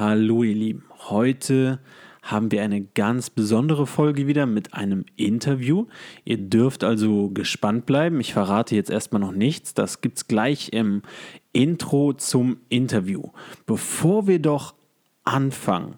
Hallo 0.00 0.44
ihr 0.44 0.54
Lieben, 0.54 0.84
heute 1.08 1.80
haben 2.22 2.52
wir 2.52 2.62
eine 2.62 2.82
ganz 2.82 3.30
besondere 3.30 3.84
Folge 3.84 4.28
wieder 4.28 4.46
mit 4.46 4.72
einem 4.72 5.04
Interview. 5.16 5.86
Ihr 6.24 6.38
dürft 6.38 6.84
also 6.84 7.30
gespannt 7.30 7.84
bleiben. 7.84 8.20
Ich 8.20 8.32
verrate 8.32 8.76
jetzt 8.76 8.90
erstmal 8.90 9.20
noch 9.20 9.32
nichts. 9.32 9.74
Das 9.74 10.00
gibt 10.00 10.18
es 10.18 10.28
gleich 10.28 10.72
im 10.72 11.02
Intro 11.52 12.12
zum 12.12 12.58
Interview. 12.68 13.30
Bevor 13.66 14.28
wir 14.28 14.38
doch 14.38 14.76
anfangen, 15.24 15.96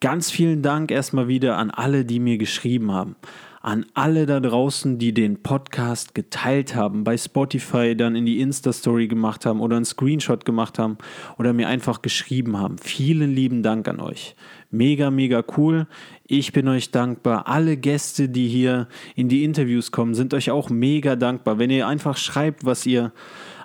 ganz 0.00 0.30
vielen 0.30 0.62
Dank 0.62 0.90
erstmal 0.90 1.28
wieder 1.28 1.58
an 1.58 1.70
alle, 1.70 2.06
die 2.06 2.20
mir 2.20 2.38
geschrieben 2.38 2.92
haben 2.92 3.16
an 3.62 3.86
alle 3.94 4.26
da 4.26 4.40
draußen, 4.40 4.98
die 4.98 5.14
den 5.14 5.42
Podcast 5.42 6.16
geteilt 6.16 6.74
haben, 6.74 7.04
bei 7.04 7.16
Spotify 7.16 7.96
dann 7.96 8.16
in 8.16 8.26
die 8.26 8.40
Insta-Story 8.40 9.06
gemacht 9.06 9.46
haben 9.46 9.60
oder 9.60 9.76
einen 9.76 9.84
Screenshot 9.84 10.44
gemacht 10.44 10.80
haben 10.80 10.98
oder 11.38 11.52
mir 11.52 11.68
einfach 11.68 12.02
geschrieben 12.02 12.58
haben. 12.58 12.76
Vielen 12.78 13.32
lieben 13.32 13.62
Dank 13.62 13.86
an 13.86 14.00
euch. 14.00 14.34
Mega, 14.70 15.10
mega 15.10 15.44
cool. 15.56 15.86
Ich 16.26 16.52
bin 16.52 16.66
euch 16.66 16.90
dankbar. 16.90 17.46
Alle 17.46 17.76
Gäste, 17.76 18.28
die 18.28 18.48
hier 18.48 18.88
in 19.14 19.28
die 19.28 19.44
Interviews 19.44 19.92
kommen, 19.92 20.14
sind 20.14 20.34
euch 20.34 20.50
auch 20.50 20.68
mega 20.68 21.14
dankbar. 21.14 21.58
Wenn 21.58 21.70
ihr 21.70 21.86
einfach 21.86 22.16
schreibt, 22.16 22.64
was 22.64 22.84
ihr 22.84 23.12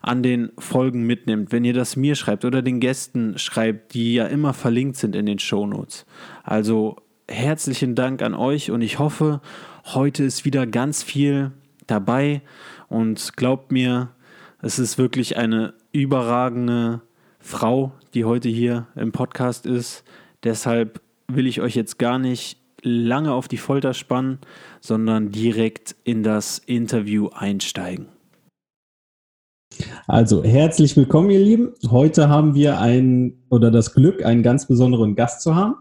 an 0.03 0.21
den 0.21 0.51
Folgen 0.59 1.03
mitnimmt, 1.03 1.51
wenn 1.51 1.65
ihr 1.65 1.73
das 1.73 1.95
mir 1.95 2.15
schreibt 2.15 2.45
oder 2.45 2.61
den 2.61 2.79
Gästen 2.79 3.37
schreibt, 3.39 3.95
die 3.95 4.13
ja 4.13 4.25
immer 4.27 4.53
verlinkt 4.53 4.97
sind 4.97 5.15
in 5.15 5.25
den 5.25 5.39
Shownotes. 5.39 6.05
Also 6.43 6.97
herzlichen 7.27 7.95
Dank 7.95 8.21
an 8.21 8.33
euch 8.33 8.71
und 8.71 8.81
ich 8.81 8.99
hoffe, 8.99 9.41
Heute 9.93 10.25
ist 10.25 10.43
wieder 10.43 10.67
ganz 10.67 11.01
viel 11.01 11.53
dabei 11.85 12.41
und 12.89 13.37
glaubt 13.37 13.71
mir, 13.71 14.09
es 14.61 14.79
ist 14.79 14.97
wirklich 14.97 15.37
eine 15.37 15.75
überragende 15.93 17.03
Frau, 17.39 17.93
die 18.13 18.25
heute 18.25 18.49
hier 18.49 18.87
im 18.97 19.13
Podcast 19.13 19.65
ist. 19.65 20.03
Deshalb 20.43 20.99
will 21.29 21.47
ich 21.47 21.61
euch 21.61 21.73
jetzt 21.73 21.99
gar 21.99 22.19
nicht 22.19 22.59
lange 22.81 23.31
auf 23.31 23.47
die 23.47 23.55
Folter 23.55 23.93
spannen, 23.93 24.39
sondern 24.81 25.31
direkt 25.31 25.95
in 26.03 26.21
das 26.21 26.57
Interview 26.57 27.29
einsteigen. 27.29 28.07
Also 30.05 30.43
herzlich 30.43 30.97
willkommen, 30.97 31.29
ihr 31.29 31.39
Lieben. 31.39 31.73
Heute 31.89 32.27
haben 32.27 32.55
wir 32.55 32.81
ein 32.81 33.41
oder 33.49 33.71
das 33.71 33.93
Glück, 33.93 34.25
einen 34.25 34.43
ganz 34.43 34.67
besonderen 34.67 35.15
Gast 35.15 35.41
zu 35.43 35.55
haben. 35.55 35.75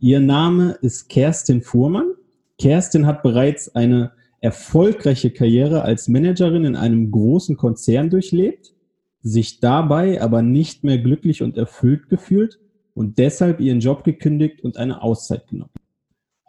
Ihr 0.00 0.20
Name 0.20 0.72
ist 0.82 1.08
Kerstin 1.08 1.62
Fuhrmann. 1.62 2.12
Kerstin 2.58 3.06
hat 3.06 3.22
bereits 3.22 3.74
eine 3.74 4.12
erfolgreiche 4.40 5.30
Karriere 5.30 5.82
als 5.82 6.08
Managerin 6.08 6.64
in 6.64 6.76
einem 6.76 7.10
großen 7.10 7.56
Konzern 7.56 8.10
durchlebt, 8.10 8.74
sich 9.20 9.60
dabei 9.60 10.20
aber 10.20 10.42
nicht 10.42 10.84
mehr 10.84 10.98
glücklich 10.98 11.42
und 11.42 11.56
erfüllt 11.56 12.08
gefühlt 12.08 12.58
und 12.94 13.18
deshalb 13.18 13.60
ihren 13.60 13.80
Job 13.80 14.04
gekündigt 14.04 14.62
und 14.62 14.76
eine 14.76 15.02
Auszeit 15.02 15.46
genommen. 15.46 15.72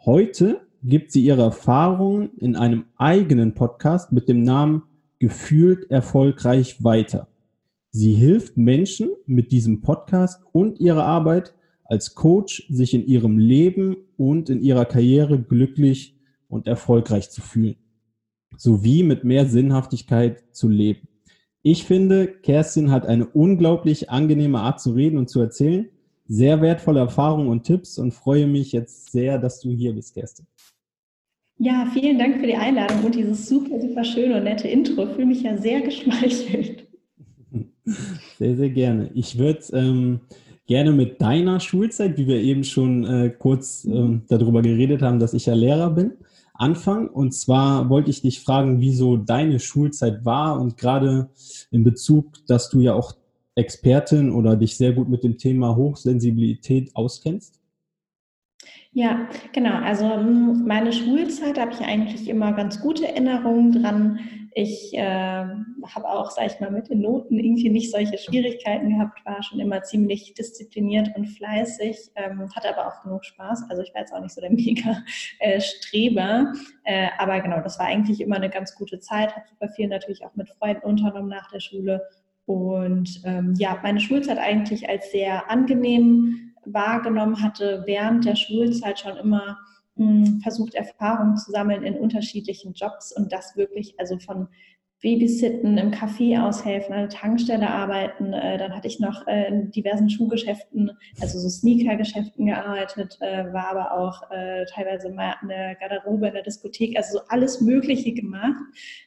Heute 0.04 0.60
gibt 0.82 1.12
sie 1.12 1.24
ihre 1.24 1.42
Erfahrungen 1.42 2.30
in 2.38 2.56
einem 2.56 2.86
eigenen 2.96 3.54
Podcast 3.54 4.12
mit 4.12 4.28
dem 4.28 4.42
Namen 4.42 4.82
Gefühlt 5.18 5.90
erfolgreich 5.90 6.82
weiter. 6.82 7.28
Sie 7.90 8.14
hilft 8.14 8.56
Menschen 8.56 9.10
mit 9.26 9.52
diesem 9.52 9.82
Podcast 9.82 10.42
und 10.52 10.80
ihrer 10.80 11.04
Arbeit 11.04 11.54
als 11.90 12.14
Coach 12.14 12.66
sich 12.70 12.94
in 12.94 13.04
ihrem 13.04 13.38
Leben 13.38 13.96
und 14.16 14.48
in 14.48 14.62
ihrer 14.62 14.84
Karriere 14.84 15.40
glücklich 15.40 16.16
und 16.48 16.68
erfolgreich 16.68 17.30
zu 17.30 17.40
fühlen, 17.40 17.76
sowie 18.56 19.02
mit 19.02 19.24
mehr 19.24 19.46
Sinnhaftigkeit 19.46 20.44
zu 20.52 20.68
leben. 20.68 21.08
Ich 21.62 21.84
finde, 21.84 22.28
Kerstin 22.28 22.92
hat 22.92 23.06
eine 23.06 23.26
unglaublich 23.26 24.08
angenehme 24.08 24.60
Art 24.60 24.80
zu 24.80 24.92
reden 24.92 25.18
und 25.18 25.28
zu 25.28 25.40
erzählen, 25.40 25.88
sehr 26.26 26.62
wertvolle 26.62 27.00
Erfahrungen 27.00 27.48
und 27.48 27.64
Tipps 27.64 27.98
und 27.98 28.12
freue 28.12 28.46
mich 28.46 28.70
jetzt 28.70 29.10
sehr, 29.10 29.38
dass 29.38 29.60
du 29.60 29.70
hier 29.70 29.92
bist, 29.92 30.14
Kerstin. 30.14 30.46
Ja, 31.58 31.90
vielen 31.92 32.18
Dank 32.18 32.38
für 32.40 32.46
die 32.46 32.54
Einladung 32.54 33.04
und 33.04 33.14
dieses 33.16 33.48
super, 33.48 33.80
super 33.80 34.04
schöne 34.04 34.36
und 34.36 34.44
nette 34.44 34.68
Intro. 34.68 35.08
Ich 35.08 35.10
fühle 35.10 35.26
mich 35.26 35.42
ja 35.42 35.58
sehr 35.58 35.80
geschmeichelt. 35.82 36.86
Sehr, 38.38 38.56
sehr 38.56 38.70
gerne. 38.70 39.10
Ich 39.14 39.36
würde 39.36 39.60
ähm, 39.72 40.20
gerne 40.70 40.92
mit 40.92 41.20
deiner 41.20 41.58
Schulzeit, 41.58 42.16
wie 42.16 42.28
wir 42.28 42.40
eben 42.40 42.62
schon 42.62 43.02
äh, 43.02 43.30
kurz 43.36 43.84
äh, 43.84 44.20
darüber 44.28 44.62
geredet 44.62 45.02
haben, 45.02 45.18
dass 45.18 45.34
ich 45.34 45.46
ja 45.46 45.54
Lehrer 45.54 45.90
bin, 45.90 46.12
anfangen. 46.54 47.08
Und 47.08 47.34
zwar 47.34 47.90
wollte 47.90 48.10
ich 48.10 48.22
dich 48.22 48.38
fragen, 48.40 48.80
wieso 48.80 49.16
deine 49.16 49.58
Schulzeit 49.58 50.24
war 50.24 50.60
und 50.60 50.76
gerade 50.76 51.28
in 51.72 51.82
Bezug, 51.82 52.46
dass 52.46 52.70
du 52.70 52.78
ja 52.78 52.94
auch 52.94 53.16
Expertin 53.56 54.30
oder 54.30 54.54
dich 54.54 54.76
sehr 54.76 54.92
gut 54.92 55.08
mit 55.08 55.24
dem 55.24 55.38
Thema 55.38 55.74
Hochsensibilität 55.74 56.94
auskennst. 56.94 57.59
Ja, 58.92 59.28
genau. 59.52 59.74
Also 59.82 60.12
hm, 60.12 60.64
meine 60.66 60.92
Schulzeit 60.92 61.58
habe 61.58 61.72
ich 61.72 61.80
eigentlich 61.80 62.28
immer 62.28 62.52
ganz 62.52 62.80
gute 62.80 63.06
Erinnerungen 63.06 63.70
dran. 63.70 64.18
Ich 64.52 64.92
äh, 64.94 65.00
habe 65.04 66.08
auch, 66.08 66.32
sage 66.32 66.48
ich 66.52 66.60
mal, 66.60 66.72
mit 66.72 66.90
den 66.90 67.02
Noten 67.02 67.38
irgendwie 67.38 67.70
nicht 67.70 67.92
solche 67.92 68.18
Schwierigkeiten 68.18 68.88
gehabt, 68.88 69.24
war 69.24 69.44
schon 69.44 69.60
immer 69.60 69.82
ziemlich 69.84 70.34
diszipliniert 70.34 71.08
und 71.14 71.26
fleißig, 71.26 72.10
ähm, 72.16 72.50
hatte 72.52 72.76
aber 72.76 72.88
auch 72.88 73.02
genug 73.04 73.24
Spaß. 73.24 73.70
Also 73.70 73.82
ich 73.82 73.94
war 73.94 74.00
jetzt 74.00 74.12
auch 74.12 74.20
nicht 74.20 74.34
so 74.34 74.40
der 74.40 74.50
mega 74.50 75.04
äh, 75.38 75.60
äh, 76.84 77.08
aber 77.18 77.40
genau, 77.40 77.60
das 77.60 77.78
war 77.78 77.86
eigentlich 77.86 78.20
immer 78.20 78.36
eine 78.36 78.50
ganz 78.50 78.74
gute 78.74 78.98
Zeit, 78.98 79.36
habe 79.36 79.46
super 79.48 79.68
viel 79.68 79.86
natürlich 79.86 80.24
auch 80.24 80.34
mit 80.34 80.48
Freunden 80.48 80.84
unternommen 80.84 81.28
nach 81.28 81.48
der 81.52 81.60
Schule 81.60 82.02
und 82.46 83.22
ähm, 83.24 83.54
ja, 83.56 83.78
meine 83.84 84.00
Schulzeit 84.00 84.38
eigentlich 84.38 84.88
als 84.88 85.12
sehr 85.12 85.48
angenehm 85.48 86.49
wahrgenommen 86.64 87.42
hatte 87.42 87.82
während 87.86 88.24
der 88.24 88.36
Schulzeit 88.36 89.00
schon 89.00 89.16
immer 89.16 89.58
hm, 89.96 90.40
versucht, 90.42 90.74
Erfahrungen 90.74 91.36
zu 91.36 91.50
sammeln 91.50 91.82
in 91.82 91.96
unterschiedlichen 91.96 92.72
Jobs 92.74 93.12
und 93.12 93.32
das 93.32 93.56
wirklich, 93.56 93.94
also 93.98 94.18
von 94.18 94.48
Babysitten, 95.02 95.78
im 95.78 95.92
Café 95.92 96.42
aushelfen, 96.42 96.92
an 96.92 97.00
der 97.00 97.08
Tankstelle 97.08 97.70
arbeiten. 97.70 98.34
Äh, 98.34 98.58
dann 98.58 98.76
hatte 98.76 98.86
ich 98.86 99.00
noch 99.00 99.26
äh, 99.26 99.48
in 99.48 99.70
diversen 99.70 100.10
Schuhgeschäften, 100.10 100.90
also 101.22 101.38
so 101.38 101.48
Sneakergeschäften 101.48 102.46
gearbeitet, 102.46 103.16
äh, 103.20 103.50
war 103.52 103.70
aber 103.70 103.92
auch 103.92 104.22
teilweise 104.72 105.10
mal 105.10 105.36
in 105.42 105.48
der 105.48 105.74
Garderobe, 105.76 106.28
in 106.28 106.34
der 106.34 106.42
Diskothek, 106.42 106.96
also 106.96 107.18
so 107.18 107.24
alles 107.28 107.60
Mögliche 107.60 108.12
gemacht. 108.12 108.60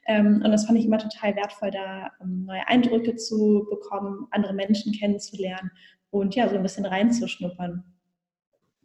Ähm, 0.08 0.42
und 0.44 0.52
das 0.52 0.66
fand 0.66 0.80
ich 0.80 0.86
immer 0.86 0.98
total 0.98 1.36
wertvoll, 1.36 1.72
da 1.72 2.10
ähm, 2.22 2.46
neue 2.46 2.68
Eindrücke 2.68 3.16
zu 3.16 3.68
bekommen, 3.70 4.28
andere 4.32 4.54
Menschen 4.54 4.94
kennenzulernen 4.94 5.72
und 6.14 6.36
ja, 6.36 6.48
so 6.48 6.56
ein 6.56 6.64
bisschen 6.64 6.86
reinzuschnuppern. 6.86 7.84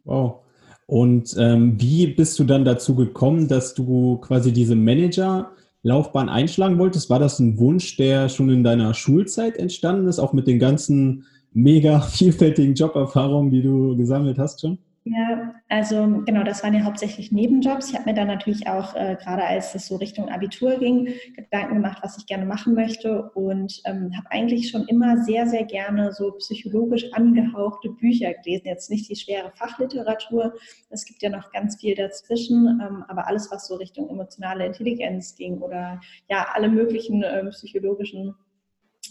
Wow. 0.03 0.39
Und 0.87 1.35
ähm, 1.37 1.79
wie 1.79 2.07
bist 2.07 2.39
du 2.39 2.43
dann 2.43 2.65
dazu 2.65 2.95
gekommen, 2.95 3.47
dass 3.47 3.75
du 3.75 4.17
quasi 4.17 4.51
diese 4.51 4.75
Manager-Laufbahn 4.75 6.29
einschlagen 6.29 6.79
wolltest? 6.79 7.11
War 7.11 7.19
das 7.19 7.37
ein 7.39 7.59
Wunsch, 7.59 7.95
der 7.97 8.29
schon 8.29 8.49
in 8.49 8.63
deiner 8.63 8.95
Schulzeit 8.95 9.57
entstanden 9.57 10.07
ist, 10.07 10.17
auch 10.17 10.33
mit 10.33 10.47
den 10.47 10.57
ganzen 10.57 11.25
mega 11.53 11.99
vielfältigen 12.01 12.73
Joberfahrungen, 12.73 13.51
die 13.51 13.61
du 13.61 13.95
gesammelt 13.95 14.39
hast 14.39 14.61
schon? 14.61 14.79
Ja, 15.11 15.55
also 15.69 16.21
genau, 16.25 16.43
das 16.43 16.63
waren 16.63 16.75
ja 16.75 16.83
hauptsächlich 16.83 17.31
Nebenjobs. 17.31 17.89
Ich 17.89 17.95
habe 17.95 18.09
mir 18.09 18.13
dann 18.13 18.27
natürlich 18.27 18.67
auch, 18.67 18.95
äh, 18.95 19.17
gerade 19.19 19.43
als 19.43 19.73
es 19.73 19.87
so 19.87 19.95
Richtung 19.95 20.29
Abitur 20.29 20.77
ging, 20.77 21.13
Gedanken 21.35 21.75
gemacht, 21.75 21.99
was 22.03 22.17
ich 22.17 22.27
gerne 22.27 22.45
machen 22.45 22.75
möchte 22.75 23.31
und 23.31 23.81
ähm, 23.85 24.11
habe 24.15 24.29
eigentlich 24.29 24.69
schon 24.69 24.87
immer 24.87 25.17
sehr, 25.23 25.47
sehr 25.47 25.63
gerne 25.63 26.11
so 26.13 26.33
psychologisch 26.33 27.11
angehauchte 27.13 27.89
Bücher 27.89 28.33
gelesen. 28.35 28.67
Jetzt 28.67 28.91
nicht 28.91 29.09
die 29.09 29.15
schwere 29.15 29.51
Fachliteratur, 29.55 30.53
es 30.89 31.05
gibt 31.05 31.23
ja 31.23 31.29
noch 31.29 31.51
ganz 31.51 31.77
viel 31.79 31.95
dazwischen, 31.95 32.79
ähm, 32.79 33.03
aber 33.07 33.27
alles, 33.27 33.49
was 33.51 33.67
so 33.67 33.77
Richtung 33.77 34.09
emotionale 34.09 34.65
Intelligenz 34.65 35.35
ging 35.35 35.57
oder 35.59 35.99
ja, 36.29 36.49
alle 36.53 36.69
möglichen 36.69 37.23
äh, 37.23 37.45
psychologischen 37.49 38.35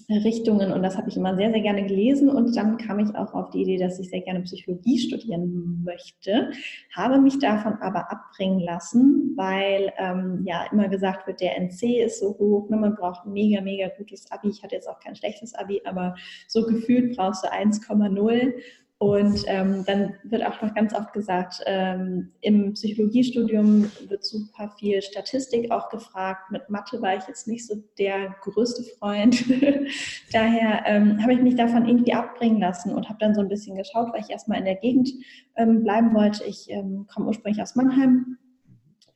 Richtungen 0.09 0.73
und 0.73 0.83
das 0.83 0.97
habe 0.97 1.09
ich 1.09 1.17
immer 1.17 1.37
sehr, 1.37 1.51
sehr 1.51 1.61
gerne 1.61 1.87
gelesen 1.87 2.29
und 2.29 2.57
dann 2.57 2.77
kam 2.79 2.99
ich 2.99 3.15
auch 3.15 3.35
auf 3.35 3.51
die 3.51 3.63
Idee, 3.63 3.79
dass 3.79 3.99
ich 3.99 4.11
sehr 4.11 4.21
gerne 4.21 4.41
Psychologie 4.43 4.99
studieren 4.99 5.83
möchte, 5.85 6.51
habe 6.95 7.21
mich 7.21 7.39
davon 7.39 7.75
aber 7.81 8.11
abbringen 8.11 8.61
lassen, 8.61 9.33
weil 9.37 9.93
ähm, 9.99 10.43
ja 10.45 10.65
immer 10.73 10.89
gesagt 10.89 11.27
wird, 11.27 11.41
der 11.41 11.57
NC 11.61 12.05
ist 12.05 12.21
so 12.21 12.37
hoch, 12.39 12.69
ne, 12.71 12.77
man 12.77 12.95
braucht 12.95 13.27
ein 13.27 13.33
mega, 13.33 13.61
mega 13.61 13.89
gutes 13.97 14.31
Abi. 14.31 14.49
Ich 14.49 14.63
hatte 14.63 14.75
jetzt 14.75 14.89
auch 14.89 15.01
kein 15.01 15.17
schlechtes 15.17 15.55
Abi, 15.55 15.83
aber 15.85 16.15
so 16.47 16.65
gefühlt 16.65 17.17
brauchst 17.17 17.45
du 17.45 17.53
1,0 17.53 18.53
und 19.01 19.45
ähm, 19.47 19.85
dann 19.87 20.15
wird 20.25 20.45
auch 20.45 20.61
noch 20.61 20.75
ganz 20.75 20.93
oft 20.93 21.13
gesagt, 21.13 21.63
ähm, 21.67 22.33
im 22.41 22.73
Psychologiestudium 22.75 23.89
wird 24.09 24.25
super 24.25 24.75
viel 24.77 25.01
Statistik 25.03 25.71
auch 25.71 25.89
gefragt. 25.89 26.51
Mit 26.51 26.69
Mathe 26.69 27.01
war 27.01 27.17
ich 27.17 27.23
jetzt 27.29 27.47
nicht 27.47 27.65
so 27.65 27.77
der 27.97 28.35
größte 28.43 28.83
Freund. 28.99 29.45
Daher 30.33 30.83
ähm, 30.87 31.23
habe 31.23 31.33
ich 31.33 31.41
mich 31.41 31.55
davon 31.55 31.87
irgendwie 31.87 32.13
abbringen 32.13 32.59
lassen 32.59 32.93
und 32.93 33.09
habe 33.09 33.21
dann 33.21 33.37
so 33.37 33.41
ein 33.41 33.49
bisschen 33.49 33.77
geschaut, 33.77 34.13
weil 34.13 34.23
ich 34.23 34.31
erstmal 34.31 34.59
in 34.59 34.65
der 34.65 34.75
Gegend 34.75 35.11
ähm, 35.55 35.85
bleiben 35.85 36.13
wollte. 36.13 36.43
Ich 36.43 36.69
ähm, 36.69 37.07
komme 37.07 37.29
ursprünglich 37.29 37.63
aus 37.63 37.77
Mannheim, 37.77 38.37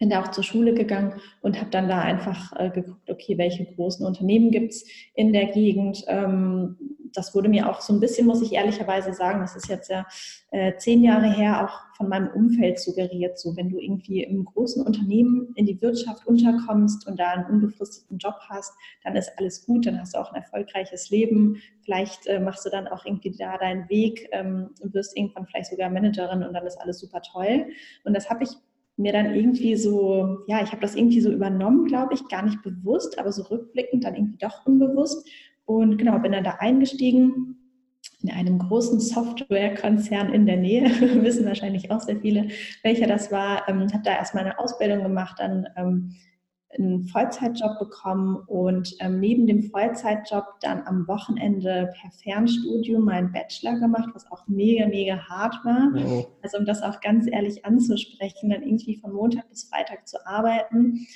bin 0.03 0.11
da 0.11 0.21
auch 0.21 0.33
zur 0.33 0.43
Schule 0.43 0.75
gegangen 0.75 1.21
und 1.43 1.61
habe 1.61 1.71
dann 1.71 1.89
da 1.89 2.01
einfach 2.01 2.53
äh, 2.59 2.71
geguckt, 2.71 3.09
okay, 3.09 3.39
welche 3.39 3.65
großen 3.65 4.05
Unternehmen 4.05 4.51
gibt 4.51 4.73
es 4.73 4.85
in 5.15 5.33
der 5.33 5.47
Gegend, 5.47 6.03
ähm, 6.09 6.77
das 7.13 7.37
wurde 7.37 7.49
mir 7.49 7.71
auch 7.71 7.81
so 7.81 7.93
ein 7.93 8.01
bisschen, 8.01 8.27
muss 8.27 8.43
ich 8.43 8.53
ehrlicherweise 8.53 9.13
sagen, 9.13 9.43
das 9.43 9.55
ist 9.55 9.69
jetzt 9.69 9.89
ja 9.91 10.05
äh, 10.51 10.75
zehn 10.77 11.05
Jahre 11.05 11.33
her, 11.33 11.65
auch 11.65 11.97
von 11.97 12.09
meinem 12.09 12.29
Umfeld 12.35 12.81
suggeriert. 12.81 13.39
So, 13.39 13.57
wenn 13.57 13.69
du 13.69 13.79
irgendwie 13.79 14.25
im 14.25 14.45
großen 14.45 14.85
Unternehmen 14.85 15.53
in 15.55 15.67
die 15.67 15.81
Wirtschaft 15.81 16.27
unterkommst 16.27 17.07
und 17.07 17.21
da 17.21 17.31
einen 17.31 17.47
unbefristeten 17.47 18.19
Job 18.19 18.35
hast, 18.49 18.73
dann 19.05 19.15
ist 19.15 19.31
alles 19.37 19.65
gut, 19.65 19.87
dann 19.87 20.01
hast 20.01 20.15
du 20.15 20.19
auch 20.19 20.33
ein 20.33 20.43
erfolgreiches 20.43 21.11
Leben. 21.11 21.63
Vielleicht 21.85 22.27
äh, 22.27 22.41
machst 22.41 22.67
du 22.67 22.71
dann 22.71 22.89
auch 22.89 23.05
irgendwie 23.05 23.31
da 23.31 23.57
deinen 23.57 23.89
Weg 23.89 24.29
ähm, 24.33 24.71
und 24.81 24.95
wirst 24.95 25.17
irgendwann 25.17 25.47
vielleicht 25.47 25.71
sogar 25.71 25.91
Managerin 25.91 26.43
und 26.43 26.55
dann 26.55 26.67
ist 26.67 26.81
alles 26.81 26.99
super 26.99 27.23
toll. 27.23 27.67
Und 28.03 28.15
das 28.15 28.29
habe 28.29 28.43
ich 28.43 28.51
mir 28.97 29.13
dann 29.13 29.35
irgendwie 29.35 29.77
so, 29.77 30.41
ja, 30.47 30.63
ich 30.63 30.71
habe 30.71 30.83
das 30.83 30.95
irgendwie 30.95 31.21
so 31.21 31.31
übernommen, 31.31 31.87
glaube 31.87 32.15
ich, 32.15 32.29
gar 32.29 32.43
nicht 32.43 32.63
bewusst, 32.63 33.19
aber 33.19 33.33
so 33.33 33.43
rückblickend 33.43 34.05
dann 34.05 34.15
irgendwie 34.15 34.39
doch 34.39 34.67
unbewusst. 34.67 35.27
Und 35.65 35.97
genau, 35.97 36.19
bin 36.19 36.33
dann 36.33 36.45
da 36.45 36.57
eingestiegen 36.59 37.57
in 38.23 38.31
einem 38.31 38.59
großen 38.59 39.01
Softwarekonzern 39.01 40.33
in 40.33 40.47
der 40.47 40.57
Nähe, 40.57 40.85
wissen 41.23 41.47
wahrscheinlich 41.47 41.91
auch 41.91 42.01
sehr 42.01 42.21
viele, 42.21 42.49
welcher 42.83 43.07
das 43.07 43.33
war, 43.33 43.69
ähm, 43.69 43.93
habe 43.93 44.03
da 44.05 44.17
erstmal 44.17 44.45
eine 44.45 44.59
Ausbildung 44.59 45.03
gemacht, 45.03 45.37
dann 45.39 45.67
ähm, 45.77 46.15
einen 46.77 47.07
Vollzeitjob 47.07 47.79
bekommen 47.79 48.37
und 48.47 48.95
ähm, 49.01 49.21
neben 49.21 49.47
dem 49.47 49.63
Vollzeitjob 49.63 50.45
dann 50.61 50.83
am 50.87 51.07
Wochenende 51.07 51.93
per 52.01 52.11
Fernstudium 52.11 53.05
meinen 53.05 53.33
Bachelor 53.33 53.79
gemacht, 53.79 54.09
was 54.15 54.31
auch 54.31 54.47
mega, 54.49 54.87
mega 54.87 55.17
hart 55.29 55.57
war. 55.65 55.93
Oh. 55.95 56.27
Also 56.43 56.59
um 56.59 56.65
das 56.65 56.83
auch 56.83 57.01
ganz 57.01 57.27
ehrlich 57.31 57.65
anzusprechen, 57.65 58.51
dann 58.51 58.63
irgendwie 58.63 58.97
von 58.97 59.13
Montag 59.13 59.49
bis 59.51 59.65
Freitag 59.65 60.09
zu 60.09 60.25
arbeiten 60.27 61.07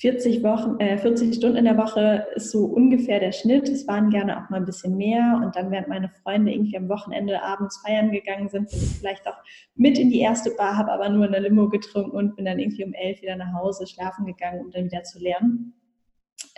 40 0.00 0.42
Wochen, 0.42 0.80
äh, 0.80 0.96
40 0.96 1.34
Stunden 1.34 1.58
in 1.58 1.66
der 1.66 1.76
Woche 1.76 2.26
ist 2.34 2.50
so 2.50 2.64
ungefähr 2.64 3.20
der 3.20 3.32
Schnitt. 3.32 3.68
Es 3.68 3.86
waren 3.86 4.08
gerne 4.08 4.38
auch 4.38 4.48
mal 4.48 4.56
ein 4.56 4.64
bisschen 4.64 4.96
mehr. 4.96 5.38
Und 5.44 5.56
dann, 5.56 5.70
während 5.70 5.88
meine 5.88 6.08
Freunde 6.08 6.52
irgendwie 6.52 6.78
am 6.78 6.88
Wochenende 6.88 7.42
abends 7.42 7.82
feiern 7.84 8.10
gegangen 8.10 8.48
sind, 8.48 8.70
bin 8.70 8.78
ich 8.78 8.96
vielleicht 8.98 9.28
auch 9.28 9.36
mit 9.74 9.98
in 9.98 10.08
die 10.08 10.20
erste 10.20 10.52
Bar, 10.52 10.78
habe 10.78 10.90
aber 10.90 11.10
nur 11.10 11.26
eine 11.26 11.38
Limo 11.38 11.68
getrunken 11.68 12.16
und 12.16 12.36
bin 12.36 12.46
dann 12.46 12.58
irgendwie 12.58 12.84
um 12.84 12.94
elf 12.94 13.20
wieder 13.20 13.36
nach 13.36 13.52
Hause 13.52 13.86
schlafen 13.86 14.24
gegangen, 14.24 14.60
um 14.60 14.70
dann 14.70 14.86
wieder 14.86 15.02
zu 15.02 15.18
lernen. 15.18 15.74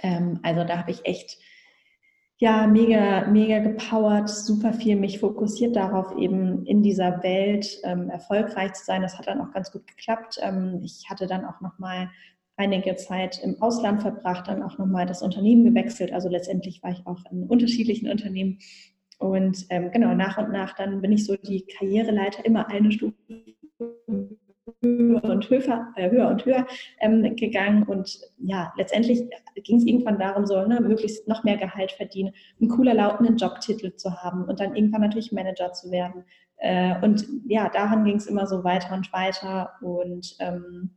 Ähm, 0.04 0.38
also 0.44 0.62
da 0.62 0.78
habe 0.78 0.92
ich 0.92 1.04
echt 1.04 1.38
ja, 2.36 2.66
mega, 2.66 3.26
mega 3.26 3.58
gepowert, 3.58 4.28
super 4.28 4.72
viel 4.72 4.96
mich 4.96 5.20
fokussiert 5.20 5.76
darauf, 5.76 6.16
eben 6.16 6.64
in 6.66 6.82
dieser 6.82 7.22
Welt 7.22 7.78
ähm, 7.84 8.08
erfolgreich 8.08 8.72
zu 8.72 8.84
sein. 8.84 9.02
Das 9.02 9.18
hat 9.18 9.28
dann 9.28 9.40
auch 9.40 9.52
ganz 9.52 9.70
gut 9.70 9.86
geklappt. 9.86 10.38
Ähm, 10.42 10.80
ich 10.82 11.08
hatte 11.08 11.26
dann 11.26 11.44
auch 11.44 11.60
nochmal 11.60 12.10
einige 12.56 12.96
Zeit 12.96 13.40
im 13.42 13.60
Ausland 13.60 14.02
verbracht, 14.02 14.48
dann 14.48 14.62
auch 14.62 14.78
nochmal 14.78 15.06
das 15.06 15.22
Unternehmen 15.22 15.64
gewechselt. 15.64 16.12
Also 16.12 16.28
letztendlich 16.28 16.82
war 16.82 16.90
ich 16.90 17.06
auch 17.06 17.20
in 17.30 17.44
unterschiedlichen 17.44 18.10
Unternehmen. 18.10 18.58
Und 19.18 19.66
ähm, 19.70 19.90
genau, 19.92 20.14
nach 20.14 20.38
und 20.38 20.50
nach 20.50 20.74
dann 20.74 21.00
bin 21.00 21.12
ich 21.12 21.24
so 21.24 21.36
die 21.36 21.64
Karriereleiter 21.64 22.44
immer 22.44 22.68
eine 22.68 22.90
Stufe 22.90 23.14
höher 24.82 25.24
und 25.24 25.48
höher, 25.48 25.92
äh, 25.96 26.10
höher 26.10 26.28
und 26.28 26.44
höher 26.44 26.66
ähm, 27.00 27.36
gegangen. 27.36 27.84
Und 27.84 28.18
ja, 28.38 28.72
letztendlich 28.76 29.22
ging 29.54 29.76
es 29.76 29.86
irgendwann 29.86 30.18
darum, 30.18 30.46
so 30.46 30.66
ne, 30.66 30.80
möglichst 30.80 31.26
noch 31.28 31.44
mehr 31.44 31.56
Gehalt 31.56 31.92
verdienen, 31.92 32.32
einen 32.60 32.70
cooler 32.70 32.94
lautenden 32.94 33.36
Jobtitel 33.36 33.94
zu 33.94 34.22
haben 34.22 34.44
und 34.44 34.60
dann 34.60 34.74
irgendwann 34.74 35.02
natürlich 35.02 35.32
Manager 35.32 35.72
zu 35.72 35.90
werden. 35.90 36.24
Äh, 36.56 36.94
und 37.02 37.26
ja, 37.46 37.68
daran 37.68 38.04
ging 38.04 38.16
es 38.16 38.26
immer 38.26 38.46
so 38.46 38.64
weiter 38.64 38.94
und 38.94 39.12
weiter. 39.12 39.70
Und 39.80 40.36
ähm, 40.40 40.90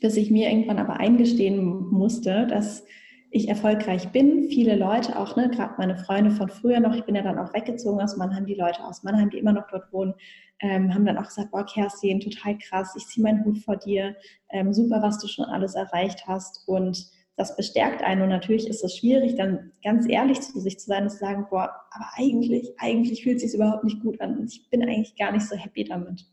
bis 0.00 0.16
ich 0.16 0.30
mir 0.30 0.50
irgendwann 0.50 0.78
aber 0.78 0.98
eingestehen 0.98 1.64
musste, 1.90 2.46
dass 2.46 2.84
ich 3.30 3.48
erfolgreich 3.48 4.10
bin. 4.10 4.48
Viele 4.48 4.76
Leute 4.76 5.18
auch, 5.18 5.36
ne, 5.36 5.50
gerade 5.50 5.74
meine 5.78 5.96
Freunde 5.96 6.32
von 6.32 6.48
früher 6.48 6.80
noch, 6.80 6.94
ich 6.94 7.04
bin 7.04 7.14
ja 7.14 7.22
dann 7.22 7.38
auch 7.38 7.54
weggezogen 7.54 8.00
aus 8.00 8.16
Mannheim, 8.16 8.44
die 8.44 8.54
Leute 8.54 8.84
aus 8.84 9.02
Mannheim, 9.02 9.30
die 9.30 9.38
immer 9.38 9.52
noch 9.52 9.68
dort 9.70 9.92
wohnen, 9.92 10.14
ähm, 10.60 10.92
haben 10.92 11.06
dann 11.06 11.16
auch 11.16 11.26
gesagt, 11.26 11.52
boah, 11.52 11.64
Kerstin, 11.64 12.20
total 12.20 12.58
krass, 12.58 12.94
ich 12.96 13.06
ziehe 13.06 13.22
meinen 13.22 13.44
Hut 13.44 13.58
vor 13.58 13.76
dir, 13.76 14.16
ähm, 14.50 14.72
super, 14.72 15.00
was 15.00 15.18
du 15.18 15.28
schon 15.28 15.44
alles 15.44 15.74
erreicht 15.74 16.26
hast 16.26 16.66
und 16.66 17.08
das 17.36 17.56
bestärkt 17.56 18.02
einen 18.02 18.22
und 18.22 18.28
natürlich 18.28 18.68
ist 18.68 18.84
es 18.84 18.98
schwierig, 18.98 19.36
dann 19.36 19.72
ganz 19.82 20.06
ehrlich 20.08 20.40
zu 20.40 20.60
sich 20.60 20.78
zu 20.78 20.86
sein 20.86 21.04
und 21.04 21.10
zu 21.10 21.18
sagen, 21.18 21.46
boah, 21.48 21.70
aber 21.92 22.06
eigentlich, 22.16 22.74
eigentlich 22.78 23.22
fühlt 23.22 23.36
es 23.36 23.42
sich 23.42 23.54
überhaupt 23.54 23.84
nicht 23.84 24.02
gut 24.02 24.20
an 24.20 24.38
und 24.38 24.52
ich 24.52 24.68
bin 24.70 24.82
eigentlich 24.82 25.16
gar 25.16 25.32
nicht 25.32 25.46
so 25.46 25.56
happy 25.56 25.84
damit. 25.84 26.26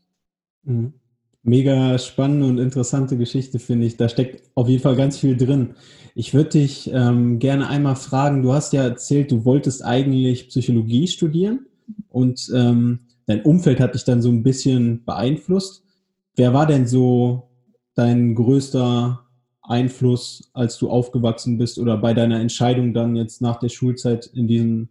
Mhm. 0.64 0.92
Mega 1.48 1.98
spannende 1.98 2.46
und 2.46 2.58
interessante 2.58 3.16
Geschichte, 3.16 3.58
finde 3.58 3.86
ich. 3.86 3.96
Da 3.96 4.08
steckt 4.08 4.42
auf 4.54 4.68
jeden 4.68 4.82
Fall 4.82 4.96
ganz 4.96 5.18
viel 5.18 5.36
drin. 5.36 5.70
Ich 6.14 6.34
würde 6.34 6.50
dich 6.50 6.90
ähm, 6.92 7.38
gerne 7.38 7.68
einmal 7.68 7.96
fragen, 7.96 8.42
du 8.42 8.52
hast 8.52 8.72
ja 8.72 8.82
erzählt, 8.82 9.30
du 9.30 9.44
wolltest 9.44 9.84
eigentlich 9.84 10.48
Psychologie 10.48 11.06
studieren 11.06 11.66
und 12.08 12.50
ähm, 12.54 13.00
dein 13.26 13.42
Umfeld 13.42 13.80
hat 13.80 13.94
dich 13.94 14.04
dann 14.04 14.20
so 14.20 14.28
ein 14.28 14.42
bisschen 14.42 15.04
beeinflusst. 15.04 15.84
Wer 16.36 16.52
war 16.54 16.66
denn 16.66 16.86
so 16.86 17.48
dein 17.94 18.34
größter 18.34 19.24
Einfluss, 19.62 20.50
als 20.52 20.78
du 20.78 20.90
aufgewachsen 20.90 21.58
bist 21.58 21.78
oder 21.78 21.96
bei 21.96 22.14
deiner 22.14 22.40
Entscheidung 22.40 22.94
dann 22.94 23.16
jetzt 23.16 23.42
nach 23.42 23.58
der 23.58 23.68
Schulzeit 23.68 24.26
in 24.26 24.48
diesen, 24.48 24.88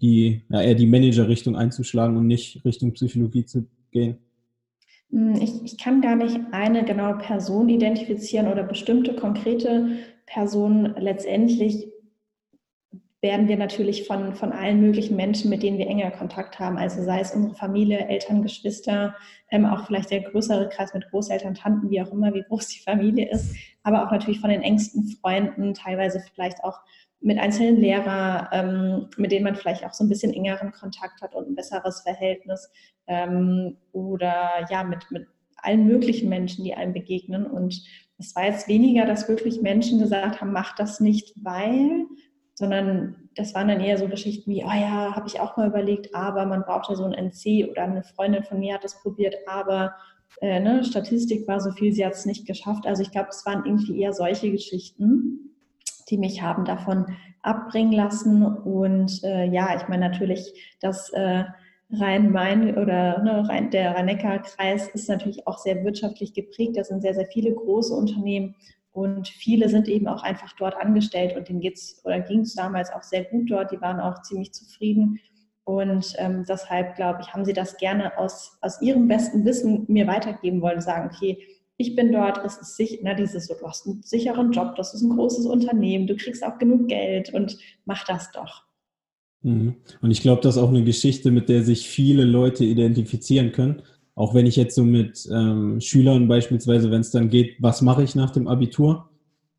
die, 0.00 0.42
ja, 0.48 0.62
eher 0.62 0.74
die 0.74 0.86
Manager-Richtung 0.86 1.56
einzuschlagen 1.56 2.16
und 2.16 2.26
nicht 2.26 2.64
Richtung 2.64 2.92
Psychologie 2.92 3.44
zu 3.44 3.66
gehen? 3.90 4.18
Hm, 5.16 5.40
ich, 5.40 5.64
ich 5.64 5.78
kann 5.78 6.02
gar 6.02 6.14
nicht 6.14 6.38
eine 6.52 6.84
genaue 6.84 7.16
Person 7.16 7.70
identifizieren 7.70 8.48
oder 8.48 8.62
bestimmte 8.62 9.16
konkrete 9.16 9.96
Personen. 10.26 10.94
Letztendlich 10.98 11.90
werden 13.22 13.48
wir 13.48 13.56
natürlich 13.56 14.06
von, 14.06 14.34
von 14.34 14.52
allen 14.52 14.82
möglichen 14.82 15.16
Menschen, 15.16 15.48
mit 15.48 15.62
denen 15.62 15.78
wir 15.78 15.86
enger 15.86 16.10
Kontakt 16.10 16.58
haben, 16.60 16.76
also 16.76 17.02
sei 17.02 17.20
es 17.20 17.34
unsere 17.34 17.54
Familie, 17.54 18.06
Eltern, 18.06 18.42
Geschwister, 18.42 19.16
ähm, 19.50 19.64
auch 19.64 19.86
vielleicht 19.86 20.10
der 20.10 20.20
größere 20.20 20.68
Kreis 20.68 20.92
mit 20.92 21.08
Großeltern, 21.08 21.54
Tanten, 21.54 21.90
wie 21.90 22.02
auch 22.02 22.12
immer, 22.12 22.34
wie 22.34 22.42
groß 22.42 22.68
die 22.68 22.80
Familie 22.80 23.30
ist, 23.30 23.56
aber 23.84 24.06
auch 24.06 24.10
natürlich 24.10 24.40
von 24.40 24.50
den 24.50 24.62
engsten 24.62 25.08
Freunden, 25.08 25.72
teilweise 25.72 26.22
vielleicht 26.34 26.62
auch 26.62 26.78
mit 27.26 27.40
einzelnen 27.40 27.76
Lehrern, 27.78 28.46
ähm, 28.52 29.08
mit 29.16 29.32
denen 29.32 29.44
man 29.44 29.56
vielleicht 29.56 29.84
auch 29.84 29.92
so 29.92 30.04
ein 30.04 30.08
bisschen 30.08 30.32
engeren 30.32 30.70
Kontakt 30.70 31.20
hat 31.20 31.34
und 31.34 31.48
ein 31.48 31.56
besseres 31.56 32.02
Verhältnis 32.02 32.70
ähm, 33.08 33.78
oder 33.90 34.64
ja, 34.70 34.84
mit, 34.84 35.10
mit 35.10 35.26
allen 35.56 35.88
möglichen 35.88 36.28
Menschen, 36.28 36.62
die 36.62 36.74
einem 36.74 36.92
begegnen. 36.92 37.44
Und 37.44 37.82
es 38.18 38.36
war 38.36 38.44
jetzt 38.44 38.68
weniger, 38.68 39.06
dass 39.06 39.28
wirklich 39.28 39.60
Menschen 39.60 39.98
gesagt 39.98 40.40
haben, 40.40 40.52
mach 40.52 40.76
das 40.76 41.00
nicht, 41.00 41.34
weil, 41.42 42.06
sondern 42.54 43.28
das 43.34 43.56
waren 43.56 43.66
dann 43.66 43.80
eher 43.80 43.98
so 43.98 44.06
Geschichten 44.06 44.48
wie, 44.52 44.62
oh 44.62 44.68
ja, 44.68 45.16
habe 45.16 45.26
ich 45.26 45.40
auch 45.40 45.56
mal 45.56 45.66
überlegt, 45.66 46.14
aber 46.14 46.46
man 46.46 46.62
braucht 46.62 46.88
ja 46.88 46.94
so 46.94 47.04
ein 47.04 47.12
NC 47.12 47.68
oder 47.68 47.82
eine 47.82 48.04
Freundin 48.04 48.44
von 48.44 48.60
mir 48.60 48.74
hat 48.74 48.84
das 48.84 49.02
probiert, 49.02 49.34
aber 49.48 49.96
äh, 50.42 50.60
ne, 50.60 50.84
Statistik 50.84 51.48
war 51.48 51.58
so 51.58 51.72
viel, 51.72 51.92
sie 51.92 52.06
hat 52.06 52.12
es 52.12 52.24
nicht 52.24 52.46
geschafft. 52.46 52.86
Also 52.86 53.02
ich 53.02 53.10
glaube, 53.10 53.30
es 53.30 53.44
waren 53.44 53.66
irgendwie 53.66 54.00
eher 54.00 54.12
solche 54.12 54.52
Geschichten 54.52 55.55
die 56.08 56.18
mich 56.18 56.42
haben 56.42 56.64
davon 56.64 57.06
abbringen 57.42 57.92
lassen. 57.92 58.44
Und 58.44 59.22
äh, 59.24 59.46
ja, 59.46 59.76
ich 59.76 59.88
meine 59.88 60.08
natürlich, 60.08 60.76
dass 60.80 61.10
äh, 61.10 61.44
Rhein-Main 61.90 62.76
oder 62.76 63.22
ne, 63.22 63.48
Rhein, 63.48 63.70
der 63.70 63.94
Rhein-Neckar-Kreis 63.94 64.88
ist 64.88 65.08
natürlich 65.08 65.46
auch 65.46 65.58
sehr 65.58 65.84
wirtschaftlich 65.84 66.34
geprägt. 66.34 66.76
Da 66.76 66.84
sind 66.84 67.02
sehr, 67.02 67.14
sehr 67.14 67.26
viele 67.26 67.54
große 67.54 67.94
Unternehmen 67.94 68.56
und 68.92 69.28
viele 69.28 69.68
sind 69.68 69.88
eben 69.88 70.08
auch 70.08 70.22
einfach 70.22 70.52
dort 70.58 70.74
angestellt 70.76 71.36
und 71.36 71.48
denen 71.48 71.60
geht's 71.60 72.00
oder 72.04 72.20
ging 72.20 72.40
es 72.40 72.54
damals 72.54 72.90
auch 72.92 73.02
sehr 73.02 73.24
gut 73.24 73.50
dort. 73.50 73.70
Die 73.70 73.80
waren 73.80 74.00
auch 74.00 74.22
ziemlich 74.22 74.52
zufrieden. 74.52 75.20
Und 75.64 76.14
ähm, 76.18 76.44
deshalb, 76.48 76.94
glaube 76.94 77.20
ich, 77.22 77.34
haben 77.34 77.44
sie 77.44 77.52
das 77.52 77.76
gerne 77.76 78.16
aus, 78.18 78.56
aus 78.62 78.80
ihrem 78.80 79.08
besten 79.08 79.44
Wissen 79.44 79.84
mir 79.88 80.06
weitergeben 80.06 80.62
wollen, 80.62 80.80
sagen, 80.80 81.10
okay, 81.12 81.38
ich 81.78 81.94
bin 81.94 82.12
dort, 82.12 82.44
es 82.44 82.56
ist 82.56 82.76
sicher, 82.76 82.96
na, 83.02 83.14
dieses 83.14 83.46
so, 83.46 83.54
du 83.54 83.66
hast 83.66 83.86
einen 83.86 84.02
sicheren 84.02 84.52
Job, 84.52 84.76
das 84.76 84.94
ist 84.94 85.02
ein 85.02 85.10
großes 85.10 85.46
Unternehmen, 85.46 86.06
du 86.06 86.16
kriegst 86.16 86.44
auch 86.44 86.58
genug 86.58 86.88
Geld 86.88 87.32
und 87.34 87.58
mach 87.84 88.04
das 88.04 88.30
doch. 88.32 88.64
Mhm. 89.42 89.76
Und 90.00 90.10
ich 90.10 90.22
glaube, 90.22 90.42
das 90.42 90.56
ist 90.56 90.62
auch 90.62 90.70
eine 90.70 90.84
Geschichte, 90.84 91.30
mit 91.30 91.48
der 91.48 91.62
sich 91.62 91.86
viele 91.88 92.24
Leute 92.24 92.64
identifizieren 92.64 93.52
können. 93.52 93.82
Auch 94.14 94.34
wenn 94.34 94.46
ich 94.46 94.56
jetzt 94.56 94.74
so 94.74 94.84
mit 94.84 95.28
ähm, 95.30 95.80
Schülern 95.80 96.26
beispielsweise, 96.26 96.90
wenn 96.90 97.02
es 97.02 97.10
dann 97.10 97.28
geht, 97.28 97.56
was 97.60 97.82
mache 97.82 98.02
ich 98.02 98.14
nach 98.14 98.30
dem 98.30 98.48
Abitur, 98.48 99.10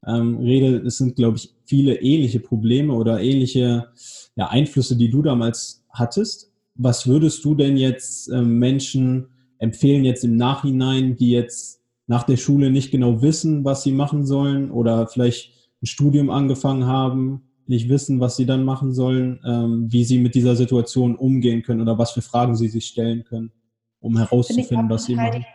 ähm, 0.05 0.37
rede, 0.37 0.77
es 0.77 0.97
sind, 0.97 1.15
glaube 1.15 1.37
ich, 1.37 1.53
viele 1.65 2.01
ähnliche 2.01 2.39
Probleme 2.39 2.93
oder 2.93 3.21
ähnliche 3.21 3.89
ja, 4.35 4.47
Einflüsse, 4.47 4.97
die 4.97 5.09
du 5.09 5.21
damals 5.21 5.85
hattest. 5.89 6.51
Was 6.75 7.07
würdest 7.07 7.45
du 7.45 7.53
denn 7.53 7.77
jetzt 7.77 8.29
ähm, 8.29 8.57
Menschen 8.57 9.27
empfehlen, 9.59 10.05
jetzt 10.05 10.23
im 10.23 10.35
Nachhinein, 10.35 11.15
die 11.15 11.31
jetzt 11.31 11.76
nach 12.07 12.23
der 12.23 12.37
Schule 12.37 12.71
nicht 12.71 12.91
genau 12.91 13.21
wissen, 13.21 13.63
was 13.65 13.83
sie 13.83 13.91
machen 13.91 14.25
sollen 14.25 14.71
oder 14.71 15.07
vielleicht 15.07 15.53
ein 15.81 15.85
Studium 15.85 16.29
angefangen 16.29 16.87
haben, 16.87 17.43
nicht 17.67 17.89
wissen, 17.89 18.19
was 18.19 18.37
sie 18.37 18.45
dann 18.45 18.63
machen 18.63 18.93
sollen, 18.93 19.41
ähm, 19.45 19.87
wie 19.91 20.05
sie 20.05 20.17
mit 20.17 20.33
dieser 20.33 20.55
Situation 20.55 21.15
umgehen 21.15 21.61
können 21.63 21.81
oder 21.81 21.97
was 21.97 22.11
für 22.11 22.21
Fragen 22.21 22.55
sie 22.55 22.69
sich 22.69 22.85
stellen 22.85 23.25
können, 23.25 23.51
um 23.99 24.17
herauszufinden, 24.17 24.89
was 24.89 25.05
sie 25.05 25.15
machen. 25.15 25.45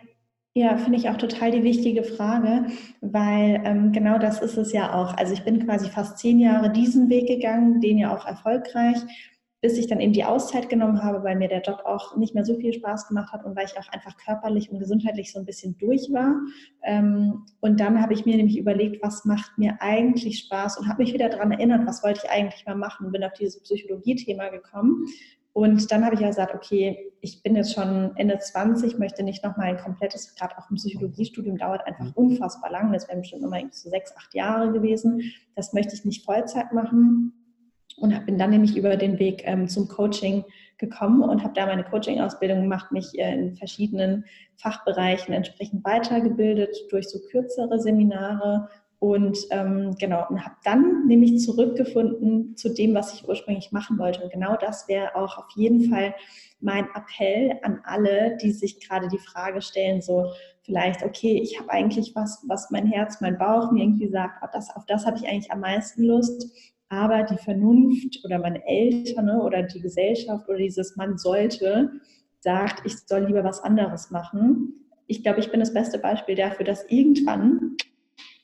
Ja, 0.54 0.76
finde 0.76 0.98
ich 0.98 1.08
auch 1.08 1.16
total 1.16 1.50
die 1.50 1.62
wichtige 1.62 2.04
Frage, 2.04 2.66
weil 3.00 3.62
ähm, 3.64 3.90
genau 3.92 4.18
das 4.18 4.42
ist 4.42 4.58
es 4.58 4.72
ja 4.74 4.94
auch. 4.94 5.16
Also 5.16 5.32
ich 5.32 5.44
bin 5.44 5.64
quasi 5.64 5.88
fast 5.88 6.18
zehn 6.18 6.38
Jahre 6.38 6.70
diesen 6.70 7.08
Weg 7.08 7.26
gegangen, 7.26 7.80
den 7.80 7.96
ja 7.96 8.14
auch 8.14 8.26
erfolgreich 8.26 8.98
bis 9.62 9.78
ich 9.78 9.86
dann 9.86 10.00
eben 10.00 10.12
die 10.12 10.24
Auszeit 10.24 10.68
genommen 10.68 11.02
habe, 11.02 11.22
weil 11.22 11.36
mir 11.36 11.48
der 11.48 11.62
Job 11.62 11.82
auch 11.84 12.16
nicht 12.16 12.34
mehr 12.34 12.44
so 12.44 12.56
viel 12.56 12.72
Spaß 12.72 13.06
gemacht 13.06 13.32
hat 13.32 13.44
und 13.44 13.56
weil 13.56 13.64
ich 13.64 13.78
auch 13.78 13.88
einfach 13.92 14.16
körperlich 14.16 14.70
und 14.70 14.80
gesundheitlich 14.80 15.32
so 15.32 15.38
ein 15.38 15.46
bisschen 15.46 15.78
durch 15.78 16.12
war. 16.12 16.34
Ähm, 16.82 17.46
und 17.60 17.78
dann 17.78 18.02
habe 18.02 18.12
ich 18.12 18.26
mir 18.26 18.36
nämlich 18.36 18.58
überlegt, 18.58 19.02
was 19.04 19.24
macht 19.24 19.56
mir 19.58 19.76
eigentlich 19.80 20.40
Spaß 20.40 20.78
und 20.78 20.88
habe 20.88 21.02
mich 21.02 21.14
wieder 21.14 21.28
daran 21.28 21.52
erinnert, 21.52 21.86
was 21.86 22.02
wollte 22.02 22.22
ich 22.24 22.30
eigentlich 22.30 22.66
mal 22.66 22.74
machen, 22.74 23.12
bin 23.12 23.22
auf 23.22 23.34
dieses 23.34 23.62
Psychologie-Thema 23.62 24.48
gekommen. 24.48 25.06
Und 25.52 25.92
dann 25.92 26.04
habe 26.04 26.16
ich 26.16 26.22
ja 26.22 26.28
gesagt, 26.28 26.54
okay, 26.56 27.12
ich 27.20 27.42
bin 27.44 27.54
jetzt 27.54 27.74
schon 27.74 28.16
Ende 28.16 28.38
20, 28.38 28.98
möchte 28.98 29.22
nicht 29.22 29.44
nochmal 29.44 29.68
ein 29.68 29.76
komplettes, 29.76 30.34
gerade 30.34 30.58
auch 30.58 30.70
ein 30.70 30.76
Psychologiestudium 30.76 31.56
dauert 31.56 31.86
einfach 31.86 32.16
unfassbar 32.16 32.72
lang, 32.72 32.92
das 32.92 33.06
wären 33.06 33.20
bestimmt 33.20 33.42
nochmal 33.42 33.68
so 33.70 33.90
sechs, 33.90 34.16
acht 34.16 34.34
Jahre 34.34 34.72
gewesen. 34.72 35.20
Das 35.54 35.72
möchte 35.72 35.94
ich 35.94 36.04
nicht 36.04 36.24
Vollzeit 36.24 36.72
machen 36.72 37.34
und 38.02 38.26
bin 38.26 38.36
dann 38.36 38.50
nämlich 38.50 38.76
über 38.76 38.96
den 38.96 39.18
Weg 39.20 39.42
ähm, 39.46 39.68
zum 39.68 39.86
Coaching 39.86 40.44
gekommen 40.76 41.22
und 41.22 41.44
habe 41.44 41.54
da 41.54 41.66
meine 41.66 41.84
Coaching-Ausbildung 41.84 42.62
gemacht, 42.62 42.90
mich 42.90 43.16
äh, 43.16 43.32
in 43.32 43.54
verschiedenen 43.54 44.24
Fachbereichen 44.56 45.32
entsprechend 45.32 45.84
weitergebildet 45.84 46.76
durch 46.90 47.08
so 47.08 47.20
kürzere 47.30 47.78
Seminare 47.78 48.68
und 48.98 49.38
ähm, 49.50 49.94
genau 50.00 50.26
und 50.28 50.44
habe 50.44 50.56
dann 50.64 51.06
nämlich 51.06 51.38
zurückgefunden 51.40 52.56
zu 52.56 52.74
dem, 52.74 52.92
was 52.94 53.14
ich 53.14 53.28
ursprünglich 53.28 53.70
machen 53.70 53.98
wollte. 53.98 54.22
Und 54.22 54.32
genau 54.32 54.56
das 54.56 54.88
wäre 54.88 55.14
auch 55.14 55.38
auf 55.38 55.50
jeden 55.54 55.88
Fall 55.88 56.12
mein 56.60 56.86
Appell 56.94 57.58
an 57.62 57.80
alle, 57.84 58.36
die 58.42 58.50
sich 58.50 58.80
gerade 58.80 59.06
die 59.08 59.18
Frage 59.18 59.62
stellen, 59.62 60.02
so 60.02 60.32
vielleicht, 60.62 61.04
okay, 61.04 61.40
ich 61.40 61.58
habe 61.58 61.70
eigentlich 61.70 62.16
was, 62.16 62.44
was 62.48 62.70
mein 62.70 62.86
Herz, 62.86 63.20
mein 63.20 63.38
Bauch 63.38 63.70
mir 63.70 63.84
irgendwie 63.84 64.08
sagt, 64.08 64.42
auf 64.42 64.50
das, 64.52 64.74
auf 64.74 64.86
das 64.86 65.06
habe 65.06 65.16
ich 65.18 65.28
eigentlich 65.28 65.52
am 65.52 65.60
meisten 65.60 66.04
Lust 66.04 66.52
aber 66.92 67.22
die 67.22 67.38
Vernunft 67.38 68.22
oder 68.22 68.38
meine 68.38 68.62
Eltern 68.66 69.24
ne, 69.24 69.42
oder 69.42 69.62
die 69.62 69.80
Gesellschaft 69.80 70.46
oder 70.46 70.58
dieses 70.58 70.94
man 70.94 71.16
sollte 71.16 71.90
sagt, 72.40 72.84
ich 72.84 72.98
soll 73.06 73.24
lieber 73.24 73.42
was 73.44 73.60
anderes 73.60 74.10
machen. 74.10 74.74
Ich 75.06 75.22
glaube, 75.22 75.40
ich 75.40 75.50
bin 75.50 75.60
das 75.60 75.72
beste 75.72 75.98
Beispiel 75.98 76.34
dafür, 76.34 76.66
dass 76.66 76.84
irgendwann 76.90 77.76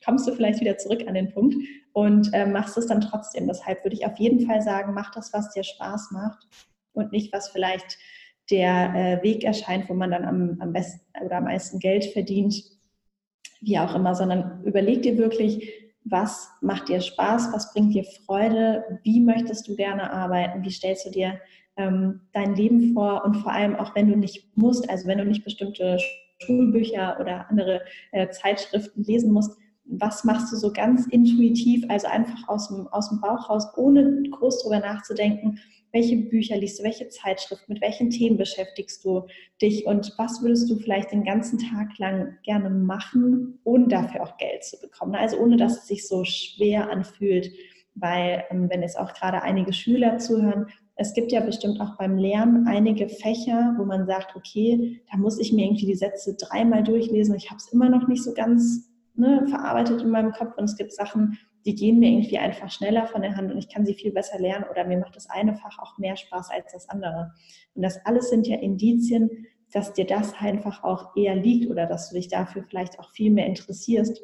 kommst 0.03 0.27
du 0.27 0.33
vielleicht 0.33 0.61
wieder 0.63 0.79
zurück 0.79 1.05
an 1.07 1.13
den 1.13 1.31
Punkt 1.31 1.57
und 1.93 2.33
äh, 2.33 2.47
machst 2.47 2.79
es 2.79 2.87
dann 2.87 3.03
trotzdem. 3.03 3.47
Deshalb 3.47 3.85
würde 3.85 3.97
ich 3.97 4.07
auf 4.07 4.19
jeden 4.19 4.47
Fall 4.47 4.63
sagen, 4.63 4.95
mach 4.95 5.13
das, 5.13 5.35
was 5.35 5.53
dir 5.53 5.63
Spaß 5.63 6.13
macht 6.13 6.49
und 6.95 7.13
nicht, 7.13 7.31
was 7.35 7.51
vielleicht 7.51 7.99
der 8.51 8.95
äh, 8.95 9.23
Weg 9.23 9.45
erscheint, 9.45 9.91
wo 9.91 9.95
man 9.95 10.11
dann 10.11 10.25
am, 10.25 10.57
am 10.61 10.73
besten 10.73 11.03
oder 11.23 11.37
am 11.37 11.45
meisten 11.45 11.81
Geld 11.81 12.07
verdient, 12.07 12.65
wie 13.61 13.79
auch 13.79 13.95
immer, 13.95 14.15
sondern 14.15 14.63
überleg 14.65 15.03
dir 15.03 15.19
wirklich, 15.19 15.88
was 16.05 16.49
macht 16.61 16.89
dir 16.89 17.01
Spaß, 17.01 17.53
was 17.53 17.73
bringt 17.73 17.95
dir 17.95 18.05
Freude, 18.05 19.01
wie 19.03 19.21
möchtest 19.21 19.69
du 19.69 19.77
gerne 19.77 20.13
arbeiten, 20.13 20.65
wie 20.65 20.71
stellst 20.71 21.07
du 21.07 21.11
dir 21.11 21.41
ähm, 21.77 22.21
dein 22.33 22.55
Leben 22.55 22.95
vor? 22.95 23.25
Und 23.25 23.37
vor 23.37 23.53
allem 23.53 23.77
auch 23.77 23.95
wenn 23.95 24.11
du 24.11 24.17
nicht 24.17 24.57
musst, 24.57 24.89
also 24.89 25.07
wenn 25.07 25.19
du 25.19 25.25
nicht 25.25 25.45
bestimmte 25.45 25.99
Schulbücher 26.39 27.19
oder 27.21 27.51
andere 27.51 27.83
äh, 28.13 28.29
Zeitschriften 28.31 29.03
lesen 29.03 29.33
musst, 29.33 29.57
was 29.85 30.25
machst 30.25 30.53
du 30.53 30.57
so 30.57 30.73
ganz 30.73 31.07
intuitiv, 31.07 31.85
also 31.89 32.07
einfach 32.09 32.49
aus 32.49 32.69
dem, 32.69 32.87
aus 32.89 33.09
dem 33.09 33.21
Bauch 33.21 33.49
raus, 33.49 33.67
ohne 33.77 34.23
groß 34.31 34.63
drüber 34.63 34.81
nachzudenken, 34.81 35.59
welche 35.93 36.17
Bücher 36.17 36.57
liest 36.57 36.79
du, 36.79 36.85
welche 36.85 37.09
Zeitschrift, 37.09 37.69
mit 37.69 37.81
welchen 37.81 38.11
Themen 38.11 38.37
beschäftigst 38.37 39.05
du 39.05 39.27
dich 39.61 39.87
und 39.87 40.13
was 40.19 40.43
würdest 40.43 40.71
du 40.71 40.77
vielleicht 40.77 41.13
den 41.13 41.25
ganzen 41.25 41.59
Tag 41.59 41.99
lang 41.99 42.37
gerne 42.45 42.71
machen, 42.71 43.59
ohne 43.65 43.89
dafür 43.89 44.23
auch 44.23 44.37
Geld 44.37 44.65
zu 44.65 44.79
bekommen. 44.81 45.15
Also 45.15 45.39
ohne 45.39 45.57
dass 45.57 45.79
es 45.79 45.87
sich 45.87 46.07
so 46.07 46.25
schwer 46.25 46.91
anfühlt, 46.91 47.51
weil 47.95 48.45
ähm, 48.51 48.69
wenn 48.71 48.83
jetzt 48.83 48.99
auch 48.99 49.15
gerade 49.15 49.43
einige 49.43 49.73
Schüler 49.73 50.19
zuhören, 50.19 50.67
es 51.01 51.15
gibt 51.15 51.31
ja 51.31 51.41
bestimmt 51.41 51.81
auch 51.81 51.97
beim 51.97 52.19
Lernen 52.19 52.67
einige 52.67 53.09
Fächer, 53.09 53.75
wo 53.79 53.85
man 53.85 54.07
sagt, 54.07 54.35
okay, 54.35 55.01
da 55.11 55.17
muss 55.17 55.39
ich 55.39 55.53
mir 55.53 55.65
irgendwie 55.65 55.87
die 55.87 55.95
Sätze 55.95 56.35
dreimal 56.35 56.83
durchlesen. 56.83 57.37
Ich 57.37 57.51
habe 57.51 57.59
es 57.59 57.73
immer 57.73 57.89
noch 57.89 58.09
nicht 58.09 58.25
so 58.25 58.35
ganz 58.35 58.91
ne, 59.15 59.47
verarbeitet 59.49 60.03
in 60.03 60.11
meinem 60.11 60.33
Kopf 60.33 60.57
und 60.57 60.65
es 60.65 60.77
gibt 60.77 60.93
Sachen, 60.93 61.39
die 61.67 61.75
gehen 61.75 61.99
mir 61.99 62.11
irgendwie 62.11 62.39
einfach 62.39 62.71
schneller 62.71 63.07
von 63.07 63.23
der 63.23 63.37
Hand 63.37 63.51
und 63.53 63.59
ich 63.59 63.69
kann 63.69 63.85
sie 63.85 63.95
viel 63.95 64.13
besser 64.13 64.39
lernen 64.39 64.65
oder 64.71 64.85
mir 64.85 64.99
macht 64.99 65.17
das 65.17 65.29
eine 65.29 65.55
Fach 65.57 65.79
auch 65.79 65.99
mehr 65.99 66.17
Spaß 66.17 66.51
als 66.51 66.73
das 66.73 66.89
andere. 66.89 67.33
Und 67.75 67.83
das 67.83 68.05
alles 68.07 68.31
sind 68.31 68.47
ja 68.47 68.57
Indizien, 68.57 69.47
dass 69.73 69.93
dir 69.93 70.07
das 70.07 70.35
einfach 70.39 70.83
auch 70.83 71.15
eher 71.17 71.37
liegt 71.37 71.71
oder 71.71 71.87
dass 71.87 72.09
du 72.09 72.17
dich 72.17 72.29
dafür 72.29 72.65
vielleicht 72.69 72.99
auch 72.99 73.11
viel 73.11 73.31
mehr 73.31 73.47
interessierst. 73.47 74.23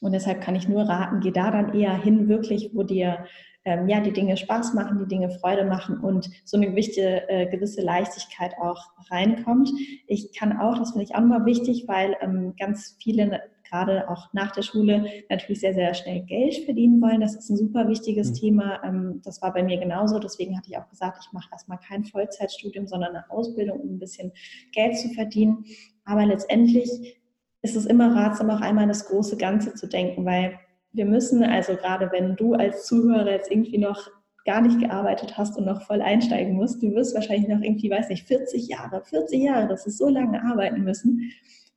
Und 0.00 0.12
deshalb 0.12 0.40
kann 0.40 0.56
ich 0.56 0.68
nur 0.68 0.82
raten, 0.82 1.20
geh 1.20 1.32
da 1.32 1.50
dann 1.50 1.74
eher 1.74 1.96
hin, 2.00 2.28
wirklich, 2.28 2.70
wo 2.74 2.82
dir 2.82 3.26
ähm, 3.64 3.88
ja 3.88 4.00
die 4.00 4.12
Dinge 4.12 4.36
Spaß 4.36 4.74
machen, 4.74 4.98
die 4.98 5.08
Dinge 5.08 5.30
Freude 5.30 5.64
machen 5.64 5.98
und 6.00 6.30
so 6.44 6.56
eine 6.56 6.70
gewisse, 6.70 7.28
äh, 7.28 7.46
gewisse 7.50 7.82
Leichtigkeit 7.82 8.54
auch 8.60 8.80
reinkommt. 9.10 9.70
Ich 10.06 10.36
kann 10.36 10.58
auch, 10.58 10.78
das 10.78 10.92
finde 10.92 11.04
ich 11.04 11.14
auch 11.14 11.20
nochmal 11.20 11.46
wichtig, 11.46 11.84
weil 11.86 12.16
ähm, 12.20 12.54
ganz 12.58 12.96
viele 13.02 13.42
gerade 13.68 14.08
auch 14.08 14.32
nach 14.32 14.52
der 14.52 14.62
Schule 14.62 15.06
natürlich 15.28 15.60
sehr, 15.60 15.74
sehr 15.74 15.94
schnell 15.94 16.22
Geld 16.22 16.64
verdienen 16.64 17.00
wollen. 17.00 17.20
Das 17.20 17.34
ist 17.34 17.50
ein 17.50 17.56
super 17.56 17.88
wichtiges 17.88 18.30
mhm. 18.30 18.34
Thema. 18.34 18.82
Ähm, 18.84 19.20
das 19.24 19.42
war 19.42 19.52
bei 19.52 19.62
mir 19.62 19.78
genauso. 19.78 20.18
Deswegen 20.18 20.56
hatte 20.56 20.70
ich 20.70 20.78
auch 20.78 20.88
gesagt, 20.88 21.24
ich 21.26 21.32
mache 21.32 21.48
erstmal 21.52 21.78
kein 21.78 22.04
Vollzeitstudium, 22.04 22.86
sondern 22.86 23.14
eine 23.14 23.30
Ausbildung, 23.30 23.80
um 23.80 23.94
ein 23.94 23.98
bisschen 23.98 24.32
Geld 24.72 24.96
zu 24.96 25.08
verdienen. 25.10 25.64
Aber 26.04 26.24
letztendlich 26.24 27.18
ist 27.62 27.76
es 27.76 27.86
immer 27.86 28.14
ratsam, 28.14 28.50
auch 28.50 28.60
einmal 28.60 28.86
das 28.86 29.06
große 29.06 29.36
Ganze 29.36 29.74
zu 29.74 29.88
denken, 29.88 30.24
weil 30.24 30.58
wir 30.92 31.04
müssen, 31.04 31.42
also 31.42 31.74
gerade 31.76 32.10
wenn 32.12 32.36
du 32.36 32.54
als 32.54 32.86
Zuhörer 32.86 33.30
jetzt 33.30 33.50
irgendwie 33.50 33.78
noch 33.78 34.10
gar 34.44 34.62
nicht 34.62 34.80
gearbeitet 34.80 35.36
hast 35.36 35.58
und 35.58 35.66
noch 35.66 35.82
voll 35.82 36.00
einsteigen 36.00 36.54
musst, 36.54 36.82
du 36.82 36.94
wirst 36.94 37.14
wahrscheinlich 37.14 37.48
noch 37.48 37.60
irgendwie, 37.60 37.90
weiß 37.90 38.08
nicht, 38.08 38.26
40 38.26 38.68
Jahre, 38.68 39.02
40 39.04 39.42
Jahre, 39.42 39.68
das 39.68 39.86
ist 39.86 39.98
so 39.98 40.08
lange 40.08 40.42
arbeiten 40.42 40.82
müssen. 40.84 41.30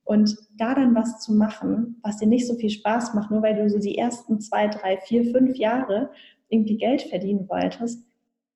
Und 0.04 0.36
da 0.56 0.74
dann 0.74 0.94
was 0.94 1.20
zu 1.20 1.32
machen, 1.32 2.00
was 2.02 2.18
dir 2.18 2.26
nicht 2.26 2.46
so 2.46 2.54
viel 2.56 2.70
Spaß 2.70 3.14
macht, 3.14 3.30
nur 3.30 3.42
weil 3.42 3.54
du 3.54 3.68
so 3.70 3.78
die 3.78 3.96
ersten 3.96 4.40
zwei, 4.40 4.66
drei, 4.68 4.98
vier, 4.98 5.30
fünf 5.32 5.56
Jahre 5.56 6.10
irgendwie 6.48 6.76
Geld 6.76 7.02
verdienen 7.02 7.48
wolltest, 7.48 8.04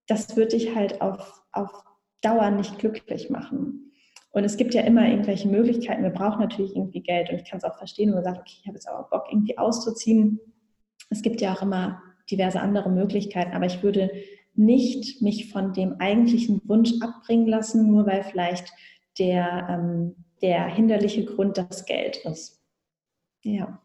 das 0.07 0.37
wird 0.37 0.53
dich 0.53 0.75
halt 0.75 1.01
auf, 1.01 1.43
auf 1.53 1.85
Dauer 2.21 2.51
nicht 2.51 2.79
glücklich 2.79 3.31
machen. 3.31 3.93
Und 4.37 4.45
es 4.45 4.57
gibt 4.57 4.75
ja 4.75 4.83
immer 4.83 5.09
irgendwelche 5.09 5.49
Möglichkeiten. 5.49 6.03
Wir 6.03 6.11
brauchen 6.11 6.41
natürlich 6.41 6.77
irgendwie 6.77 7.01
Geld. 7.01 7.31
Und 7.31 7.37
ich 7.37 7.49
kann 7.49 7.57
es 7.57 7.65
auch 7.65 7.79
verstehen, 7.79 8.09
wenn 8.09 8.17
man 8.17 8.25
sagt, 8.25 8.41
okay, 8.41 8.57
ich 8.61 8.67
habe 8.67 8.77
jetzt 8.77 8.89
aber 8.89 9.09
Bock, 9.09 9.29
irgendwie 9.31 9.57
auszuziehen. 9.57 10.41
Es 11.09 11.23
gibt 11.23 11.41
ja 11.41 11.55
auch 11.55 11.63
immer 11.63 12.03
diverse 12.31 12.61
andere 12.61 12.91
Möglichkeiten. 12.91 13.55
Aber 13.55 13.65
ich 13.65 13.83
würde 13.83 14.11
nicht 14.55 15.23
mich 15.23 15.51
von 15.51 15.73
dem 15.73 15.95
eigentlichen 16.01 16.61
Wunsch 16.67 16.93
abbringen 17.01 17.47
lassen, 17.47 17.87
nur 17.87 18.07
weil 18.07 18.25
vielleicht 18.25 18.73
der, 19.19 19.69
ähm, 19.71 20.17
der 20.43 20.67
hinderliche 20.67 21.25
Grund 21.25 21.59
das 21.59 21.85
Geld 21.85 22.17
ist. 22.25 22.61
Ja. 23.43 23.81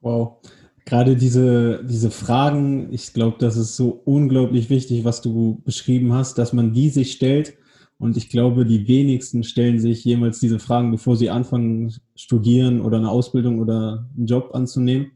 Wow. 0.00 0.38
Gerade 0.84 1.16
diese, 1.16 1.82
diese 1.84 2.10
Fragen, 2.10 2.92
ich 2.92 3.14
glaube, 3.14 3.36
das 3.38 3.56
ist 3.56 3.76
so 3.76 4.02
unglaublich 4.04 4.68
wichtig, 4.68 5.04
was 5.04 5.22
du 5.22 5.62
beschrieben 5.64 6.12
hast, 6.12 6.36
dass 6.36 6.52
man 6.52 6.74
die 6.74 6.90
sich 6.90 7.12
stellt. 7.12 7.56
Und 7.96 8.16
ich 8.18 8.28
glaube, 8.28 8.66
die 8.66 8.86
wenigsten 8.86 9.44
stellen 9.44 9.78
sich 9.78 10.04
jemals 10.04 10.40
diese 10.40 10.58
Fragen, 10.58 10.90
bevor 10.90 11.16
sie 11.16 11.30
anfangen, 11.30 11.94
studieren 12.16 12.82
oder 12.82 12.98
eine 12.98 13.08
Ausbildung 13.08 13.60
oder 13.60 14.10
einen 14.14 14.26
Job 14.26 14.50
anzunehmen. 14.54 15.12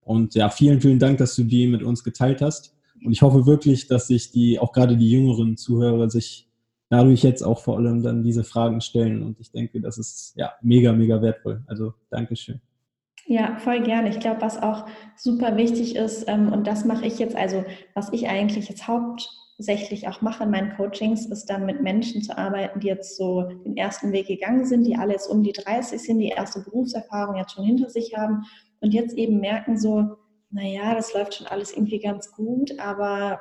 Und 0.00 0.34
ja, 0.34 0.48
vielen, 0.48 0.80
vielen 0.80 0.98
Dank, 0.98 1.18
dass 1.18 1.36
du 1.36 1.44
die 1.44 1.66
mit 1.66 1.82
uns 1.82 2.04
geteilt 2.04 2.40
hast. 2.40 2.74
Und 3.04 3.12
ich 3.12 3.20
hoffe 3.20 3.46
wirklich, 3.46 3.88
dass 3.88 4.06
sich 4.06 4.30
die, 4.30 4.58
auch 4.58 4.72
gerade 4.72 4.96
die 4.96 5.10
jüngeren 5.10 5.56
Zuhörer, 5.56 6.08
sich 6.08 6.48
dadurch 6.92 7.22
jetzt 7.22 7.42
auch 7.42 7.58
vor 7.58 7.78
allem 7.78 8.02
dann 8.02 8.22
diese 8.22 8.44
Fragen 8.44 8.82
stellen. 8.82 9.22
Und 9.22 9.40
ich 9.40 9.50
denke, 9.50 9.80
das 9.80 9.96
ist 9.96 10.34
ja 10.36 10.52
mega, 10.60 10.92
mega 10.92 11.22
wertvoll. 11.22 11.62
Also 11.66 11.94
Dankeschön. 12.10 12.60
Ja, 13.24 13.56
voll 13.56 13.82
gerne. 13.82 14.10
Ich 14.10 14.20
glaube, 14.20 14.42
was 14.42 14.62
auch 14.62 14.84
super 15.16 15.56
wichtig 15.56 15.96
ist, 15.96 16.28
ähm, 16.28 16.52
und 16.52 16.66
das 16.66 16.84
mache 16.84 17.06
ich 17.06 17.18
jetzt, 17.18 17.34
also 17.34 17.64
was 17.94 18.12
ich 18.12 18.28
eigentlich 18.28 18.68
jetzt 18.68 18.86
hauptsächlich 18.88 20.06
auch 20.06 20.20
mache 20.20 20.44
in 20.44 20.50
meinen 20.50 20.76
Coachings, 20.76 21.24
ist 21.24 21.46
dann 21.46 21.64
mit 21.64 21.80
Menschen 21.80 22.20
zu 22.20 22.36
arbeiten, 22.36 22.80
die 22.80 22.88
jetzt 22.88 23.16
so 23.16 23.44
den 23.64 23.78
ersten 23.78 24.12
Weg 24.12 24.26
gegangen 24.26 24.66
sind, 24.66 24.84
die 24.84 24.96
alle 24.96 25.12
jetzt 25.12 25.28
um 25.28 25.42
die 25.42 25.52
30 25.52 25.98
sind, 25.98 26.18
die 26.18 26.28
erste 26.28 26.60
Berufserfahrung 26.60 27.36
jetzt 27.36 27.52
schon 27.52 27.64
hinter 27.64 27.88
sich 27.88 28.14
haben 28.14 28.44
und 28.80 28.92
jetzt 28.92 29.16
eben 29.16 29.40
merken 29.40 29.78
so, 29.78 30.16
naja, 30.50 30.94
das 30.94 31.14
läuft 31.14 31.36
schon 31.36 31.46
alles 31.46 31.72
irgendwie 31.72 32.00
ganz 32.00 32.30
gut, 32.32 32.78
aber 32.78 33.40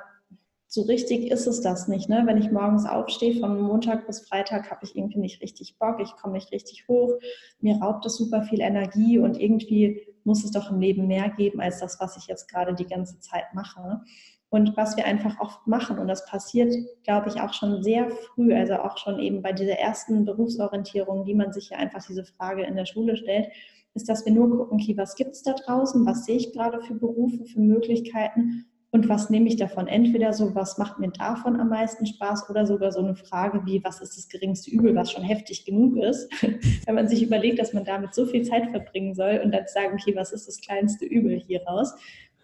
so 0.74 0.84
richtig 0.84 1.30
ist 1.30 1.48
es 1.48 1.60
das 1.60 1.90
nicht. 1.90 2.08
Ne? 2.08 2.24
Wenn 2.26 2.38
ich 2.38 2.50
morgens 2.50 2.86
aufstehe, 2.86 3.38
von 3.42 3.60
Montag 3.60 4.08
bis 4.08 4.22
Freitag 4.22 4.72
habe 4.72 4.86
ich 4.86 4.96
irgendwie 4.96 5.20
nicht 5.20 5.42
richtig 5.42 5.78
Bock, 5.78 6.00
ich 6.00 6.16
komme 6.16 6.36
nicht 6.36 6.54
richtig 6.54 6.88
hoch, 6.88 7.12
mir 7.60 7.76
raubt 7.76 8.06
es 8.06 8.16
super 8.16 8.44
viel 8.44 8.62
Energie 8.62 9.20
und 9.20 9.38
irgendwie 9.38 10.02
muss 10.24 10.46
es 10.46 10.52
doch 10.52 10.72
im 10.72 10.80
Leben 10.80 11.08
mehr 11.08 11.28
geben 11.28 11.60
als 11.60 11.80
das, 11.80 12.00
was 12.00 12.16
ich 12.16 12.28
jetzt 12.28 12.50
gerade 12.50 12.74
die 12.74 12.88
ganze 12.88 13.20
Zeit 13.20 13.54
mache. 13.54 14.00
Und 14.48 14.78
was 14.78 14.96
wir 14.96 15.04
einfach 15.04 15.42
oft 15.42 15.68
machen, 15.68 16.00
und 16.00 16.08
das 16.08 16.26
passiert, 16.26 16.74
glaube 17.04 17.28
ich, 17.28 17.42
auch 17.42 17.54
schon 17.54 17.84
sehr 17.84 18.10
früh, 18.10 18.54
also 18.54 18.76
auch 18.76 18.98
schon 18.98 19.20
eben 19.20 19.42
bei 19.42 19.52
dieser 19.52 19.78
ersten 19.78 20.24
Berufsorientierung, 20.24 21.26
die 21.26 21.36
man 21.36 21.52
sich 21.52 21.72
ja 21.72 21.80
einfach 21.80 22.06
diese 22.08 22.24
Frage 22.24 22.64
in 22.64 22.78
der 22.78 22.86
Schule 22.86 23.18
stellt, 23.18 23.50
ist, 23.94 24.08
dass 24.08 24.26
wir 24.26 24.32
nur 24.32 24.50
gucken, 24.50 24.80
okay, 24.80 24.96
was 24.96 25.16
gibt 25.16 25.32
es 25.32 25.44
da 25.44 25.52
draußen, 25.52 26.06
was 26.06 26.24
sehe 26.24 26.38
ich 26.38 26.54
gerade 26.54 26.80
für 26.82 26.96
Berufe, 26.96 27.44
für 27.44 27.60
Möglichkeiten 27.60 28.71
und 28.94 29.08
was 29.08 29.30
nehme 29.30 29.48
ich 29.48 29.56
davon? 29.56 29.88
Entweder 29.88 30.34
so, 30.34 30.54
was 30.54 30.78
macht 30.78 31.00
mir 31.00 31.12
davon 31.12 31.60
am 31.62 31.70
meisten 31.70 32.06
Spaß 32.06 32.50
oder 32.50 32.66
sogar 32.66 32.92
so 32.92 33.00
eine 33.00 33.16
Frage 33.16 33.62
wie, 33.66 33.82
was 33.86 34.02
ist 34.02 34.18
das 34.18 34.28
geringste 34.28 34.70
Übel, 34.70 34.94
was 34.96 35.12
schon 35.12 35.24
heftig 35.24 35.66
genug 35.66 35.96
ist, 35.96 36.30
wenn 36.86 36.96
man 36.96 37.08
sich 37.08 37.24
überlegt, 37.24 37.60
dass 37.60 37.72
man 37.72 37.86
damit 37.86 38.14
so 38.14 38.26
viel 38.26 38.44
Zeit 38.44 38.70
verbringen 38.70 39.16
soll 39.16 39.40
und 39.44 39.54
dann 39.54 39.66
sagen, 39.68 39.94
okay, 39.94 40.14
was 40.16 40.34
ist 40.34 40.48
das 40.48 40.60
kleinste 40.60 41.06
Übel 41.06 41.40
hier 41.40 41.64
raus? 41.64 41.94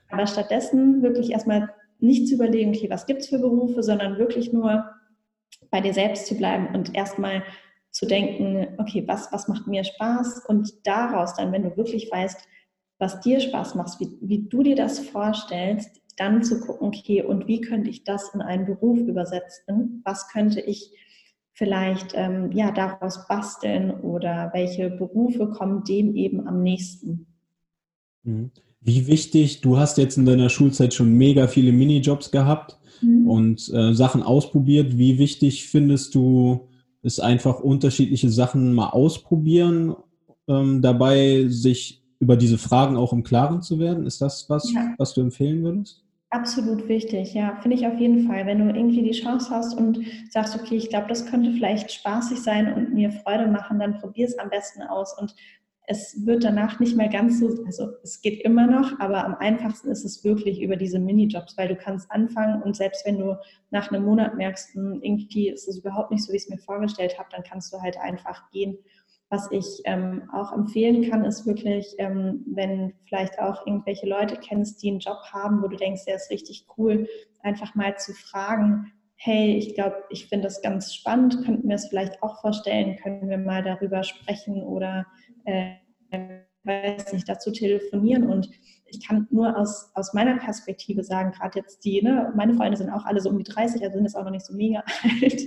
Aber 0.10 0.26
stattdessen 0.26 1.02
wirklich 1.04 1.32
erstmal 1.32 1.70
nicht 2.00 2.30
zu 2.30 2.36
überlegen, 2.36 2.70
okay, 2.70 2.90
was 2.90 3.08
gibt 3.08 3.22
es 3.22 3.28
für 3.28 3.40
Berufe, 3.40 3.84
sondern 3.84 4.18
wirklich 4.18 4.54
nur 4.54 4.86
bei 5.70 5.82
dir 5.82 5.94
selbst 5.94 6.28
zu 6.28 6.36
bleiben 6.36 6.74
und 6.74 6.96
erstmal 6.96 7.44
zu 7.92 8.06
denken, 8.06 8.68
okay, 8.78 9.04
was, 9.06 9.34
was 9.34 9.50
macht 9.50 9.68
mir 9.68 9.84
Spaß? 9.84 10.46
Und 10.48 10.88
daraus 10.88 11.34
dann, 11.34 11.52
wenn 11.52 11.64
du 11.64 11.76
wirklich 11.76 12.10
weißt, 12.10 12.48
was 13.00 13.20
dir 13.20 13.42
Spaß 13.42 13.76
macht, 13.76 14.00
wie, 14.00 14.18
wie 14.22 14.48
du 14.48 14.64
dir 14.64 14.76
das 14.78 15.00
vorstellst, 15.00 16.02
dann 16.18 16.44
zu 16.44 16.60
gucken, 16.60 16.88
okay, 16.88 17.24
und 17.24 17.48
wie 17.48 17.62
könnte 17.62 17.90
ich 17.90 18.04
das 18.04 18.34
in 18.34 18.42
einen 18.42 18.66
Beruf 18.66 19.00
übersetzen? 19.00 20.02
Was 20.04 20.28
könnte 20.28 20.60
ich 20.60 20.92
vielleicht 21.54 22.14
ähm, 22.16 22.52
ja, 22.52 22.72
daraus 22.72 23.28
basteln 23.28 23.92
oder 23.92 24.52
welche 24.54 24.90
Berufe 24.90 25.50
kommen 25.50 25.84
dem 25.84 26.16
eben 26.16 26.48
am 26.48 26.62
nächsten? 26.62 27.28
Mhm. 28.24 28.52
Wie 28.82 29.08
wichtig, 29.08 29.62
du 29.62 29.78
hast 29.78 29.98
jetzt 29.98 30.18
in 30.18 30.26
deiner 30.26 30.50
Schulzeit 30.50 30.94
schon 30.94 31.14
mega 31.14 31.48
viele 31.48 31.72
Minijobs 31.72 32.32
gehabt 32.32 32.78
mhm. 33.02 33.28
und 33.28 33.74
äh, 33.74 33.94
Sachen 33.94 34.24
ausprobiert. 34.24 34.98
Wie 34.98 35.18
wichtig 35.18 35.68
findest 35.68 36.16
du 36.16 36.68
es 37.02 37.20
einfach 37.20 37.60
unterschiedliche 37.60 38.30
Sachen 38.30 38.74
mal 38.74 38.90
ausprobieren, 38.90 39.96
ähm, 40.48 40.82
dabei 40.82 41.46
sich 41.48 42.04
über 42.20 42.38
diese 42.38 42.58
Fragen 42.58 42.98
auch 42.98 43.14
im 43.14 43.24
Klaren 43.24 43.62
zu 43.62 43.80
werden? 43.80 44.06
Ist 44.06 44.22
das 44.22 44.50
was, 44.50 44.72
ja. 44.72 44.94
was 44.98 45.14
du 45.14 45.22
empfehlen 45.22 45.64
würdest? 45.64 46.07
Absolut 46.30 46.90
wichtig, 46.90 47.34
ja, 47.34 47.56
finde 47.62 47.78
ich 47.78 47.88
auf 47.88 47.98
jeden 48.00 48.28
Fall. 48.28 48.46
Wenn 48.46 48.60
du 48.60 48.76
irgendwie 48.76 49.02
die 49.02 49.18
Chance 49.18 49.50
hast 49.50 49.74
und 49.78 50.00
sagst, 50.30 50.56
okay, 50.60 50.76
ich 50.76 50.90
glaube, 50.90 51.08
das 51.08 51.26
könnte 51.26 51.54
vielleicht 51.54 51.90
spaßig 51.90 52.42
sein 52.44 52.74
und 52.74 52.94
mir 52.94 53.12
Freude 53.12 53.48
machen, 53.48 53.80
dann 53.80 53.98
probier 54.00 54.26
es 54.28 54.38
am 54.38 54.50
besten 54.50 54.82
aus. 54.84 55.18
Und 55.18 55.34
es 55.88 56.26
wird 56.26 56.44
danach 56.44 56.82
nicht 56.82 56.98
mehr 56.98 57.08
ganz 57.08 57.40
so, 57.40 57.64
also 57.66 57.92
es 58.04 58.22
geht 58.22 58.42
immer 58.44 58.68
noch, 58.68 59.00
aber 59.00 59.24
am 59.24 59.36
einfachsten 59.36 59.90
ist 59.90 60.04
es 60.04 60.22
wirklich 60.26 60.62
über 60.62 60.76
diese 60.76 61.00
Minijobs, 61.00 61.58
weil 61.58 61.70
du 61.70 61.78
kannst 61.78 62.12
anfangen 62.12 62.62
und 62.62 62.76
selbst 62.76 63.06
wenn 63.06 63.20
du 63.20 63.38
nach 63.72 63.90
einem 63.90 64.04
Monat 64.04 64.36
merkst, 64.36 64.74
hm, 64.76 65.00
irgendwie 65.02 65.48
ist 65.50 65.70
es 65.70 65.78
überhaupt 65.80 66.12
nicht 66.12 66.26
so, 66.26 66.34
wie 66.34 66.36
ich 66.38 66.44
es 66.44 66.50
mir 66.50 66.58
vorgestellt 66.58 67.18
habe, 67.18 67.30
dann 67.32 67.44
kannst 67.44 67.72
du 67.72 67.80
halt 67.82 67.98
einfach 67.98 68.52
gehen. 68.52 68.78
Was 69.30 69.52
ich 69.52 69.82
ähm, 69.84 70.30
auch 70.32 70.54
empfehlen 70.54 71.10
kann, 71.10 71.26
ist 71.26 71.46
wirklich, 71.46 71.96
ähm, 71.98 72.46
wenn 72.48 72.94
vielleicht 73.06 73.40
auch 73.40 73.68
irgendwelche 73.68 74.08
Leute 74.08 74.38
kennst, 74.38 74.82
die 74.82 74.90
einen 74.90 75.00
Job 75.00 75.20
haben, 75.32 75.62
wo 75.62 75.68
du 75.68 75.76
denkst, 75.76 76.06
der 76.06 76.16
ist 76.16 76.32
richtig 76.32 76.66
cool, 76.78 77.08
einfach 77.42 77.76
mal 77.76 77.98
zu 77.98 78.14
fragen, 78.14 78.94
hey, 79.16 79.56
ich 79.56 79.76
glaube, 79.76 79.98
ich 80.10 80.28
finde 80.28 80.48
das 80.48 80.62
ganz 80.62 80.94
spannend, 80.94 81.44
könnten 81.44 81.68
wir 81.68 81.76
es 81.76 81.88
vielleicht 81.88 82.22
auch 82.24 82.40
vorstellen, 82.40 82.96
können 82.98 83.30
wir 83.30 83.38
mal 83.38 83.64
darüber 83.64 84.04
sprechen 84.04 84.64
oder 84.64 85.06
äh, 85.44 85.74
weiß 86.64 87.14
nicht, 87.14 87.28
dazu 87.28 87.52
telefonieren 87.52 88.30
und 88.30 88.50
ich 88.86 89.06
kann 89.06 89.28
nur 89.32 89.58
aus, 89.58 89.92
aus 89.96 90.14
meiner 90.14 90.38
Perspektive 90.38 91.04
sagen, 91.04 91.32
gerade 91.32 91.60
jetzt 91.60 91.84
die, 91.84 92.02
ne, 92.02 92.32
meine 92.36 92.54
Freunde 92.54 92.78
sind 92.78 92.90
auch 92.90 93.06
alle 93.06 93.20
so 93.20 93.30
um 93.30 93.38
die 93.38 93.44
30, 93.44 93.82
also 93.82 93.96
sind 93.96 94.06
jetzt 94.06 94.16
auch 94.16 94.24
noch 94.24 94.32
nicht 94.32 94.46
so 94.46 94.54
mega 94.54 94.84
alt. 95.22 95.42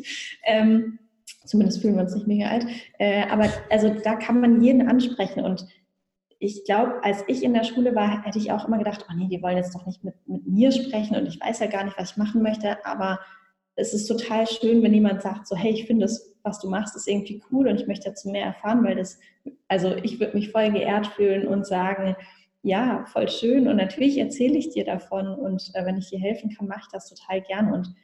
Ähm, 0.44 0.98
Zumindest 1.44 1.80
fühlen 1.80 1.94
wir 1.94 2.02
uns 2.02 2.14
nicht 2.14 2.26
mega 2.26 2.48
alt. 2.48 2.66
Äh, 2.98 3.24
aber 3.28 3.48
also 3.70 3.94
da 4.04 4.16
kann 4.16 4.40
man 4.40 4.62
jeden 4.62 4.88
ansprechen. 4.88 5.44
Und 5.44 5.66
ich 6.38 6.64
glaube, 6.64 7.02
als 7.02 7.24
ich 7.28 7.42
in 7.42 7.54
der 7.54 7.64
Schule 7.64 7.94
war, 7.94 8.24
hätte 8.24 8.38
ich 8.38 8.52
auch 8.52 8.66
immer 8.66 8.78
gedacht, 8.78 9.06
oh 9.08 9.14
nee, 9.14 9.28
die 9.28 9.42
wollen 9.42 9.56
jetzt 9.56 9.74
doch 9.74 9.86
nicht 9.86 10.02
mit, 10.04 10.14
mit 10.26 10.46
mir 10.46 10.72
sprechen 10.72 11.16
und 11.16 11.26
ich 11.26 11.40
weiß 11.40 11.60
ja 11.60 11.66
gar 11.66 11.84
nicht, 11.84 11.98
was 11.98 12.12
ich 12.12 12.16
machen 12.16 12.42
möchte. 12.42 12.84
Aber 12.84 13.20
es 13.76 13.94
ist 13.94 14.06
total 14.06 14.46
schön, 14.46 14.82
wenn 14.82 14.94
jemand 14.94 15.22
sagt, 15.22 15.46
so, 15.46 15.56
hey, 15.56 15.72
ich 15.72 15.86
finde 15.86 16.06
das, 16.06 16.34
was 16.42 16.60
du 16.60 16.68
machst, 16.68 16.96
ist 16.96 17.08
irgendwie 17.08 17.42
cool 17.50 17.68
und 17.68 17.80
ich 17.80 17.86
möchte 17.86 18.08
dazu 18.08 18.30
mehr 18.30 18.46
erfahren, 18.46 18.84
weil 18.84 18.96
das, 18.96 19.18
also 19.68 19.94
ich 19.96 20.18
würde 20.18 20.36
mich 20.36 20.50
voll 20.50 20.70
geehrt 20.70 21.08
fühlen 21.08 21.46
und 21.46 21.66
sagen, 21.66 22.16
ja, 22.62 23.04
voll 23.06 23.28
schön 23.28 23.68
und 23.68 23.76
natürlich 23.76 24.18
erzähle 24.18 24.58
ich 24.58 24.70
dir 24.70 24.84
davon 24.84 25.28
und 25.28 25.70
äh, 25.74 25.84
wenn 25.84 25.96
ich 25.96 26.10
dir 26.10 26.18
helfen 26.18 26.54
kann, 26.54 26.68
mache 26.68 26.80
ich 26.82 26.92
das 26.92 27.08
total 27.08 27.40
gern 27.40 27.72
und 27.72 27.94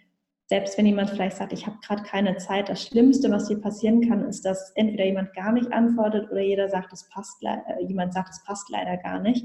selbst 0.48 0.78
wenn 0.78 0.87
jemand 0.87 1.11
vielleicht 1.11 1.37
sagt, 1.37 1.52
ich 1.52 1.66
habe 1.66 1.76
gerade 1.85 2.04
keine 2.04 2.37
Zeit, 2.37 2.68
das 2.68 2.82
Schlimmste, 2.82 3.30
was 3.30 3.48
dir 3.48 3.61
passieren 3.61 4.09
kann, 4.09 4.24
ist, 4.24 4.44
dass 4.44 4.70
entweder 4.76 5.04
jemand 5.04 5.35
gar 5.35 5.52
nicht 5.52 5.72
antwortet 5.72 6.30
oder 6.30 6.40
jeder 6.40 6.68
sagt, 6.68 6.92
es 6.92 7.09
passt, 7.09 7.42
äh, 7.42 7.85
jemand 7.87 8.14
sagt, 8.14 8.30
es 8.30 8.44
passt 8.44 8.70
leider 8.70 8.96
gar 8.96 9.20
nicht. 9.20 9.44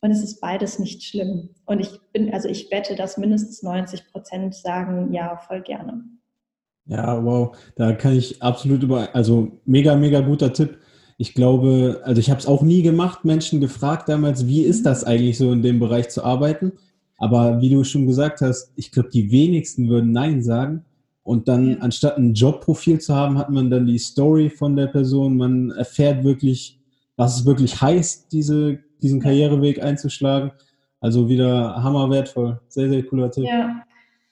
Und 0.00 0.10
es 0.12 0.22
ist 0.22 0.40
beides 0.40 0.78
nicht 0.78 1.02
schlimm. 1.02 1.48
Und 1.64 1.80
ich 1.80 1.98
bin, 2.12 2.32
also 2.32 2.48
ich 2.48 2.70
wette, 2.70 2.94
dass 2.94 3.16
mindestens 3.16 3.62
90 3.64 4.12
Prozent 4.12 4.54
sagen, 4.54 5.12
ja, 5.12 5.36
voll 5.36 5.62
gerne. 5.62 6.04
Ja, 6.84 7.24
wow, 7.24 7.56
da 7.74 7.92
kann 7.92 8.12
ich 8.12 8.40
absolut 8.40 8.84
über, 8.84 9.08
also 9.14 9.60
mega, 9.64 9.96
mega 9.96 10.20
guter 10.20 10.52
Tipp. 10.52 10.78
Ich 11.18 11.34
glaube, 11.34 12.02
also 12.04 12.20
ich 12.20 12.30
habe 12.30 12.38
es 12.38 12.46
auch 12.46 12.62
nie 12.62 12.82
gemacht, 12.82 13.24
Menschen 13.24 13.60
gefragt 13.60 14.08
damals, 14.08 14.46
wie 14.46 14.62
ist 14.62 14.86
das 14.86 15.02
eigentlich 15.02 15.38
so 15.38 15.50
in 15.50 15.62
dem 15.62 15.80
Bereich 15.80 16.10
zu 16.10 16.22
arbeiten? 16.22 16.72
Aber 17.18 17.60
wie 17.60 17.70
du 17.70 17.82
schon 17.84 18.06
gesagt 18.06 18.40
hast, 18.40 18.72
ich 18.76 18.90
glaube, 18.90 19.08
die 19.08 19.30
wenigsten 19.30 19.88
würden 19.88 20.12
Nein 20.12 20.42
sagen. 20.42 20.84
Und 21.22 21.48
dann, 21.48 21.70
ja. 21.70 21.76
anstatt 21.78 22.18
ein 22.18 22.34
Jobprofil 22.34 23.00
zu 23.00 23.14
haben, 23.14 23.38
hat 23.38 23.50
man 23.50 23.70
dann 23.70 23.86
die 23.86 23.98
Story 23.98 24.50
von 24.50 24.76
der 24.76 24.86
Person. 24.86 25.36
Man 25.36 25.70
erfährt 25.70 26.24
wirklich, 26.24 26.78
was 27.16 27.40
es 27.40 27.46
wirklich 27.46 27.80
heißt, 27.80 28.32
diese, 28.32 28.78
diesen 29.02 29.20
Karriereweg 29.20 29.82
einzuschlagen. 29.82 30.52
Also 31.00 31.28
wieder 31.28 31.82
hammerwertvoll. 31.82 32.60
Sehr, 32.68 32.88
sehr 32.88 33.02
cooler 33.04 33.30
Tipp. 33.30 33.44
Ja. 33.44 33.82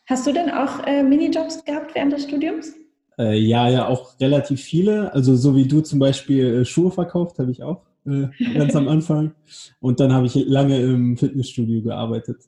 Hast 0.06 0.26
du 0.26 0.32
denn 0.32 0.50
auch 0.50 0.86
äh, 0.86 1.02
Minijobs 1.02 1.64
gehabt 1.64 1.94
während 1.94 2.12
des 2.12 2.24
Studiums? 2.24 2.74
Äh, 3.18 3.38
ja, 3.38 3.68
ja, 3.68 3.88
auch 3.88 4.18
relativ 4.20 4.60
viele. 4.60 5.12
Also 5.14 5.34
so 5.36 5.56
wie 5.56 5.66
du 5.66 5.80
zum 5.80 5.98
Beispiel 5.98 6.46
äh, 6.46 6.64
Schuhe 6.64 6.90
verkauft, 6.90 7.38
habe 7.38 7.50
ich 7.50 7.62
auch 7.62 7.82
äh, 8.06 8.26
ganz 8.54 8.76
am 8.76 8.88
Anfang. 8.88 9.32
Und 9.80 10.00
dann 10.00 10.12
habe 10.12 10.26
ich 10.26 10.34
lange 10.34 10.78
im 10.80 11.16
Fitnessstudio 11.16 11.82
gearbeitet. 11.82 12.38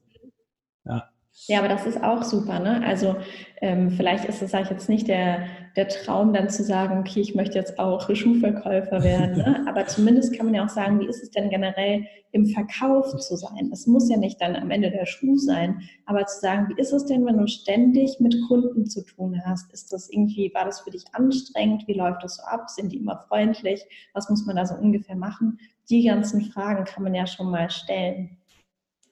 Ja. 1.49 1.59
Aber 1.59 1.68
das 1.68 1.87
ist 1.87 2.03
auch 2.03 2.22
super. 2.22 2.59
Ne? 2.59 2.83
Also 2.85 3.16
ähm, 3.61 3.90
vielleicht 3.90 4.25
ist 4.25 4.42
es, 4.42 4.51
sage 4.51 4.64
ich 4.64 4.70
jetzt 4.70 4.88
nicht, 4.88 5.07
der, 5.07 5.46
der 5.77 5.88
Traum 5.88 6.33
dann 6.33 6.49
zu 6.49 6.64
sagen, 6.64 6.99
okay, 6.99 7.20
ich 7.20 7.35
möchte 7.35 7.59
jetzt 7.59 7.79
auch 7.79 8.09
Schuhverkäufer 8.14 9.03
werden. 9.05 9.37
Ne? 9.37 9.64
Aber 9.68 9.87
zumindest 9.87 10.37
kann 10.37 10.46
man 10.46 10.55
ja 10.55 10.64
auch 10.64 10.70
sagen, 10.70 10.99
wie 11.01 11.07
ist 11.07 11.22
es 11.22 11.31
denn 11.31 11.51
generell 11.51 12.07
im 12.33 12.46
Verkauf 12.46 13.16
zu 13.16 13.37
sein? 13.37 13.70
Es 13.72 13.87
muss 13.87 14.11
ja 14.11 14.16
nicht 14.16 14.40
dann 14.40 14.57
am 14.57 14.70
Ende 14.70 14.90
der 14.90 15.07
Schuh 15.07 15.38
sein, 15.38 15.81
aber 16.05 16.27
zu 16.27 16.40
sagen, 16.40 16.68
wie 16.68 16.79
ist 16.79 16.92
es 16.92 17.07
denn, 17.07 17.25
wenn 17.25 17.38
du 17.38 17.46
ständig 17.46 18.20
mit 18.20 18.37
Kunden 18.46 18.85
zu 18.87 19.03
tun 19.05 19.40
hast? 19.46 19.72
Ist 19.72 19.90
das 19.92 20.11
irgendwie, 20.11 20.53
war 20.53 20.66
das 20.66 20.81
für 20.81 20.90
dich 20.90 21.05
anstrengend? 21.12 21.87
Wie 21.87 21.94
läuft 21.94 22.22
das 22.22 22.37
so 22.37 22.42
ab? 22.42 22.68
Sind 22.68 22.92
die 22.92 22.99
immer 22.99 23.25
freundlich? 23.29 23.83
Was 24.12 24.29
muss 24.29 24.44
man 24.44 24.57
da 24.57 24.66
so 24.66 24.75
ungefähr 24.75 25.16
machen? 25.16 25.59
Die 25.88 26.05
ganzen 26.05 26.42
Fragen 26.42 26.85
kann 26.85 27.05
man 27.05 27.14
ja 27.14 27.27
schon 27.27 27.51
mal 27.51 27.70
stellen. 27.70 28.37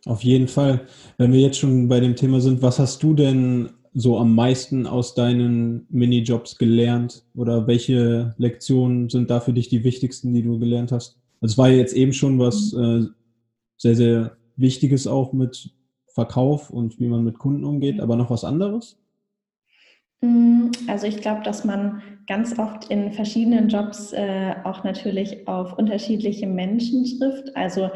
Auf 0.07 0.23
jeden 0.23 0.49
Fall. 0.49 0.87
Wenn 1.17 1.33
wir 1.33 1.41
jetzt 1.41 1.59
schon 1.59 1.89
bei 1.89 2.01
dem 2.01 2.17
Thema 2.17 2.41
sind, 2.41 2.63
was 2.63 2.79
hast 2.79 3.03
du 3.03 3.15
denn 3.15 3.71
so 3.95 4.19
am 4.19 4.35
meisten 4.35 4.87
aus 4.87 5.15
deinen 5.15 5.87
Minijobs 5.89 6.59
gelernt? 6.59 7.25
Oder 7.35 7.67
welche 7.67 8.35
Lektionen 8.37 9.09
sind 9.09 9.31
da 9.31 9.41
für 9.41 9.53
dich 9.53 9.69
die 9.69 9.85
wichtigsten, 9.85 10.35
die 10.35 10.43
du 10.43 10.59
gelernt 10.59 10.93
hast? 10.93 11.19
Also 11.41 11.53
es 11.53 11.59
war 11.59 11.69
ja 11.69 11.77
jetzt 11.77 11.95
eben 11.95 12.13
schon 12.13 12.39
was 12.39 12.73
äh, 12.75 13.05
sehr, 13.77 13.95
sehr 13.95 14.37
Wichtiges 14.57 15.07
auch 15.07 15.33
mit 15.33 15.71
Verkauf 16.07 16.71
und 16.71 17.01
wie 17.01 17.09
man 17.09 17.25
mit 17.25 17.39
Kunden 17.39 17.65
umgeht, 17.65 18.01
aber 18.01 18.17
noch 18.17 18.31
was 18.31 18.45
anderes? 18.45 18.99
Mm, 20.21 20.71
also 20.87 21.07
ich 21.07 21.21
glaube, 21.21 21.43
dass 21.43 21.65
man 21.65 22.03
ganz 22.27 22.59
oft 22.59 22.91
in 22.91 23.13
verschiedenen 23.13 23.69
Jobs 23.69 24.13
äh, 24.13 24.55
auch 24.65 24.85
natürlich 24.85 25.47
auf 25.49 25.77
unterschiedliche 25.77 26.47
Menschen 26.47 27.05
trifft. 27.19 27.57
Also 27.57 27.91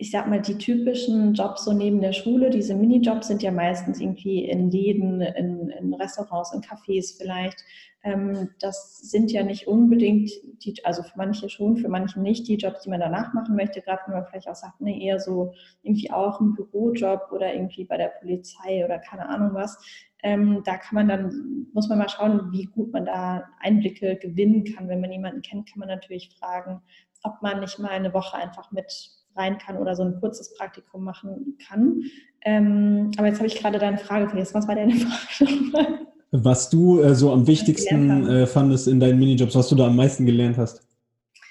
ich 0.00 0.12
sag 0.12 0.28
mal, 0.28 0.40
die 0.40 0.56
typischen 0.56 1.34
Jobs 1.34 1.64
so 1.64 1.72
neben 1.72 2.00
der 2.00 2.12
Schule, 2.12 2.50
diese 2.50 2.76
Minijobs 2.76 3.26
sind 3.26 3.42
ja 3.42 3.50
meistens 3.50 4.00
irgendwie 4.00 4.44
in 4.44 4.70
Läden, 4.70 5.20
in, 5.20 5.70
in 5.70 5.92
Restaurants, 5.92 6.52
in 6.52 6.60
Cafés 6.60 7.16
vielleicht. 7.18 7.64
Ähm, 8.04 8.50
das 8.60 8.98
sind 9.00 9.32
ja 9.32 9.42
nicht 9.42 9.66
unbedingt 9.66 10.30
die, 10.64 10.76
also 10.84 11.02
für 11.02 11.16
manche 11.16 11.48
schon, 11.48 11.76
für 11.76 11.88
manche 11.88 12.20
nicht 12.20 12.46
die 12.46 12.54
Jobs, 12.54 12.82
die 12.82 12.90
man 12.90 13.00
danach 13.00 13.34
machen 13.34 13.56
möchte, 13.56 13.82
gerade 13.82 14.02
wenn 14.06 14.14
man 14.14 14.26
vielleicht 14.26 14.48
auch 14.48 14.54
sagt, 14.54 14.80
ne, 14.80 15.02
eher 15.02 15.18
so 15.18 15.52
irgendwie 15.82 16.12
auch 16.12 16.40
ein 16.40 16.54
Bürojob 16.54 17.32
oder 17.32 17.52
irgendwie 17.52 17.84
bei 17.84 17.96
der 17.96 18.12
Polizei 18.20 18.84
oder 18.84 19.00
keine 19.00 19.28
Ahnung 19.28 19.50
was. 19.54 19.78
Ähm, 20.22 20.62
da 20.64 20.76
kann 20.76 20.94
man 20.94 21.08
dann, 21.08 21.66
muss 21.72 21.88
man 21.88 21.98
mal 21.98 22.08
schauen, 22.08 22.52
wie 22.52 22.66
gut 22.66 22.92
man 22.92 23.06
da 23.06 23.48
Einblicke 23.58 24.14
gewinnen 24.14 24.62
kann. 24.62 24.88
Wenn 24.88 25.00
man 25.00 25.10
jemanden 25.10 25.42
kennt, 25.42 25.68
kann 25.68 25.80
man 25.80 25.88
natürlich 25.88 26.30
fragen, 26.38 26.82
ob 27.24 27.42
man 27.42 27.58
nicht 27.58 27.80
mal 27.80 27.90
eine 27.90 28.14
Woche 28.14 28.36
einfach 28.36 28.70
mit 28.70 29.17
rein 29.36 29.58
kann 29.58 29.76
oder 29.76 29.94
so 29.94 30.02
ein 30.02 30.18
kurzes 30.20 30.54
Praktikum 30.54 31.04
machen 31.04 31.56
kann. 31.68 32.02
Ähm, 32.42 33.10
aber 33.16 33.28
jetzt 33.28 33.38
habe 33.38 33.46
ich 33.46 33.56
gerade 33.56 33.78
deine 33.78 33.98
Frage 33.98 34.28
vergessen. 34.28 34.54
Was 34.54 34.68
war 34.68 34.74
deine 34.74 34.94
Frage? 35.72 36.06
was 36.30 36.68
du 36.68 37.00
äh, 37.00 37.14
so 37.14 37.32
am 37.32 37.46
wichtigsten 37.46 38.26
äh, 38.28 38.46
fandest 38.46 38.88
in 38.88 39.00
deinen 39.00 39.18
Minijobs, 39.18 39.54
was 39.54 39.68
du 39.68 39.74
da 39.74 39.86
am 39.86 39.96
meisten 39.96 40.26
gelernt 40.26 40.58
hast? 40.58 40.86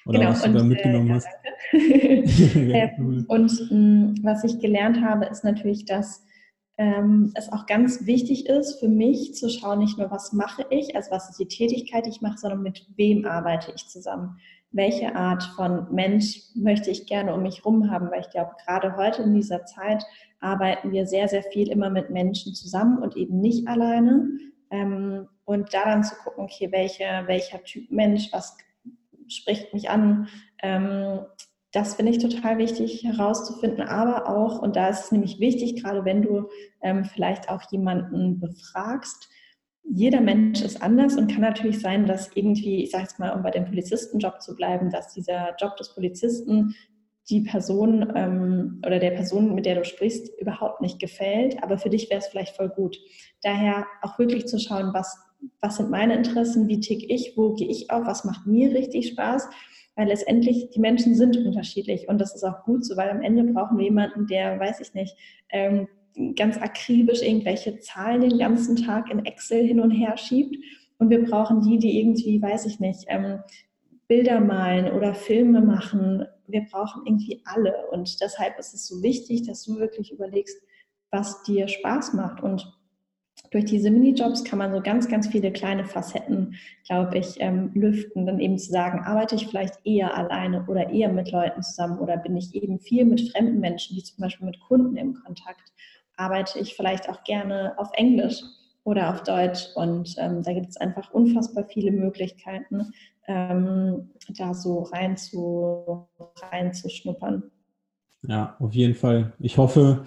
Oder 0.05 0.19
genau, 0.19 0.31
was 0.31 0.41
du 0.41 0.49
und, 0.49 0.55
da 0.55 0.63
mitgenommen 0.63 1.09
äh, 1.09 1.13
hast? 1.13 1.27
ja, 1.73 2.89
ähm, 2.97 3.25
und 3.27 3.71
mh, 3.71 4.15
was 4.23 4.43
ich 4.43 4.59
gelernt 4.59 5.01
habe, 5.01 5.25
ist 5.25 5.43
natürlich, 5.43 5.85
dass 5.85 6.23
ähm, 6.77 7.31
es 7.33 7.51
auch 7.51 7.65
ganz 7.65 8.05
wichtig 8.05 8.45
ist 8.45 8.79
für 8.79 8.87
mich 8.87 9.33
zu 9.33 9.49
schauen, 9.49 9.79
nicht 9.79 9.97
nur 9.97 10.11
was 10.11 10.31
mache 10.31 10.65
ich, 10.69 10.95
also 10.95 11.09
was 11.11 11.29
ist 11.29 11.39
die 11.39 11.47
Tätigkeit, 11.47 12.05
die 12.05 12.11
ich 12.11 12.21
mache, 12.21 12.37
sondern 12.37 12.61
mit 12.61 12.85
wem 12.95 13.25
arbeite 13.25 13.73
ich 13.75 13.87
zusammen. 13.87 14.37
Welche 14.71 15.15
Art 15.15 15.43
von 15.55 15.93
Mensch 15.93 16.41
möchte 16.55 16.91
ich 16.91 17.07
gerne 17.07 17.33
um 17.33 17.43
mich 17.43 17.59
herum 17.59 17.89
haben? 17.89 18.11
Weil 18.11 18.21
ich 18.21 18.29
glaube, 18.29 18.51
gerade 18.65 18.95
heute 18.97 19.23
in 19.23 19.33
dieser 19.33 19.65
Zeit 19.65 20.03
arbeiten 20.39 20.91
wir 20.91 21.07
sehr, 21.07 21.27
sehr 21.27 21.43
viel 21.43 21.69
immer 21.69 21.89
mit 21.89 22.09
Menschen 22.09 22.53
zusammen 22.53 22.99
und 22.99 23.15
eben 23.15 23.39
nicht 23.39 23.67
alleine. 23.67 24.29
Ähm, 24.69 25.27
und 25.45 25.73
daran 25.73 26.03
zu 26.03 26.15
gucken, 26.15 26.43
okay, 26.43 26.71
welcher, 26.71 27.27
welcher 27.27 27.63
Typ 27.63 27.89
Mensch, 27.89 28.31
was 28.33 28.57
spricht 29.29 29.73
mich 29.73 29.89
an, 29.89 30.27
ähm, 30.61 31.21
das 31.71 31.95
finde 31.95 32.11
ich 32.11 32.19
total 32.19 32.57
wichtig 32.57 33.03
herauszufinden, 33.03 33.87
aber 33.87 34.27
auch, 34.27 34.61
und 34.61 34.75
da 34.75 34.87
ist 34.87 35.05
es 35.05 35.11
nämlich 35.11 35.39
wichtig, 35.39 35.81
gerade 35.81 36.05
wenn 36.05 36.21
du 36.21 36.49
ähm, 36.81 37.05
vielleicht 37.05 37.49
auch 37.49 37.61
jemanden 37.71 38.39
befragst, 38.39 39.29
jeder 39.89 40.21
Mensch 40.21 40.61
ist 40.61 40.81
anders 40.81 41.15
und 41.15 41.31
kann 41.31 41.41
natürlich 41.41 41.79
sein, 41.79 42.05
dass 42.05 42.29
irgendwie, 42.35 42.83
ich 42.83 42.91
sage 42.91 43.03
jetzt 43.03 43.19
mal, 43.19 43.31
um 43.31 43.41
bei 43.41 43.51
dem 43.51 43.65
Polizistenjob 43.65 44.41
zu 44.41 44.55
bleiben, 44.55 44.89
dass 44.89 45.13
dieser 45.13 45.55
Job 45.59 45.77
des 45.77 45.93
Polizisten 45.93 46.75
die 47.29 47.41
Person 47.41 48.13
ähm, 48.15 48.81
oder 48.85 48.99
der 48.99 49.11
Person, 49.11 49.53
mit 49.53 49.65
der 49.65 49.75
du 49.75 49.85
sprichst, 49.85 50.29
überhaupt 50.39 50.81
nicht 50.81 50.99
gefällt, 50.99 51.61
aber 51.61 51.77
für 51.77 51.89
dich 51.89 52.09
wäre 52.09 52.19
es 52.19 52.27
vielleicht 52.27 52.55
voll 52.55 52.69
gut. 52.69 52.97
Daher 53.41 53.85
auch 54.01 54.17
wirklich 54.17 54.45
zu 54.45 54.59
schauen, 54.59 54.93
was, 54.93 55.17
was 55.61 55.77
sind 55.77 55.89
meine 55.89 56.15
Interessen, 56.15 56.67
wie 56.67 56.79
tick 56.79 57.09
ich, 57.09 57.33
wo 57.35 57.53
gehe 57.53 57.67
ich 57.67 57.91
auf, 57.91 58.05
was 58.05 58.23
macht 58.23 58.45
mir 58.45 58.73
richtig 58.73 59.09
Spaß, 59.09 59.49
weil 59.95 60.07
letztendlich 60.07 60.69
die 60.69 60.79
Menschen 60.79 61.15
sind 61.15 61.37
unterschiedlich 61.37 62.07
und 62.07 62.19
das 62.19 62.33
ist 62.33 62.43
auch 62.43 62.63
gut 62.63 62.85
so, 62.85 62.95
weil 62.95 63.09
am 63.09 63.21
Ende 63.21 63.43
brauchen 63.51 63.77
wir 63.77 63.85
jemanden, 63.85 64.27
der, 64.27 64.59
weiß 64.59 64.79
ich 64.79 64.93
nicht, 64.93 65.15
ähm, 65.49 65.87
ganz 66.35 66.57
akribisch 66.57 67.21
irgendwelche 67.21 67.79
Zahlen 67.79 68.21
den 68.21 68.37
ganzen 68.37 68.75
Tag 68.75 69.11
in 69.11 69.25
Excel 69.25 69.65
hin 69.65 69.79
und 69.79 69.91
her 69.91 70.17
schiebt 70.17 70.55
und 70.97 71.09
wir 71.09 71.23
brauchen 71.23 71.61
die, 71.61 71.77
die 71.77 71.99
irgendwie, 71.99 72.41
weiß 72.41 72.65
ich 72.65 72.79
nicht, 72.79 73.05
ähm, 73.07 73.39
Bilder 74.07 74.39
malen 74.39 74.91
oder 74.93 75.13
Filme 75.13 75.61
machen. 75.61 76.25
Wir 76.47 76.65
brauchen 76.71 77.05
irgendwie 77.05 77.41
alle. 77.45 77.87
Und 77.91 78.21
deshalb 78.21 78.57
ist 78.57 78.73
es 78.73 78.87
so 78.87 79.03
wichtig, 79.03 79.45
dass 79.45 79.63
du 79.63 79.77
wirklich 79.77 80.11
überlegst, 80.11 80.57
was 81.11 81.43
dir 81.43 81.67
Spaß 81.67 82.13
macht. 82.13 82.41
Und 82.41 82.73
durch 83.51 83.65
diese 83.65 83.91
Minijobs 83.91 84.43
kann 84.43 84.59
man 84.59 84.73
so 84.73 84.81
ganz, 84.81 85.07
ganz 85.07 85.27
viele 85.27 85.51
kleine 85.51 85.85
Facetten, 85.85 86.55
glaube 86.85 87.17
ich, 87.17 87.35
ähm, 87.39 87.71
lüften. 87.75 88.25
Dann 88.25 88.39
eben 88.39 88.57
zu 88.57 88.71
sagen, 88.71 89.01
arbeite 89.01 89.35
ich 89.35 89.47
vielleicht 89.47 89.75
eher 89.85 90.15
alleine 90.15 90.65
oder 90.67 90.89
eher 90.89 91.09
mit 91.09 91.31
Leuten 91.31 91.61
zusammen 91.61 91.99
oder 91.99 92.17
bin 92.17 92.35
ich 92.37 92.55
eben 92.55 92.79
viel 92.79 93.05
mit 93.05 93.29
fremden 93.31 93.59
Menschen, 93.59 93.95
wie 93.95 94.03
zum 94.03 94.17
Beispiel 94.19 94.47
mit 94.47 94.59
Kunden 94.61 94.95
im 94.97 95.13
Kontakt. 95.13 95.73
Arbeite 96.17 96.59
ich 96.59 96.75
vielleicht 96.75 97.09
auch 97.09 97.23
gerne 97.23 97.73
auf 97.77 97.89
Englisch 97.93 98.41
oder 98.83 99.09
auf 99.13 99.23
Deutsch. 99.23 99.67
Und 99.75 100.15
ähm, 100.17 100.43
da 100.43 100.53
gibt 100.53 100.69
es 100.69 100.77
einfach 100.77 101.11
unfassbar 101.11 101.65
viele 101.65 101.91
Möglichkeiten, 101.91 102.93
ähm, 103.27 104.09
da 104.37 104.53
so 104.53 104.83
rein 104.83 105.17
zu, 105.17 106.07
rein 106.51 106.73
zu 106.73 106.89
schnuppern. 106.89 107.43
Ja, 108.27 108.55
auf 108.59 108.73
jeden 108.73 108.95
Fall. 108.95 109.33
Ich 109.39 109.57
hoffe, 109.57 110.05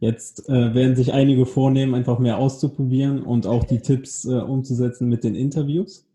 jetzt 0.00 0.48
äh, 0.48 0.74
werden 0.74 0.96
sich 0.96 1.12
einige 1.12 1.46
vornehmen, 1.46 1.94
einfach 1.94 2.18
mehr 2.18 2.38
auszuprobieren 2.38 3.22
und 3.22 3.46
auch 3.46 3.64
die 3.64 3.80
Tipps 3.80 4.24
äh, 4.24 4.34
umzusetzen 4.34 5.08
mit 5.08 5.22
den 5.22 5.36
Interviews. 5.36 6.06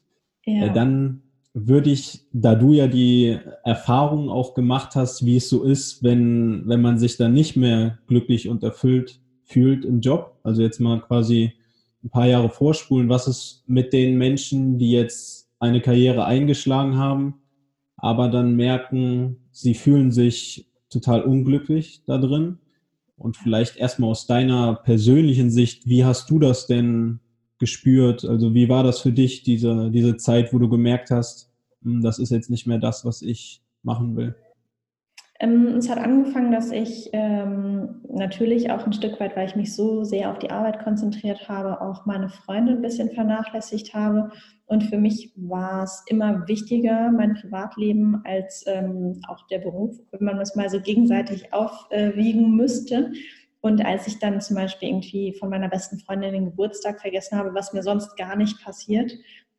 Ja. 0.46 0.66
Äh, 0.66 0.74
dann 0.74 1.24
würde 1.54 1.92
ich, 1.92 2.28
da 2.34 2.56
du 2.56 2.74
ja 2.74 2.88
die 2.88 3.40
Erfahrung 3.64 4.30
auch 4.30 4.54
gemacht 4.54 4.96
hast, 4.96 5.26
wie 5.26 5.38
es 5.38 5.50
so 5.50 5.64
ist, 5.64 6.04
wenn, 6.04 6.64
wenn 6.68 6.82
man 6.82 6.98
sich 6.98 7.16
dann 7.16 7.34
nicht 7.34 7.56
mehr 7.56 8.00
glücklich 8.08 8.50
und 8.50 8.64
erfüllt 8.64 9.22
fühlt 9.52 9.86
im 9.86 10.02
Job, 10.02 10.38
also 10.44 10.62
jetzt 10.62 10.80
mal 10.80 11.02
quasi 11.02 11.54
ein 12.04 12.10
paar 12.10 12.28
Jahre 12.28 12.50
vorspulen, 12.50 13.10
was 13.10 13.28
ist 13.28 13.64
mit 13.68 13.94
den 13.94 14.18
Menschen, 14.18 14.78
die 14.78 14.92
jetzt 14.92 15.50
eine 15.60 15.82
Karriere 15.82 16.26
eingeschlagen 16.26 16.98
haben, 16.98 17.36
aber 17.98 18.30
dann 18.30 18.56
merken, 18.56 19.38
sie 19.52 19.76
fühlen 19.76 20.12
sich 20.12 20.68
total 20.90 21.22
unglücklich 21.22 22.04
da 22.06 22.18
drin. 22.18 22.58
Und 23.16 23.38
vielleicht 23.38 23.78
erstmal 23.78 24.10
aus 24.10 24.26
deiner 24.26 24.74
persönlichen 24.74 25.52
Sicht, 25.52 25.86
wie 25.86 26.04
hast 26.04 26.32
du 26.32 26.40
das 26.40 26.66
denn 26.66 27.20
gespürt? 27.60 28.26
Also 28.26 28.56
wie 28.56 28.68
war 28.68 28.84
das 28.84 29.00
für 29.00 29.12
dich, 29.12 29.44
diese, 29.44 29.92
diese 29.92 30.18
Zeit, 30.18 30.52
wo 30.52 30.58
du 30.58 30.68
gemerkt 30.68 31.12
hast, 31.12 31.52
hm, 31.84 32.02
das 32.02 32.18
ist 32.18 32.32
jetzt 32.32 32.50
nicht 32.50 32.66
mehr 32.66 32.80
das, 32.80 33.06
was 33.06 33.22
ich 33.22 33.62
machen 33.84 34.16
will? 34.16 34.36
Ähm, 35.42 35.78
es 35.78 35.90
hat 35.90 35.98
angefangen, 35.98 36.52
dass 36.52 36.72
ich 36.72 37.10
ähm, 37.14 38.02
natürlich 38.08 38.70
auch 38.70 38.86
ein 38.86 38.94
Stück 38.94 39.20
weit, 39.20 39.36
weil 39.36 39.48
ich 39.48 39.56
mich 39.56 39.76
so 39.76 40.04
sehr 40.04 40.30
auf 40.30 40.38
die 40.38 40.52
Arbeit 40.52 40.84
konzentriert 40.84 41.50
habe, 41.50 41.82
auch 41.82 42.06
meine 42.06 42.30
Freunde 42.30 42.74
ein 42.74 42.82
bisschen 42.84 43.10
vernachlässigt 43.10 43.96
habe. 43.96 44.30
Und 44.68 44.84
für 44.84 45.00
mich 45.00 45.34
war 45.36 45.82
es 45.84 46.04
immer 46.06 46.48
wichtiger, 46.48 47.12
mein 47.12 47.34
Privatleben, 47.34 48.22
als 48.24 48.64
ähm, 48.68 49.20
auch 49.28 49.48
der 49.48 49.58
Beruf, 49.58 49.98
wenn 50.12 50.24
man 50.24 50.38
das 50.38 50.56
mal 50.56 50.70
so 50.70 50.80
gegenseitig 50.80 51.52
aufwiegen 51.52 52.56
müsste. 52.56 53.12
Und 53.62 53.84
als 53.84 54.06
ich 54.06 54.20
dann 54.20 54.42
zum 54.42 54.58
Beispiel 54.58 54.90
irgendwie 54.90 55.34
von 55.34 55.50
meiner 55.50 55.70
besten 55.70 55.98
Freundin 55.98 56.34
den 56.34 56.46
Geburtstag 56.46 57.02
vergessen 57.02 57.40
habe, 57.40 57.56
was 57.56 57.74
mir 57.74 57.82
sonst 57.82 58.16
gar 58.16 58.36
nicht 58.36 58.64
passiert, 58.64 59.12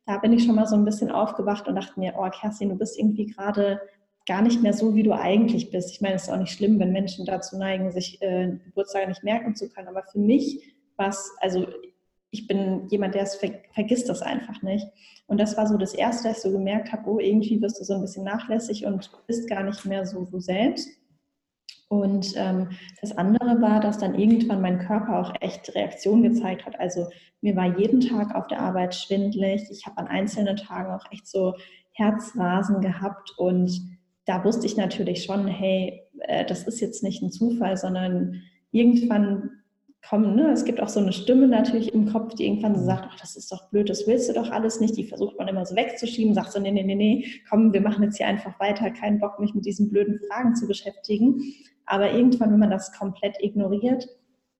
da 0.05 0.17
bin 0.17 0.31
ich 0.31 0.45
schon 0.45 0.55
mal 0.55 0.65
so 0.65 0.77
ein 0.77 0.85
bisschen 0.85 1.11
aufgewacht 1.11 1.67
und 1.67 1.75
dachte 1.75 1.99
mir, 1.99 2.13
oh 2.17 2.29
Kerstin, 2.29 2.69
du 2.69 2.75
bist 2.75 2.97
irgendwie 2.97 3.25
gerade 3.25 3.81
gar 4.25 4.41
nicht 4.41 4.61
mehr 4.61 4.73
so, 4.73 4.95
wie 4.95 5.03
du 5.03 5.13
eigentlich 5.13 5.71
bist. 5.71 5.91
Ich 5.91 6.01
meine, 6.01 6.15
es 6.15 6.23
ist 6.23 6.29
auch 6.29 6.37
nicht 6.37 6.53
schlimm, 6.53 6.79
wenn 6.79 6.91
Menschen 6.91 7.25
dazu 7.25 7.57
neigen, 7.57 7.91
sich 7.91 8.21
äh, 8.21 8.57
Geburtstage 8.65 9.07
nicht 9.07 9.23
merken 9.23 9.55
zu 9.55 9.69
können. 9.69 9.89
Aber 9.89 10.03
für 10.03 10.19
mich 10.19 10.61
war 10.95 11.09
es, 11.09 11.31
also 11.41 11.67
ich 12.29 12.47
bin 12.47 12.87
jemand, 12.89 13.15
der 13.15 13.23
es 13.23 13.35
ver 13.35 13.51
vergisst 13.73 14.09
das 14.09 14.21
einfach 14.21 14.61
nicht. 14.61 14.87
Und 15.27 15.39
das 15.39 15.57
war 15.57 15.67
so 15.67 15.77
das 15.77 15.93
Erste, 15.93 16.27
dass 16.27 16.37
ich 16.37 16.43
so 16.43 16.51
gemerkt 16.51 16.91
habe, 16.91 17.09
oh, 17.09 17.19
irgendwie 17.19 17.61
wirst 17.61 17.79
du 17.79 17.83
so 17.83 17.93
ein 17.93 18.01
bisschen 18.01 18.23
nachlässig 18.23 18.85
und 18.85 19.11
bist 19.27 19.49
gar 19.49 19.63
nicht 19.63 19.85
mehr 19.85 20.05
so 20.05 20.25
du 20.25 20.39
selbst. 20.39 20.89
Und 21.89 22.33
ähm, 22.37 22.69
das 23.01 23.15
andere 23.15 23.61
war, 23.61 23.79
dass 23.79 23.99
dann 23.99 24.15
irgendwann 24.15 24.61
mein 24.61 24.79
Körper 24.79 25.19
auch 25.19 25.33
echt 25.41 25.75
Reaktionen 25.75 26.23
gezeigt 26.23 26.65
hat. 26.65 26.79
Also 26.79 27.07
mir 27.41 27.55
war 27.55 27.77
jeden 27.77 28.01
Tag 28.01 28.33
auf 28.33 28.47
der 28.47 28.61
Arbeit 28.61 28.95
schwindlig. 28.95 29.63
Ich 29.69 29.85
habe 29.85 29.97
an 29.97 30.07
einzelnen 30.07 30.55
Tagen 30.55 30.91
auch 30.91 31.11
echt 31.11 31.27
so 31.27 31.53
Herzrasen 31.91 32.81
gehabt 32.81 33.33
und 33.37 33.92
da 34.25 34.43
wusste 34.43 34.65
ich 34.65 34.77
natürlich 34.77 35.23
schon, 35.23 35.47
hey, 35.47 36.01
äh, 36.19 36.45
das 36.45 36.63
ist 36.63 36.79
jetzt 36.79 37.03
nicht 37.03 37.21
ein 37.21 37.31
Zufall, 37.31 37.77
sondern 37.77 38.41
irgendwann 38.71 39.49
kommen, 40.07 40.35
ne? 40.35 40.51
es 40.51 40.65
gibt 40.65 40.81
auch 40.81 40.89
so 40.89 40.99
eine 40.99 41.13
Stimme 41.13 41.47
natürlich 41.47 41.93
im 41.93 42.11
Kopf, 42.11 42.35
die 42.35 42.45
irgendwann 42.45 42.75
so 42.75 42.81
mhm. 42.81 42.85
sagt, 42.85 43.05
ach, 43.09 43.19
das 43.19 43.35
ist 43.35 43.51
doch 43.51 43.69
blöd, 43.69 43.89
das 43.89 44.05
willst 44.05 44.29
du 44.29 44.33
doch 44.33 44.51
alles 44.51 44.79
nicht. 44.79 44.97
Die 44.97 45.05
versucht 45.05 45.37
man 45.37 45.47
immer 45.47 45.65
so 45.65 45.75
wegzuschieben, 45.75 46.33
sagt 46.33 46.51
so, 46.51 46.59
nee, 46.59 46.71
nee, 46.71 46.83
nee, 46.83 46.95
nee, 46.95 47.25
komm, 47.49 47.71
wir 47.71 47.81
machen 47.81 48.03
jetzt 48.03 48.17
hier 48.17 48.27
einfach 48.27 48.59
weiter, 48.59 48.91
keinen 48.91 49.19
Bock, 49.19 49.39
mich 49.39 49.53
mit 49.53 49.65
diesen 49.65 49.89
blöden 49.89 50.19
Fragen 50.27 50.55
zu 50.55 50.67
beschäftigen. 50.67 51.41
Aber 51.85 52.11
irgendwann, 52.11 52.51
wenn 52.51 52.59
man 52.59 52.71
das 52.71 52.91
komplett 52.97 53.37
ignoriert, 53.41 54.07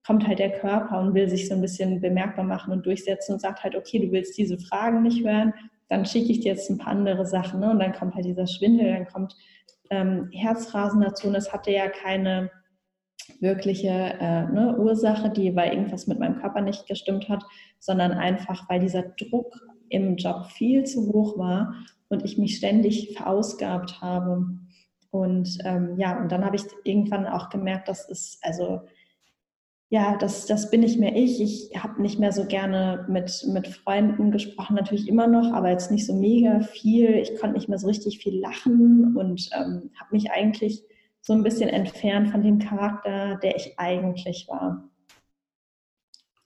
kommt 0.06 0.28
halt 0.28 0.39
der 0.39 0.52
Körper 0.52 0.99
und 0.99 1.13
will 1.13 1.30
sich 1.30 1.47
so 1.47 1.56
ein 1.56 1.62
bisschen 1.62 2.02
bemerkbar 2.02 2.43
machen 2.43 2.73
und 2.73 2.86
durchsetzen 2.86 3.34
und 3.34 3.39
sagt 3.39 3.63
halt, 3.63 3.76
okay, 3.76 3.99
du 3.99 4.12
willst 4.12 4.38
diese 4.38 4.58
Fragen 4.58 5.02
nicht 5.02 5.26
hören, 5.26 5.54
dann 5.89 6.06
schicke 6.06 6.32
ich 6.32 6.41
dir 6.41 6.54
jetzt 6.54 6.69
ein 6.69 6.78
paar 6.78 6.93
andere 6.93 7.26
Sachen. 7.26 7.60
Ne? 7.60 7.69
Und 7.69 7.80
dann 7.80 7.93
kommt 7.93 8.15
halt 8.15 8.26
dieser 8.26 8.48
Schwindel, 8.48 8.93
dann 8.93 9.08
kommt 9.08 9.36
ähm, 9.89 10.30
Herzrasen 10.32 11.02
dazu. 11.02 11.28
Und 11.28 11.36
es 11.36 11.54
hatte 11.54 11.72
ja 11.72 11.88
keine 11.88 12.50
wirkliche 13.39 13.89
äh, 13.89 14.46
ne, 14.46 14.76
Ursache, 14.78 15.30
die 15.30 15.56
weil 15.56 15.72
irgendwas 15.72 16.08
mit 16.08 16.19
meinem 16.19 16.39
Körper 16.39 16.62
nicht 16.62 16.88
gestimmt 16.88 17.30
hat, 17.30 17.43
sondern 17.80 18.12
einfach, 18.12 18.69
weil 18.69 18.80
dieser 18.80 19.04
Druck 19.04 19.56
im 19.89 20.15
Job 20.15 20.48
viel 20.48 20.84
zu 20.84 21.12
hoch 21.13 21.38
war 21.38 21.74
und 22.10 22.26
ich 22.26 22.38
mich 22.38 22.58
ständig 22.58 23.15
verausgabt 23.17 24.02
habe. 24.02 24.46
Und 25.12 25.58
ähm, 25.63 25.96
ja, 25.98 26.19
und 26.19 26.32
dann 26.32 26.43
habe 26.43 26.56
ich 26.56 26.63
irgendwann 26.84 27.28
auch 27.28 27.50
gemerkt, 27.50 27.88
dass 27.88 28.10
es, 28.10 28.39
also 28.41 28.82
ja, 29.94 30.18
das, 30.18 30.48
das 30.48 30.72
bin 30.72 30.80
nicht 30.80 31.00
mehr 31.00 31.16
ich. 31.16 31.40
Ich 31.40 31.70
habe 31.78 32.02
nicht 32.02 32.18
mehr 32.18 32.32
so 32.32 32.46
gerne 32.46 33.06
mit, 33.08 33.46
mit 33.48 33.68
Freunden 33.68 34.32
gesprochen, 34.32 34.76
natürlich 34.76 35.08
immer 35.08 35.28
noch, 35.28 35.54
aber 35.54 35.70
jetzt 35.70 35.92
nicht 35.92 36.08
so 36.08 36.16
mega 36.16 36.62
viel. 36.62 37.10
Ich 37.10 37.40
konnte 37.40 37.56
nicht 37.56 37.70
mehr 37.70 37.78
so 37.78 37.86
richtig 37.86 38.18
viel 38.18 38.40
lachen 38.40 39.16
und 39.16 39.52
ähm, 39.56 39.92
habe 40.00 40.10
mich 40.10 40.32
eigentlich 40.32 40.82
so 41.22 41.34
ein 41.34 41.44
bisschen 41.44 41.70
entfernt 41.70 42.32
von 42.32 42.42
dem 42.42 42.58
Charakter, 42.58 43.36
der 43.44 43.56
ich 43.56 43.78
eigentlich 43.78 44.48
war. 44.50 44.90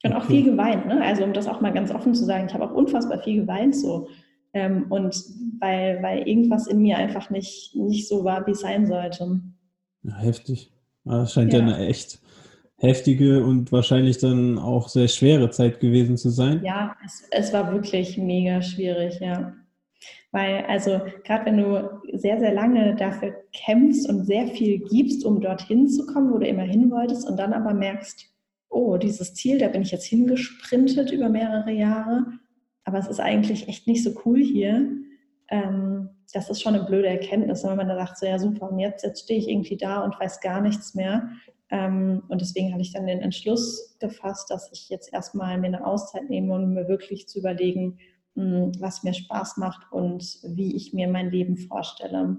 Und 0.03 0.11
auch 0.11 0.25
viel 0.25 0.43
geweint, 0.43 0.85
ne? 0.85 1.01
Also 1.01 1.23
um 1.23 1.31
das 1.31 1.47
auch 1.47 1.61
mal 1.61 1.71
ganz 1.71 1.89
offen 1.89 2.13
zu 2.13 2.25
sagen, 2.25 2.47
ich 2.47 2.53
habe 2.53 2.65
auch 2.65 2.75
unfassbar 2.75 3.23
viel 3.23 3.43
geweint 3.43 3.77
so. 3.77 4.09
Ähm, 4.51 4.87
und 4.89 5.23
weil, 5.61 6.03
weil 6.03 6.27
irgendwas 6.27 6.67
in 6.67 6.81
mir 6.81 6.97
einfach 6.97 7.29
nicht, 7.29 7.77
nicht 7.77 8.09
so 8.09 8.25
war, 8.25 8.45
wie 8.45 8.51
es 8.51 8.59
sein 8.59 8.85
sollte. 8.87 9.39
Ja, 10.03 10.17
heftig. 10.17 10.69
Das 11.05 11.31
scheint 11.31 11.53
ja, 11.53 11.59
ja 11.59 11.65
eine 11.65 11.87
echt 11.87 12.19
heftige 12.77 13.43
und 13.43 13.71
wahrscheinlich 13.71 14.19
dann 14.19 14.57
auch 14.57 14.87
sehr 14.87 15.07
schwere 15.07 15.49
Zeit 15.49 15.79
gewesen 15.79 16.17
zu 16.17 16.29
sein. 16.29 16.61
Ja, 16.63 16.95
es, 17.05 17.27
es 17.31 17.53
war 17.53 17.71
wirklich 17.73 18.17
mega 18.17 18.61
schwierig, 18.61 19.19
ja. 19.19 19.53
Weil, 20.31 20.65
also, 20.65 21.01
gerade 21.23 21.45
wenn 21.45 21.57
du 21.57 22.01
sehr, 22.13 22.39
sehr 22.39 22.53
lange 22.53 22.95
dafür 22.95 23.33
kämpfst 23.53 24.07
und 24.07 24.25
sehr 24.25 24.47
viel 24.47 24.79
gibst, 24.79 25.25
um 25.25 25.41
dorthin 25.41 25.87
zu 25.87 26.05
kommen, 26.05 26.31
wo 26.31 26.37
du 26.37 26.47
immer 26.47 26.63
hin 26.63 26.91
wolltest, 26.91 27.27
und 27.27 27.37
dann 27.37 27.53
aber 27.53 27.73
merkst, 27.73 28.29
oh, 28.69 28.97
dieses 28.97 29.33
Ziel, 29.33 29.57
da 29.57 29.69
bin 29.69 29.81
ich 29.81 29.91
jetzt 29.91 30.05
hingesprintet 30.05 31.11
über 31.11 31.29
mehrere 31.29 31.71
Jahre, 31.71 32.25
aber 32.83 32.99
es 32.99 33.07
ist 33.07 33.19
eigentlich 33.19 33.67
echt 33.67 33.87
nicht 33.87 34.03
so 34.03 34.11
cool 34.25 34.39
hier. 34.39 34.91
Ähm, 35.49 36.09
das 36.33 36.49
ist 36.49 36.61
schon 36.61 36.75
eine 36.75 36.83
blöde 36.83 37.07
Erkenntnis, 37.07 37.63
wenn 37.63 37.77
man 37.77 37.87
da 37.87 37.95
sagt, 37.95 38.17
so 38.17 38.25
ja 38.25 38.37
super, 38.37 38.69
und 38.69 38.79
jetzt, 38.79 39.03
jetzt 39.03 39.23
stehe 39.23 39.39
ich 39.39 39.47
irgendwie 39.47 39.77
da 39.77 40.03
und 40.03 40.19
weiß 40.19 40.41
gar 40.41 40.61
nichts 40.61 40.93
mehr. 40.93 41.29
Ähm, 41.69 42.23
und 42.27 42.41
deswegen 42.41 42.71
hatte 42.71 42.81
ich 42.81 42.93
dann 42.93 43.07
den 43.07 43.19
Entschluss 43.19 43.97
gefasst, 43.99 44.49
dass 44.49 44.71
ich 44.71 44.89
jetzt 44.89 45.11
erstmal 45.13 45.57
mir 45.57 45.67
eine 45.67 45.85
Auszeit 45.85 46.29
nehme, 46.29 46.55
um 46.55 46.73
mir 46.73 46.87
wirklich 46.87 47.27
zu 47.27 47.39
überlegen, 47.39 47.99
mh, 48.35 48.73
was 48.79 49.03
mir 49.03 49.13
Spaß 49.13 49.57
macht 49.57 49.91
und 49.91 50.39
wie 50.43 50.75
ich 50.75 50.93
mir 50.93 51.07
mein 51.07 51.31
Leben 51.31 51.57
vorstelle. 51.57 52.37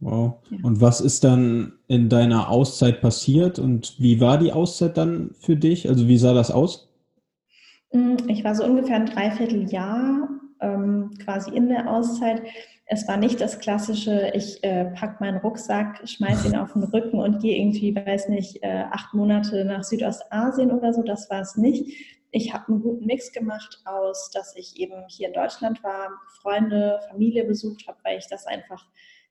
Wow. 0.00 0.38
Ja. 0.50 0.58
Und 0.62 0.80
was 0.80 1.00
ist 1.00 1.24
dann 1.24 1.72
in 1.88 2.08
deiner 2.08 2.50
Auszeit 2.50 3.00
passiert 3.00 3.58
und 3.58 3.96
wie 3.98 4.20
war 4.20 4.38
die 4.38 4.52
Auszeit 4.52 4.96
dann 4.96 5.34
für 5.40 5.56
dich? 5.56 5.88
Also 5.88 6.06
wie 6.06 6.18
sah 6.18 6.34
das 6.34 6.50
aus? 6.50 6.88
Ich 8.28 8.44
war 8.44 8.54
so 8.54 8.64
ungefähr 8.64 8.96
ein 8.96 9.06
Dreivierteljahr 9.06 10.28
ähm, 10.60 11.10
quasi 11.22 11.50
in 11.50 11.68
der 11.68 11.90
Auszeit. 11.90 12.42
Es 12.86 13.06
war 13.06 13.16
nicht 13.16 13.40
das 13.40 13.58
klassische, 13.58 14.32
ich 14.34 14.64
äh, 14.64 14.86
packe 14.86 15.16
meinen 15.20 15.38
Rucksack, 15.38 16.08
schmeiße 16.08 16.48
ihn 16.48 16.56
auf 16.56 16.72
den 16.72 16.84
Rücken 16.84 17.18
und 17.20 17.40
gehe 17.40 17.58
irgendwie, 17.58 17.94
weiß 17.94 18.28
nicht, 18.28 18.62
äh, 18.62 18.84
acht 18.90 19.12
Monate 19.12 19.64
nach 19.64 19.84
Südostasien 19.84 20.70
oder 20.70 20.92
so. 20.92 21.02
Das 21.02 21.28
war 21.28 21.40
es 21.40 21.56
nicht. 21.56 22.16
Ich 22.30 22.52
habe 22.52 22.68
einen 22.68 22.82
guten 22.82 23.06
Mix 23.06 23.32
gemacht 23.32 23.82
aus, 23.84 24.30
dass 24.30 24.54
ich 24.56 24.78
eben 24.78 25.04
hier 25.08 25.28
in 25.28 25.34
Deutschland 25.34 25.82
war, 25.82 26.10
Freunde, 26.42 27.00
Familie 27.08 27.44
besucht 27.44 27.86
habe, 27.86 27.98
weil 28.04 28.18
ich 28.18 28.26
das 28.28 28.46
einfach 28.46 28.86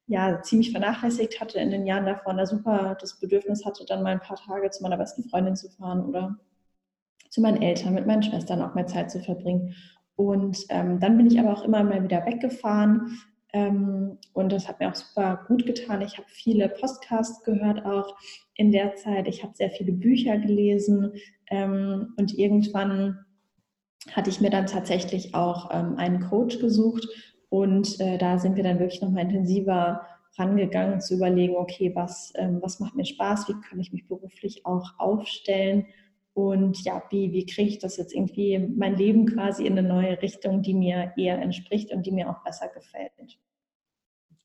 ja 0.08 0.42
ziemlich 0.42 0.72
vernachlässigt 0.72 1.40
hatte 1.40 1.60
in 1.60 1.70
den 1.70 1.86
Jahren 1.86 2.06
davor 2.06 2.32
und 2.32 2.38
da 2.38 2.46
super 2.46 2.98
das 3.00 3.20
Bedürfnis 3.20 3.66
hatte, 3.66 3.86
dann 3.86 4.04
mal 4.04 4.14
ein 4.14 4.20
paar 4.20 4.38
Tage 4.38 4.70
zu 4.72 4.82
meiner 4.82 4.98
besten 4.98 5.24
Freundin 5.30 5.56
zu 5.56 5.70
fahren 5.70 6.06
oder 6.06 6.38
zu 7.30 7.42
meinen 7.42 7.62
Eltern, 7.62 7.94
mit 7.94 8.08
meinen 8.08 8.24
Schwestern 8.24 8.62
auch 8.62 8.74
mehr 8.74 8.88
Zeit 8.88 9.12
zu 9.12 9.20
verbringen. 9.20 9.76
Und 10.18 10.66
ähm, 10.70 11.00
dann 11.00 11.16
bin 11.16 11.28
ich 11.28 11.40
aber 11.40 11.54
auch 11.54 11.64
immer 11.64 11.84
mal 11.84 12.04
wieder 12.04 12.26
weggefahren. 12.26 13.20
Ähm, 13.54 14.18
und 14.34 14.52
das 14.52 14.68
hat 14.68 14.80
mir 14.80 14.90
auch 14.90 14.96
super 14.96 15.46
gut 15.48 15.66
getan. 15.66 16.02
Ich 16.02 16.18
habe 16.18 16.28
viele 16.28 16.70
Podcasts 16.70 17.44
gehört 17.44 17.86
auch 17.86 18.18
in 18.56 18.72
der 18.72 18.96
Zeit. 18.96 19.28
Ich 19.28 19.44
habe 19.44 19.56
sehr 19.56 19.70
viele 19.70 19.94
Bücher 19.94 20.38
gelesen. 20.40 21.14
Ähm, 21.52 22.16
und 22.18 22.38
irgendwann 22.38 23.26
hatte 24.12 24.32
ich 24.32 24.42
mir 24.42 24.50
dann 24.50 24.66
tatsächlich 24.66 25.36
auch 25.36 25.70
ähm, 25.72 25.98
einen 25.98 26.20
Coach 26.20 26.60
gesucht. 26.60 27.08
Und 27.50 28.00
äh, 28.02 28.18
da 28.18 28.40
sind 28.40 28.56
wir 28.56 28.64
dann 28.64 28.80
wirklich 28.80 29.04
nochmal 29.04 29.24
intensiver 29.24 30.02
rangegangen 30.40 31.00
zu 31.00 31.14
überlegen, 31.14 31.56
okay, 31.56 31.92
was, 31.94 32.34
ähm, 32.36 32.60
was 32.62 32.80
macht 32.80 32.96
mir 32.96 33.06
Spaß, 33.06 33.48
wie 33.50 33.62
kann 33.62 33.80
ich 33.80 33.94
mich 33.94 34.08
beruflich 34.08 34.66
auch 34.66 34.98
aufstellen 34.98 35.86
und 36.38 36.84
ja, 36.84 37.02
wie, 37.10 37.34
wie 37.34 37.48
kriege 37.48 37.68
ich 37.68 37.80
das 37.80 37.98
jetzt 37.98 38.14
irgendwie 38.14 38.60
mein 38.60 38.96
Leben 38.96 39.26
quasi 39.26 39.66
in 39.66 39.76
eine 39.76 39.88
neue 39.88 40.22
Richtung, 40.22 40.62
die 40.62 40.76
mir 40.76 41.12
eher 41.18 41.42
entspricht 41.42 41.92
und 41.92 42.06
die 42.06 42.12
mir 42.12 42.30
auch 42.30 42.44
besser 42.44 42.68
gefällt. 42.68 43.12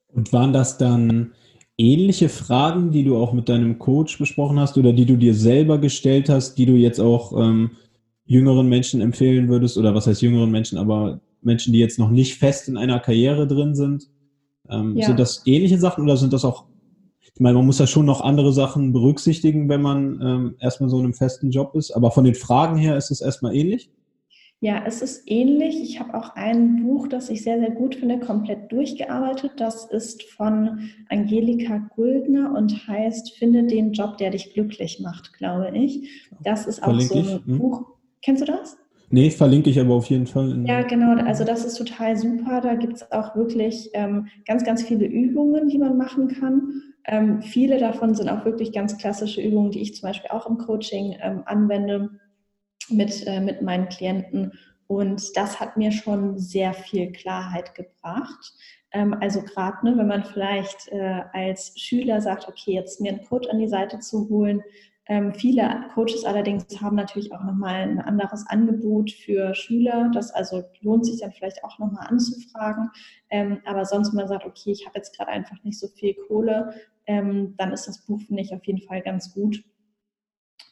Und 0.08 0.32
waren 0.32 0.54
das 0.54 0.78
dann 0.78 1.32
ähnliche 1.76 2.30
Fragen, 2.30 2.92
die 2.92 3.04
du 3.04 3.18
auch 3.18 3.34
mit 3.34 3.50
deinem 3.50 3.78
Coach 3.78 4.16
besprochen 4.16 4.58
hast 4.58 4.78
oder 4.78 4.94
die 4.94 5.04
du 5.04 5.16
dir 5.16 5.34
selber 5.34 5.76
gestellt 5.76 6.30
hast, 6.30 6.54
die 6.54 6.64
du 6.64 6.76
jetzt 6.76 6.98
auch 6.98 7.38
ähm, 7.38 7.72
jüngeren 8.24 8.70
Menschen 8.70 9.02
empfehlen 9.02 9.50
würdest? 9.50 9.76
Oder 9.76 9.94
was 9.94 10.06
heißt 10.06 10.22
jüngeren 10.22 10.50
Menschen, 10.50 10.78
aber 10.78 11.20
Menschen, 11.42 11.74
die 11.74 11.78
jetzt 11.78 11.98
noch 11.98 12.08
nicht 12.08 12.38
fest 12.38 12.68
in 12.68 12.78
einer 12.78 13.00
Karriere 13.00 13.46
drin 13.46 13.74
sind? 13.74 14.08
Ähm, 14.70 14.96
ja. 14.96 15.08
Sind 15.08 15.20
das 15.20 15.42
ähnliche 15.44 15.76
Sachen 15.76 16.04
oder 16.04 16.16
sind 16.16 16.32
das 16.32 16.46
auch 16.46 16.64
ich 17.34 17.40
meine, 17.40 17.56
man 17.56 17.66
muss 17.66 17.78
ja 17.78 17.86
schon 17.86 18.06
noch 18.06 18.20
andere 18.20 18.52
Sachen 18.52 18.92
berücksichtigen, 18.92 19.68
wenn 19.68 19.80
man 19.80 20.20
ähm, 20.22 20.56
erstmal 20.60 20.90
so 20.90 20.98
in 20.98 21.04
einem 21.04 21.14
festen 21.14 21.50
Job 21.50 21.74
ist. 21.74 21.90
Aber 21.92 22.10
von 22.10 22.24
den 22.24 22.34
Fragen 22.34 22.76
her 22.76 22.96
ist 22.96 23.10
es 23.10 23.20
erstmal 23.20 23.54
ähnlich? 23.54 23.90
Ja, 24.60 24.84
es 24.86 25.02
ist 25.02 25.24
ähnlich. 25.26 25.82
Ich 25.82 25.98
habe 25.98 26.14
auch 26.14 26.36
ein 26.36 26.84
Buch, 26.84 27.08
das 27.08 27.30
ich 27.30 27.42
sehr, 27.42 27.58
sehr 27.58 27.72
gut 27.72 27.96
finde, 27.96 28.20
komplett 28.20 28.70
durchgearbeitet. 28.70 29.52
Das 29.56 29.86
ist 29.86 30.22
von 30.22 30.90
Angelika 31.08 31.78
Guldner 31.96 32.54
und 32.56 32.86
heißt 32.86 33.32
Finde 33.32 33.64
den 33.64 33.92
Job, 33.92 34.18
der 34.18 34.30
dich 34.30 34.52
glücklich 34.52 35.00
macht, 35.00 35.32
glaube 35.32 35.76
ich. 35.76 36.08
Das 36.44 36.66
ist 36.66 36.80
auch 36.82 36.86
Verlinke 36.86 37.14
so 37.14 37.18
ein 37.18 37.24
ich? 37.24 37.46
Hm. 37.46 37.58
Buch. 37.58 37.82
Kennst 38.22 38.42
du 38.42 38.46
das? 38.46 38.76
Nee, 39.10 39.30
verlinke 39.30 39.68
ich 39.68 39.80
aber 39.80 39.94
auf 39.94 40.06
jeden 40.06 40.26
Fall. 40.26 40.64
Ja, 40.66 40.82
genau. 40.82 41.20
Also 41.24 41.44
das 41.44 41.64
ist 41.64 41.74
total 41.74 42.16
super. 42.16 42.60
Da 42.60 42.76
gibt 42.76 42.94
es 42.94 43.10
auch 43.10 43.34
wirklich 43.34 43.90
ähm, 43.94 44.28
ganz, 44.46 44.64
ganz 44.64 44.82
viele 44.82 45.06
Übungen, 45.06 45.68
die 45.68 45.78
man 45.78 45.96
machen 45.96 46.28
kann. 46.28 46.91
Ähm, 47.04 47.42
viele 47.42 47.78
davon 47.78 48.14
sind 48.14 48.28
auch 48.28 48.44
wirklich 48.44 48.72
ganz 48.72 48.96
klassische 48.98 49.40
Übungen, 49.40 49.70
die 49.70 49.82
ich 49.82 49.94
zum 49.94 50.08
Beispiel 50.08 50.30
auch 50.30 50.46
im 50.46 50.58
Coaching 50.58 51.16
ähm, 51.20 51.42
anwende 51.46 52.10
mit, 52.88 53.26
äh, 53.26 53.40
mit 53.40 53.62
meinen 53.62 53.88
Klienten. 53.88 54.52
Und 54.86 55.36
das 55.36 55.58
hat 55.58 55.76
mir 55.76 55.90
schon 55.90 56.38
sehr 56.38 56.74
viel 56.74 57.12
Klarheit 57.12 57.74
gebracht. 57.74 58.52
Ähm, 58.92 59.14
also 59.20 59.42
gerade, 59.42 59.84
ne, 59.84 59.96
wenn 59.96 60.06
man 60.06 60.24
vielleicht 60.24 60.88
äh, 60.88 61.22
als 61.32 61.72
Schüler 61.76 62.20
sagt, 62.20 62.48
okay, 62.48 62.72
jetzt 62.74 63.00
mir 63.00 63.12
einen 63.12 63.24
Coach 63.24 63.48
an 63.48 63.58
die 63.58 63.68
Seite 63.68 63.98
zu 63.98 64.28
holen, 64.28 64.62
ähm, 65.06 65.34
viele 65.34 65.84
Coaches 65.94 66.24
allerdings 66.24 66.80
haben 66.80 66.94
natürlich 66.94 67.32
auch 67.32 67.42
nochmal 67.42 67.74
ein 67.74 68.00
anderes 68.00 68.46
Angebot 68.46 69.10
für 69.10 69.54
Schüler. 69.54 70.10
Das 70.14 70.30
also 70.30 70.62
lohnt 70.80 71.06
sich 71.06 71.20
dann 71.20 71.32
vielleicht 71.32 71.64
auch 71.64 71.78
nochmal 71.78 72.06
anzufragen. 72.06 72.88
Ähm, 73.28 73.60
aber 73.64 73.84
sonst, 73.84 74.10
wenn 74.10 74.18
man 74.18 74.28
sagt, 74.28 74.46
okay, 74.46 74.70
ich 74.70 74.86
habe 74.86 74.98
jetzt 74.98 75.16
gerade 75.16 75.32
einfach 75.32 75.56
nicht 75.64 75.78
so 75.78 75.88
viel 75.88 76.14
Kohle, 76.14 76.74
ähm, 77.06 77.54
dann 77.56 77.72
ist 77.72 77.88
das 77.88 78.06
Buch, 78.06 78.20
ich, 78.28 78.54
auf 78.54 78.64
jeden 78.64 78.82
Fall 78.82 79.02
ganz 79.02 79.34
gut, 79.34 79.64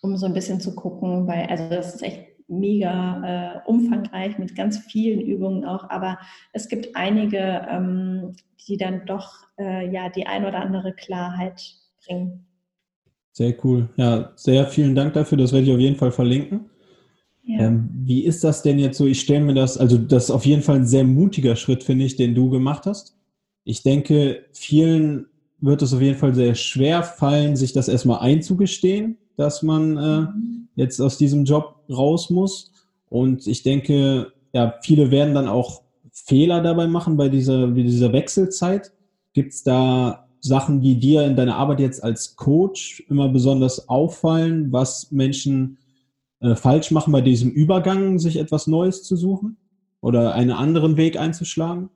um 0.00 0.16
so 0.16 0.26
ein 0.26 0.34
bisschen 0.34 0.60
zu 0.60 0.76
gucken, 0.76 1.26
weil, 1.26 1.46
also 1.46 1.68
das 1.68 1.96
ist 1.96 2.02
echt 2.02 2.28
mega 2.46 3.62
äh, 3.64 3.68
umfangreich 3.68 4.38
mit 4.38 4.54
ganz 4.54 4.78
vielen 4.78 5.20
Übungen 5.20 5.64
auch, 5.64 5.88
aber 5.90 6.18
es 6.52 6.68
gibt 6.68 6.94
einige, 6.96 7.66
ähm, 7.68 8.36
die 8.66 8.76
dann 8.76 9.06
doch 9.06 9.46
äh, 9.58 9.88
ja 9.90 10.08
die 10.08 10.26
ein 10.26 10.44
oder 10.44 10.60
andere 10.60 10.92
Klarheit 10.92 11.74
bringen. 12.04 12.46
Sehr 13.32 13.54
cool. 13.64 13.88
Ja, 13.96 14.32
sehr 14.36 14.66
vielen 14.66 14.94
Dank 14.94 15.14
dafür. 15.14 15.38
Das 15.38 15.52
werde 15.52 15.66
ich 15.66 15.72
auf 15.72 15.80
jeden 15.80 15.96
Fall 15.96 16.10
verlinken. 16.10 16.70
Ja. 17.44 17.66
Ähm, 17.66 17.88
wie 18.04 18.24
ist 18.24 18.44
das 18.44 18.62
denn 18.62 18.78
jetzt 18.78 18.98
so? 18.98 19.06
Ich 19.06 19.20
stelle 19.20 19.44
mir 19.44 19.54
das, 19.54 19.78
also 19.78 19.98
das 19.98 20.24
ist 20.24 20.30
auf 20.30 20.46
jeden 20.46 20.62
Fall 20.62 20.76
ein 20.76 20.86
sehr 20.86 21.04
mutiger 21.04 21.56
Schritt, 21.56 21.84
finde 21.84 22.04
ich, 22.04 22.16
den 22.16 22.34
du 22.34 22.50
gemacht 22.50 22.86
hast. 22.86 23.16
Ich 23.64 23.82
denke, 23.82 24.44
vielen 24.52 25.26
wird 25.60 25.82
es 25.82 25.92
auf 25.92 26.00
jeden 26.00 26.18
Fall 26.18 26.34
sehr 26.34 26.54
schwer 26.54 27.02
fallen, 27.02 27.56
sich 27.56 27.72
das 27.72 27.88
erstmal 27.88 28.20
einzugestehen, 28.20 29.18
dass 29.36 29.62
man 29.62 29.96
äh, 29.96 30.20
mhm. 30.20 30.68
jetzt 30.74 31.00
aus 31.00 31.18
diesem 31.18 31.44
Job 31.44 31.76
raus 31.90 32.30
muss. 32.30 32.72
Und 33.08 33.46
ich 33.46 33.62
denke, 33.62 34.32
ja, 34.52 34.74
viele 34.82 35.10
werden 35.10 35.34
dann 35.34 35.48
auch 35.48 35.82
Fehler 36.12 36.62
dabei 36.62 36.86
machen 36.86 37.16
bei 37.16 37.28
dieser, 37.28 37.68
bei 37.68 37.82
dieser 37.82 38.12
Wechselzeit. 38.12 38.92
Gibt 39.32 39.52
es 39.52 39.62
da 39.62 40.28
Sachen, 40.40 40.80
die 40.80 40.98
dir 40.98 41.24
in 41.24 41.36
deiner 41.36 41.56
Arbeit 41.56 41.80
jetzt 41.80 42.02
als 42.02 42.36
Coach 42.36 43.04
immer 43.08 43.28
besonders 43.28 43.88
auffallen, 43.88 44.72
was 44.72 45.10
Menschen 45.10 45.78
äh, 46.40 46.54
falsch 46.54 46.90
machen 46.90 47.12
bei 47.12 47.20
diesem 47.20 47.50
Übergang, 47.50 48.18
sich 48.18 48.38
etwas 48.38 48.66
Neues 48.66 49.02
zu 49.02 49.16
suchen 49.16 49.56
oder 50.00 50.34
einen 50.34 50.52
anderen 50.52 50.96
Weg 50.96 51.18
einzuschlagen? 51.18 51.90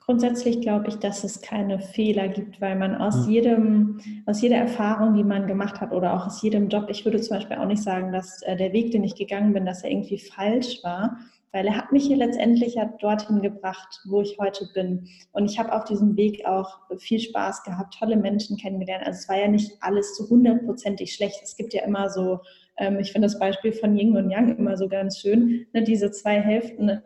Grundsätzlich 0.00 0.62
glaube 0.62 0.88
ich, 0.88 0.96
dass 0.96 1.22
es 1.22 1.42
keine 1.42 1.78
Fehler 1.80 2.28
gibt, 2.28 2.62
weil 2.62 2.76
man 2.76 2.94
aus 2.94 3.26
ja. 3.26 3.32
jedem, 3.32 4.00
aus 4.24 4.40
jeder 4.40 4.56
Erfahrung, 4.56 5.14
die 5.14 5.22
man 5.22 5.46
gemacht 5.46 5.82
hat 5.82 5.92
oder 5.92 6.14
auch 6.14 6.26
aus 6.26 6.40
jedem 6.40 6.70
Job, 6.70 6.86
ich 6.88 7.04
würde 7.04 7.20
zum 7.20 7.36
Beispiel 7.36 7.58
auch 7.58 7.66
nicht 7.66 7.82
sagen, 7.82 8.10
dass 8.10 8.40
äh, 8.42 8.56
der 8.56 8.72
Weg, 8.72 8.90
den 8.90 9.04
ich 9.04 9.16
gegangen 9.16 9.52
bin, 9.52 9.66
dass 9.66 9.84
er 9.84 9.90
irgendwie 9.90 10.18
falsch 10.18 10.82
war, 10.82 11.18
weil 11.52 11.66
er 11.66 11.76
hat 11.76 11.92
mich 11.92 12.06
hier 12.06 12.16
letztendlich 12.16 12.74
ja 12.74 12.86
dorthin 13.00 13.40
gebracht, 13.40 14.00
wo 14.06 14.20
ich 14.20 14.38
heute 14.38 14.68
bin. 14.74 15.08
Und 15.32 15.50
ich 15.50 15.58
habe 15.58 15.72
auf 15.72 15.84
diesem 15.84 16.16
Weg 16.16 16.44
auch 16.46 16.80
viel 16.98 17.20
Spaß 17.20 17.62
gehabt, 17.62 17.96
tolle 17.98 18.16
Menschen 18.16 18.56
kennengelernt. 18.58 19.06
Also 19.06 19.18
es 19.18 19.28
war 19.28 19.38
ja 19.38 19.48
nicht 19.48 19.72
alles 19.80 20.14
zu 20.14 20.28
hundertprozentig 20.28 21.14
schlecht. 21.14 21.40
Es 21.42 21.56
gibt 21.56 21.72
ja 21.72 21.84
immer 21.84 22.10
so, 22.10 22.40
ähm, 22.76 22.98
ich 22.98 23.12
finde 23.12 23.26
das 23.26 23.38
Beispiel 23.38 23.72
von 23.72 23.96
Ying 23.96 24.16
und 24.16 24.30
Yang 24.30 24.58
immer 24.58 24.76
so 24.76 24.88
ganz 24.88 25.18
schön, 25.18 25.66
ne, 25.72 25.82
diese 25.82 26.10
zwei 26.10 26.40
Hälften. 26.40 27.02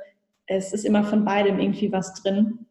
Es 0.46 0.72
ist 0.72 0.84
immer 0.84 1.04
von 1.04 1.24
beidem 1.24 1.60
irgendwie 1.60 1.92
was 1.92 2.14
drin. 2.14 2.66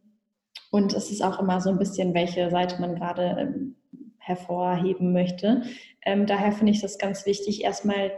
Und 0.72 0.94
es 0.94 1.12
ist 1.12 1.24
auch 1.24 1.40
immer 1.40 1.62
so 1.62 1.70
ein 1.70 1.80
bisschen, 1.80 2.14
welche 2.14 2.50
Seite 2.50 2.80
man 2.82 2.96
gerade 2.96 3.36
ähm, 3.40 3.76
hervorheben 4.18 5.14
möchte. 5.14 5.64
Ähm, 6.06 6.26
daher 6.26 6.52
finde 6.52 6.72
ich 6.72 6.82
das 6.82 6.98
ganz 6.98 7.26
wichtig, 7.26 7.64
erstmal 7.64 8.12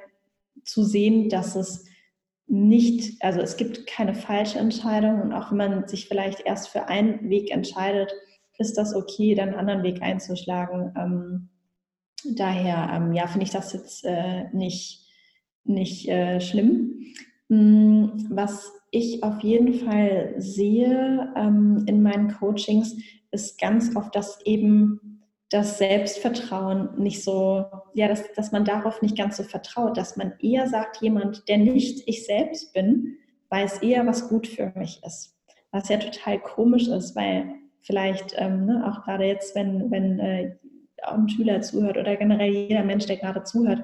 zu 0.64 0.84
sehen, 0.84 1.30
dass 1.30 1.56
es 1.56 1.86
nicht, 2.54 3.20
also 3.24 3.42
es 3.42 3.58
gibt 3.58 3.88
keine 3.88 4.14
falsche 4.14 4.60
Entscheidung 4.60 5.22
und 5.22 5.34
auch 5.34 5.50
wenn 5.50 5.58
man 5.58 5.88
sich 5.88 6.08
vielleicht 6.08 6.42
erst 6.42 6.70
für 6.70 6.88
einen 6.88 7.28
Weg 7.28 7.50
entscheidet, 7.52 8.14
ist 8.60 8.78
das 8.78 8.94
okay, 8.96 9.34
dann 9.34 9.50
einen 9.50 9.58
anderen 9.58 9.82
Weg 9.82 10.04
einzuschlagen. 10.04 10.94
Ähm, 10.96 11.50
daher, 12.36 12.92
ähm, 12.94 13.12
ja, 13.14 13.26
finde 13.26 13.46
ich 13.46 13.50
das 13.50 13.74
jetzt 13.74 14.06
äh, 14.06 14.46
nicht, 14.54 15.08
nicht 15.64 16.08
äh, 16.08 16.40
schlimm. 16.40 17.02
Hm, 17.50 18.28
was 18.30 18.72
ich 18.92 19.24
auf 19.24 19.42
jeden 19.42 19.74
Fall 19.74 20.36
sehe 20.38 21.34
ähm, 21.36 21.84
in 21.88 22.04
meinen 22.04 22.36
Coachings, 22.36 22.96
ist 23.32 23.60
ganz 23.60 23.96
oft, 23.96 24.16
dass 24.16 24.40
eben 24.46 25.13
das 25.54 25.78
Selbstvertrauen 25.78 26.90
nicht 26.98 27.24
so, 27.24 27.66
ja, 27.94 28.08
dass, 28.08 28.34
dass 28.34 28.52
man 28.52 28.66
darauf 28.66 29.04
nicht 29.04 29.16
ganz 29.16 29.38
so 29.38 29.44
vertraut, 29.44 29.98
dass 29.98 30.18
man 30.18 30.34
eher 30.40 30.68
sagt, 30.68 30.98
jemand, 31.02 31.48
der 31.48 31.60
nicht 31.60 32.08
ich 32.08 32.26
selbst 32.26 32.74
bin, 32.74 33.18
weiß 33.50 33.84
eher, 33.84 34.08
was 34.08 34.30
gut 34.30 34.48
für 34.48 34.74
mich 34.76 35.02
ist. 35.06 35.38
Was 35.72 35.90
ja 35.90 35.98
total 35.98 36.40
komisch 36.40 36.88
ist, 36.88 37.16
weil 37.16 37.54
vielleicht 37.82 38.34
ähm, 38.38 38.66
ne, 38.66 38.84
auch 38.88 39.04
gerade 39.04 39.26
jetzt, 39.26 39.54
wenn, 39.56 39.92
wenn 39.92 40.20
äh, 40.20 40.56
ein 41.04 41.30
Schüler 41.30 41.62
zuhört 41.62 41.98
oder 41.98 42.16
generell 42.16 42.52
jeder 42.52 42.84
Mensch, 42.84 43.06
der 43.06 43.18
gerade 43.18 43.44
zuhört, 43.44 43.84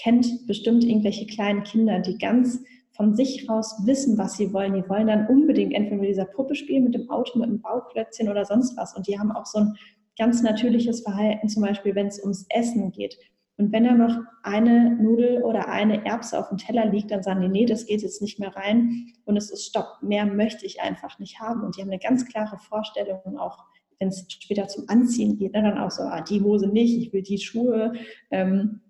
kennt 0.00 0.46
bestimmt 0.46 0.84
irgendwelche 0.84 1.26
kleinen 1.26 1.64
Kinder, 1.64 1.98
die 1.98 2.16
ganz 2.16 2.60
von 2.92 3.14
sich 3.14 3.46
raus 3.48 3.82
wissen, 3.84 4.16
was 4.16 4.38
sie 4.38 4.52
wollen. 4.54 4.74
Die 4.74 4.88
wollen 4.88 5.08
dann 5.08 5.26
unbedingt 5.26 5.74
entweder 5.74 6.00
mit 6.00 6.10
dieser 6.10 6.24
Puppe 6.24 6.54
spielen, 6.54 6.84
mit 6.84 6.94
dem 6.94 7.10
Auto, 7.10 7.38
mit 7.38 7.48
dem 7.48 7.60
Bauklötzchen 7.60 8.28
oder 8.28 8.44
sonst 8.46 8.76
was. 8.78 8.96
Und 8.96 9.06
die 9.06 9.18
haben 9.18 9.32
auch 9.32 9.46
so 9.46 9.58
ein 9.58 9.74
ganz 10.20 10.42
natürliches 10.42 11.00
Verhalten, 11.00 11.48
zum 11.48 11.62
Beispiel 11.62 11.94
wenn 11.94 12.08
es 12.08 12.20
ums 12.20 12.44
Essen 12.50 12.92
geht. 12.92 13.18
Und 13.56 13.72
wenn 13.72 13.84
da 13.84 13.94
noch 13.94 14.18
eine 14.42 14.96
Nudel 14.96 15.42
oder 15.42 15.68
eine 15.68 16.04
Erbse 16.04 16.38
auf 16.38 16.50
dem 16.50 16.58
Teller 16.58 16.86
liegt, 16.86 17.10
dann 17.10 17.22
sagen 17.22 17.40
die, 17.40 17.48
nee, 17.48 17.64
das 17.64 17.86
geht 17.86 18.02
jetzt 18.02 18.20
nicht 18.20 18.38
mehr 18.38 18.54
rein 18.54 19.06
und 19.24 19.36
es 19.36 19.50
ist 19.50 19.66
Stopp, 19.66 19.86
mehr 20.02 20.26
möchte 20.26 20.66
ich 20.66 20.80
einfach 20.82 21.18
nicht 21.18 21.40
haben. 21.40 21.62
Und 21.62 21.76
die 21.76 21.80
haben 21.80 21.90
eine 21.90 21.98
ganz 21.98 22.26
klare 22.26 22.58
Vorstellung, 22.58 23.38
auch 23.38 23.64
wenn 23.98 24.08
es 24.08 24.26
später 24.28 24.68
zum 24.68 24.88
Anziehen 24.88 25.36
geht, 25.38 25.52
ne, 25.52 25.62
dann 25.62 25.78
auch 25.78 25.90
so, 25.90 26.02
ah, 26.02 26.20
die 26.20 26.42
Hose 26.42 26.68
nicht, 26.68 26.98
ich 26.98 27.12
will 27.12 27.22
die 27.22 27.38
Schuhe. 27.38 27.94
Ähm, 28.30 28.80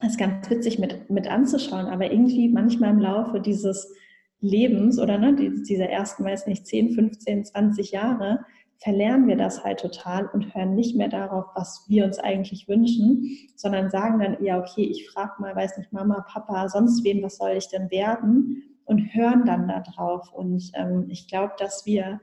das 0.00 0.12
ist 0.12 0.18
ganz 0.18 0.50
witzig 0.50 0.80
mit, 0.80 1.10
mit 1.10 1.28
anzuschauen, 1.28 1.86
aber 1.86 2.10
irgendwie 2.10 2.48
manchmal 2.48 2.90
im 2.90 2.98
Laufe 2.98 3.40
dieses 3.40 3.92
Lebens 4.40 4.98
oder 4.98 5.18
ne, 5.18 5.34
dieser 5.34 5.88
ersten, 5.88 6.24
weiß 6.24 6.48
nicht, 6.48 6.66
10, 6.66 6.92
15, 6.92 7.44
20 7.44 7.92
Jahre, 7.92 8.44
verlernen 8.82 9.28
wir 9.28 9.36
das 9.36 9.62
halt 9.62 9.80
total 9.80 10.26
und 10.32 10.54
hören 10.54 10.74
nicht 10.74 10.96
mehr 10.96 11.08
darauf, 11.08 11.46
was 11.54 11.84
wir 11.88 12.04
uns 12.04 12.18
eigentlich 12.18 12.68
wünschen, 12.68 13.38
sondern 13.54 13.90
sagen 13.90 14.18
dann 14.18 14.42
eher, 14.42 14.58
okay, 14.58 14.82
ich 14.82 15.08
frage 15.08 15.40
mal, 15.40 15.54
weiß 15.54 15.78
nicht, 15.78 15.92
Mama, 15.92 16.24
Papa, 16.28 16.68
sonst 16.68 17.04
wen, 17.04 17.22
was 17.22 17.36
soll 17.36 17.52
ich 17.52 17.68
denn 17.68 17.90
werden? 17.90 18.62
Und 18.84 19.14
hören 19.14 19.44
dann 19.46 19.68
da 19.68 19.80
drauf. 19.80 20.32
Und 20.32 20.72
ähm, 20.74 21.06
ich 21.08 21.28
glaube, 21.28 21.52
dass 21.58 21.86
wir 21.86 22.20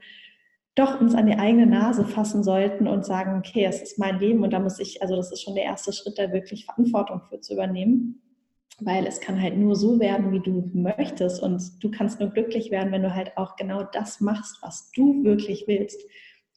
doch 0.74 1.00
uns 1.00 1.14
an 1.14 1.26
die 1.26 1.38
eigene 1.38 1.66
Nase 1.66 2.04
fassen 2.04 2.44
sollten 2.44 2.86
und 2.86 3.04
sagen, 3.04 3.38
okay, 3.38 3.64
es 3.64 3.80
ist 3.82 3.98
mein 3.98 4.18
Leben 4.18 4.44
und 4.44 4.52
da 4.52 4.60
muss 4.60 4.78
ich, 4.78 5.02
also 5.02 5.16
das 5.16 5.32
ist 5.32 5.42
schon 5.42 5.54
der 5.54 5.64
erste 5.64 5.92
Schritt, 5.92 6.18
da 6.18 6.32
wirklich 6.32 6.66
Verantwortung 6.66 7.22
für 7.28 7.40
zu 7.40 7.54
übernehmen. 7.54 8.22
Weil 8.82 9.06
es 9.06 9.20
kann 9.20 9.40
halt 9.40 9.58
nur 9.58 9.76
so 9.76 10.00
werden, 10.00 10.32
wie 10.32 10.40
du 10.40 10.70
möchtest. 10.72 11.42
Und 11.42 11.82
du 11.82 11.90
kannst 11.90 12.18
nur 12.20 12.30
glücklich 12.30 12.70
werden, 12.70 12.92
wenn 12.92 13.02
du 13.02 13.14
halt 13.14 13.36
auch 13.36 13.56
genau 13.56 13.82
das 13.82 14.20
machst, 14.20 14.58
was 14.62 14.90
du 14.92 15.22
wirklich 15.22 15.64
willst. 15.66 16.00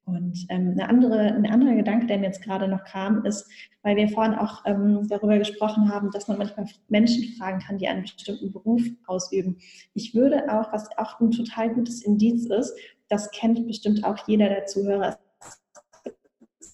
Und 0.06 0.46
ähm, 0.50 0.72
eine 0.72 0.88
andere, 0.88 1.18
ein 1.18 1.46
anderer 1.46 1.74
Gedanke, 1.74 2.06
der 2.06 2.18
mir 2.18 2.26
jetzt 2.26 2.42
gerade 2.42 2.68
noch 2.68 2.84
kam, 2.84 3.24
ist, 3.24 3.50
weil 3.82 3.96
wir 3.96 4.08
vorhin 4.08 4.34
auch 4.34 4.62
ähm, 4.66 5.06
darüber 5.08 5.38
gesprochen 5.38 5.88
haben, 5.88 6.10
dass 6.10 6.28
man 6.28 6.38
manchmal 6.38 6.66
Menschen 6.88 7.34
fragen 7.38 7.60
kann, 7.60 7.78
die 7.78 7.88
einen 7.88 8.02
bestimmten 8.02 8.52
Beruf 8.52 8.82
ausüben. 9.06 9.56
Ich 9.94 10.14
würde 10.14 10.44
auch, 10.52 10.72
was 10.72 10.88
auch 10.98 11.20
ein 11.20 11.30
total 11.30 11.72
gutes 11.72 12.02
Indiz 12.02 12.46
ist, 12.46 12.74
das 13.08 13.30
kennt 13.30 13.66
bestimmt 13.66 14.04
auch 14.04 14.28
jeder 14.28 14.48
der 14.48 14.66
Zuhörer, 14.66 15.18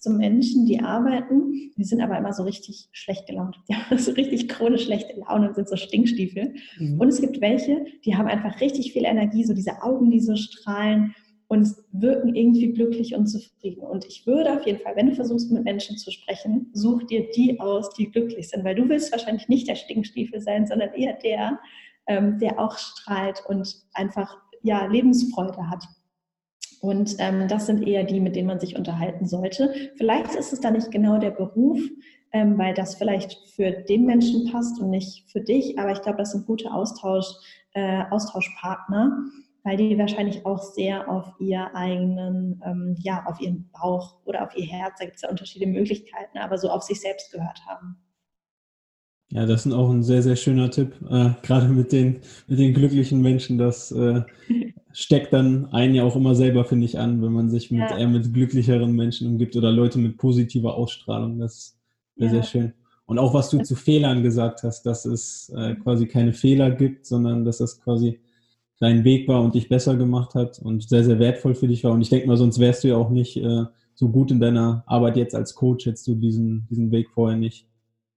zu 0.01 0.11
Menschen, 0.11 0.66
die 0.66 0.81
arbeiten, 0.81 1.73
die 1.77 1.85
sind 1.85 2.01
aber 2.01 2.16
immer 2.16 2.33
so 2.33 2.43
richtig 2.43 2.88
schlecht 2.93 3.27
gelaunt. 3.27 3.61
Die 3.69 3.75
haben 3.75 3.99
so 3.99 4.12
richtig 4.12 4.49
chronisch 4.49 4.85
schlechte 4.85 5.21
Laune 5.21 5.49
und 5.49 5.55
sind 5.55 5.69
so 5.69 5.77
Stinkstiefel. 5.77 6.55
Mhm. 6.79 6.99
Und 6.99 7.09
es 7.09 7.21
gibt 7.21 7.40
welche, 7.40 7.85
die 8.05 8.16
haben 8.16 8.27
einfach 8.27 8.61
richtig 8.61 8.93
viel 8.93 9.05
Energie, 9.05 9.45
so 9.45 9.55
diese 9.55 9.83
Augen, 9.83 10.11
die 10.11 10.21
so 10.21 10.37
strahlen 10.37 11.14
und 11.51 11.69
wirken 11.91 12.37
irgendwie 12.37 12.73
glücklich 12.73 13.17
und 13.17 13.27
zufrieden. 13.27 13.81
Und 13.81 14.05
ich 14.05 14.25
würde 14.25 14.53
auf 14.53 14.65
jeden 14.67 14.79
Fall, 14.79 14.95
wenn 14.95 15.09
du 15.09 15.17
versuchst, 15.17 15.51
mit 15.51 15.65
Menschen 15.65 15.99
zu 15.99 16.13
sprechen, 16.13 16.71
such 16.75 17.03
dir 17.09 17.29
die 17.33 17.59
aus, 17.59 17.93
die 17.95 18.09
glücklich 18.09 18.49
sind, 18.49 18.63
weil 18.63 18.77
du 18.77 18.89
willst 18.89 19.11
wahrscheinlich 19.11 19.49
nicht 19.49 19.67
der 19.67 19.75
Stinkstiefel 19.75 20.41
sein, 20.41 20.69
sondern 20.69 20.95
eher 20.95 21.15
der, 21.15 21.59
ähm, 22.07 22.39
der 22.39 22.61
auch 22.61 22.79
strahlt 22.79 23.43
und 23.49 23.83
einfach 23.95 24.37
ja, 24.63 24.87
Lebensfreude 24.87 25.69
hat. 25.69 25.85
Und 26.83 27.17
ähm, 27.19 27.49
das 27.49 27.67
sind 27.67 27.85
eher 27.85 28.05
die, 28.05 28.21
mit 28.21 28.37
denen 28.37 28.47
man 28.47 28.61
sich 28.61 28.77
unterhalten 28.77 29.27
sollte. 29.27 29.75
Vielleicht 29.97 30.37
ist 30.37 30.53
es 30.53 30.61
da 30.61 30.71
nicht 30.71 30.93
genau 30.93 31.19
der 31.19 31.33
Beruf, 31.33 31.81
ähm, 32.33 32.59
weil 32.59 32.75
das 32.75 32.95
vielleicht 32.95 33.37
für 33.57 33.73
den 33.73 34.07
Menschen 34.07 34.53
passt 34.53 34.81
und 34.81 34.91
nicht 34.91 35.29
für 35.33 35.41
dich, 35.41 35.81
aber 35.81 35.91
ich 35.91 36.01
glaube, 36.01 36.19
das 36.19 36.31
sind 36.31 36.47
gute 36.47 36.73
Austausch, 36.73 37.27
äh, 37.73 38.05
Austauschpartner 38.09 39.25
weil 39.62 39.77
die 39.77 39.99
wahrscheinlich 39.99 40.46
auch 40.46 40.62
sehr 40.62 41.11
auf 41.11 41.35
ihr 41.38 41.75
eigenen, 41.75 42.62
ähm, 42.64 42.96
ja, 42.99 43.25
auf 43.27 43.40
ihren 43.40 43.70
Bauch 43.70 44.16
oder 44.25 44.44
auf 44.44 44.57
ihr 44.57 44.66
Herz, 44.66 44.94
da 44.99 45.05
gibt 45.05 45.16
es 45.16 45.23
ja 45.23 45.31
unterschiedliche 45.31 45.70
Möglichkeiten, 45.70 46.38
aber 46.38 46.59
so 46.59 46.70
auf 46.70 46.83
sich 46.83 47.01
selbst 47.01 47.33
gehört 47.33 47.61
haben. 47.66 47.96
Ja, 49.33 49.46
das 49.46 49.64
ist 49.64 49.73
auch 49.73 49.90
ein 49.90 50.03
sehr, 50.03 50.23
sehr 50.23 50.35
schöner 50.35 50.70
Tipp. 50.70 50.94
Äh, 51.09 51.31
gerade 51.42 51.68
mit 51.68 51.92
den, 51.92 52.20
mit 52.49 52.59
den 52.59 52.75
glücklichen 52.75 53.20
Menschen, 53.23 53.59
das 53.59 53.92
äh, 53.92 54.23
steckt 54.92 55.33
dann 55.33 55.66
einen 55.66 55.94
ja 55.94 56.03
auch 56.03 56.16
immer 56.16 56.35
selber, 56.35 56.64
finde 56.64 56.87
ich, 56.87 56.99
an, 56.99 57.23
wenn 57.23 57.33
man 57.33 57.49
sich 57.49 57.70
mit 57.70 57.81
ja. 57.81 57.96
eher 57.96 58.09
mit 58.09 58.35
glücklicheren 58.35 58.92
Menschen 58.92 59.29
umgibt 59.29 59.55
oder 59.55 59.70
Leute 59.70 59.99
mit 59.99 60.16
positiver 60.16 60.75
Ausstrahlung. 60.75 61.38
Das 61.38 61.55
ist 61.55 61.79
sehr, 62.16 62.27
ja. 62.27 62.33
sehr 62.33 62.42
schön. 62.42 62.73
Und 63.07 63.18
auch 63.18 63.33
was 63.33 63.51
du 63.51 63.59
zu 63.59 63.77
Fehlern 63.77 64.23
gesagt 64.23 64.62
hast, 64.64 64.85
dass 64.85 65.05
es 65.05 65.53
äh, 65.57 65.75
quasi 65.77 66.07
keine 66.07 66.33
Fehler 66.33 66.70
gibt, 66.70 67.07
sondern 67.07 67.44
dass 67.44 67.61
es 67.61 67.81
quasi 67.81 68.20
dein 68.81 69.05
Weg 69.05 69.29
war 69.29 69.43
und 69.43 69.55
dich 69.55 69.69
besser 69.69 69.97
gemacht 69.97 70.35
hat 70.35 70.59
und 70.59 70.88
sehr, 70.88 71.05
sehr 71.05 71.19
wertvoll 71.19 71.55
für 71.55 71.69
dich 71.69 71.85
war. 71.85 71.93
Und 71.93 72.01
ich 72.01 72.09
denke 72.09 72.27
mal, 72.27 72.37
sonst 72.37 72.59
wärst 72.59 72.83
du 72.83 72.88
ja 72.88 72.97
auch 72.97 73.11
nicht 73.11 73.37
äh, 73.37 73.64
so 73.95 74.09
gut 74.09 74.31
in 74.31 74.40
deiner 74.40 74.83
Arbeit 74.87 75.16
jetzt 75.16 75.35
als 75.35 75.55
Coach, 75.55 75.87
hättest 75.87 76.07
du 76.09 76.14
diesen, 76.14 76.66
diesen 76.71 76.90
Weg 76.90 77.11
vorher 77.11 77.38
nicht 77.38 77.69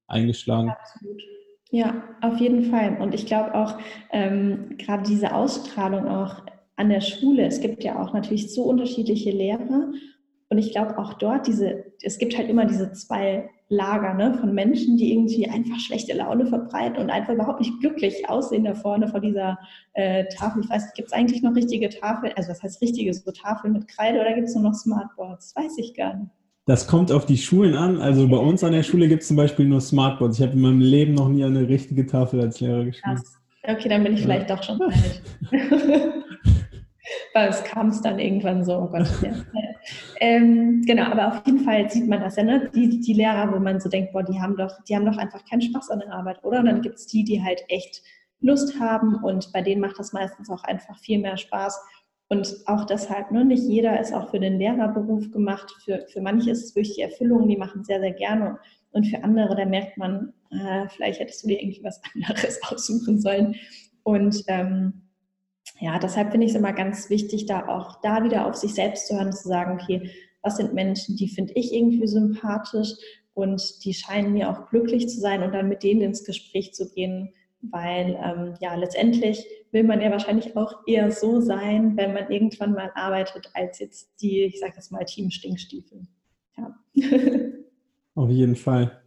eingeschlagen. 0.08 0.70
Absolut. 0.70 1.22
Ja, 1.70 2.04
auf 2.22 2.38
jeden 2.38 2.66
Fall. 2.66 2.98
Und 3.02 3.14
ich 3.14 3.26
glaube 3.26 3.54
auch, 3.56 3.78
ähm, 4.12 4.78
gerade 4.78 5.04
diese 5.04 5.34
Ausstrahlung 5.34 6.08
auch 6.08 6.44
an 6.76 6.90
der 6.90 7.02
Schule, 7.02 7.46
es 7.46 7.60
gibt 7.60 7.84
ja 7.84 8.02
auch 8.02 8.14
natürlich 8.14 8.54
so 8.54 8.64
unterschiedliche 8.64 9.32
Lehrer. 9.32 9.92
Und 10.54 10.60
ich 10.60 10.72
glaube 10.72 11.00
auch 11.00 11.14
dort, 11.14 11.48
diese, 11.48 11.84
es 12.04 12.20
gibt 12.20 12.38
halt 12.38 12.48
immer 12.48 12.66
diese 12.66 12.92
zwei 12.92 13.50
Lager 13.70 14.14
ne, 14.14 14.36
von 14.36 14.54
Menschen, 14.54 14.98
die 14.98 15.12
irgendwie 15.12 15.50
einfach 15.50 15.80
schlechte 15.80 16.14
Laune 16.14 16.46
verbreiten 16.46 16.98
und 16.98 17.10
einfach 17.10 17.34
überhaupt 17.34 17.60
nicht 17.60 17.80
glücklich 17.80 18.30
aussehen 18.30 18.64
da 18.64 18.76
vorne 18.76 19.08
vor 19.08 19.20
dieser 19.20 19.58
äh, 19.94 20.26
Tafel. 20.26 20.62
Ich 20.64 20.70
weiß 20.70 20.84
nicht, 20.84 20.94
gibt 20.94 21.08
es 21.08 21.12
eigentlich 21.12 21.42
noch 21.42 21.56
richtige 21.56 21.90
Tafeln? 21.90 22.34
Also 22.36 22.52
was 22.52 22.62
heißt 22.62 22.84
richtige, 22.84 23.12
so 23.16 23.32
Tafeln 23.32 23.74
mit 23.74 23.88
Kreide 23.88 24.22
oder 24.22 24.32
gibt 24.34 24.48
es 24.48 24.54
nur 24.54 24.66
noch 24.66 24.76
Smartboards? 24.76 25.56
Weiß 25.56 25.76
ich 25.80 25.96
gar 25.96 26.18
nicht. 26.18 26.30
Das 26.68 26.86
kommt 26.86 27.12
auf 27.12 27.26
die 27.26 27.38
Schulen 27.38 27.74
an. 27.74 28.00
Also 28.00 28.28
bei 28.28 28.38
uns 28.38 28.64
an 28.64 28.74
der 28.74 28.84
Schule 28.84 29.08
gibt 29.08 29.24
es 29.24 29.30
zum 29.30 29.38
Beispiel 29.38 29.66
nur 29.66 29.82
Smartboards. 29.82 30.38
Ich 30.38 30.46
habe 30.46 30.54
in 30.54 30.62
meinem 30.62 30.82
Leben 30.82 31.16
noch 31.16 31.30
nie 31.30 31.44
eine 31.44 31.68
richtige 31.68 32.06
Tafel 32.06 32.42
als 32.42 32.60
Lehrer 32.60 32.86
geschrieben. 32.86 33.24
Okay, 33.64 33.90
dann 33.90 34.04
bin 34.04 34.14
ich 34.14 34.20
ja. 34.20 34.26
vielleicht 34.26 34.52
doch 34.52 34.62
schon 34.62 34.78
falsch. 34.78 35.20
Weil 37.34 37.50
es 37.50 37.64
kam 37.64 37.90
es 37.90 38.02
dann 38.04 38.20
irgendwann 38.20 38.64
so, 38.64 38.78
oh 38.78 38.88
Gott. 38.88 39.08
Ja. 39.24 39.32
ähm, 40.20 40.82
genau, 40.86 41.04
aber 41.04 41.28
auf 41.28 41.46
jeden 41.46 41.60
Fall 41.60 41.90
sieht 41.90 42.08
man 42.08 42.22
das 42.22 42.36
ja, 42.36 42.44
ne? 42.44 42.70
Die, 42.74 43.00
die 43.00 43.14
Lehrer, 43.14 43.54
wo 43.54 43.60
man 43.60 43.80
so 43.80 43.90
denkt, 43.90 44.14
boah, 44.14 44.24
die 44.24 44.40
haben 44.40 44.56
doch, 44.56 44.72
die 44.88 44.96
haben 44.96 45.06
doch 45.06 45.18
einfach 45.18 45.44
keinen 45.46 45.62
Spaß 45.62 45.90
an 45.90 46.00
der 46.00 46.14
Arbeit, 46.14 46.44
oder? 46.44 46.60
Und 46.60 46.66
dann 46.66 46.82
gibt 46.82 46.96
es 46.96 47.08
die, 47.08 47.24
die 47.24 47.44
halt 47.44 47.64
echt 47.68 48.02
Lust 48.40 48.80
haben 48.80 49.16
und 49.24 49.52
bei 49.54 49.62
denen 49.62 49.82
macht 49.82 49.98
das 49.98 50.14
meistens 50.14 50.50
auch 50.50 50.64
einfach 50.64 51.00
viel 51.00 51.20
mehr 51.20 51.38
Spaß. 51.38 51.80
Und 52.30 52.56
auch 52.66 52.86
deshalb, 52.86 53.32
ne, 53.32 53.46
nicht 53.46 53.64
jeder 53.64 54.00
ist 54.00 54.14
auch 54.14 54.32
für 54.32 54.40
den 54.40 54.58
Lehrerberuf 54.58 55.32
gemacht. 55.32 55.72
Für, 55.86 56.06
für 56.12 56.22
manche 56.22 56.52
ist 56.52 56.64
es 56.64 56.76
wirklich 56.76 56.96
die 56.96 57.02
Erfüllung, 57.02 57.48
die 57.48 57.58
machen 57.58 57.84
sehr, 57.84 58.00
sehr 58.00 58.12
gerne. 58.12 58.58
Und 58.92 59.06
für 59.08 59.24
andere, 59.24 59.56
da 59.56 59.66
merkt 59.66 59.98
man, 59.98 60.34
äh, 60.52 60.88
vielleicht 60.90 61.20
hättest 61.20 61.44
du 61.44 61.48
dir 61.48 61.62
irgendwie 61.62 61.84
was 61.84 62.02
anderes 62.16 62.60
aussuchen 62.64 63.20
sollen. 63.20 63.56
Und 64.04 64.44
ähm, 64.48 65.03
ja, 65.80 66.00
deshalb 66.00 66.32
finde 66.32 66.46
ich 66.46 66.52
es 66.52 66.58
immer 66.58 66.74
ganz 66.74 67.10
wichtig, 67.10 67.46
da 67.46 67.68
auch 67.68 68.00
da 68.02 68.24
wieder 68.24 68.48
auf 68.48 68.56
sich 68.56 68.74
selbst 68.74 69.08
zu 69.08 69.16
hören 69.16 69.28
und 69.28 69.36
zu 69.36 69.48
sagen, 69.48 69.80
okay, 69.82 70.10
was 70.42 70.58
sind 70.58 70.74
Menschen, 70.74 71.16
die 71.16 71.30
finde 71.30 71.54
ich 71.54 71.74
irgendwie 71.74 72.06
sympathisch 72.08 72.92
und 73.34 73.84
die 73.84 73.94
scheinen 73.94 74.34
mir 74.34 74.50
auch 74.50 74.70
glücklich 74.70 75.10
zu 75.10 75.20
sein 75.20 75.42
und 75.42 75.54
dann 75.54 75.70
mit 75.70 75.84
denen 75.84 76.02
ins 76.02 76.24
Gespräch 76.24 76.74
zu 76.74 76.92
gehen, 76.94 77.34
weil 77.62 78.18
ähm, 78.24 78.56
ja, 78.60 78.76
letztendlich 78.76 79.46
will 79.72 79.84
man 79.84 80.02
ja 80.02 80.12
wahrscheinlich 80.12 80.56
auch 80.56 80.86
eher 80.86 81.12
so 81.12 81.40
sein, 81.40 81.98
wenn 81.98 82.14
man 82.14 82.30
irgendwann 82.30 82.74
mal 82.74 82.92
arbeitet, 82.94 83.50
als 83.54 83.80
jetzt 83.80 84.12
die, 84.22 84.44
ich 84.44 84.60
sage 84.60 84.74
jetzt 84.76 84.92
mal, 84.92 85.06
Team 85.06 85.32
Stinkstiefel. 85.32 86.04
Ja. 86.58 86.76
Auf 88.16 88.30
jeden 88.30 88.56
Fall. 88.56 89.03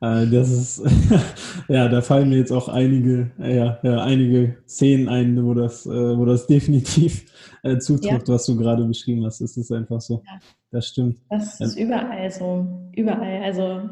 Äh, 0.00 0.26
das 0.26 0.50
ist, 0.50 0.82
ja, 1.68 1.88
da 1.88 2.00
fallen 2.00 2.30
mir 2.30 2.38
jetzt 2.38 2.52
auch 2.52 2.68
einige, 2.68 3.30
ja, 3.38 3.78
ja, 3.82 4.02
einige 4.02 4.56
Szenen 4.66 5.08
ein, 5.08 5.44
wo 5.44 5.54
das, 5.54 5.86
äh, 5.86 6.18
wo 6.18 6.24
das 6.24 6.46
definitiv 6.48 7.26
äh, 7.62 7.78
zutrifft, 7.78 8.28
ja. 8.28 8.34
was 8.34 8.46
du 8.46 8.56
gerade 8.56 8.84
beschrieben 8.84 9.24
hast. 9.24 9.40
Das 9.40 9.56
ist 9.56 9.70
einfach 9.70 10.00
so. 10.00 10.22
Ja. 10.26 10.38
Das 10.70 10.88
stimmt. 10.88 11.18
Das 11.28 11.60
ist 11.60 11.76
überall 11.76 12.30
so. 12.30 12.66
Überall. 12.94 13.42
Also 13.42 13.90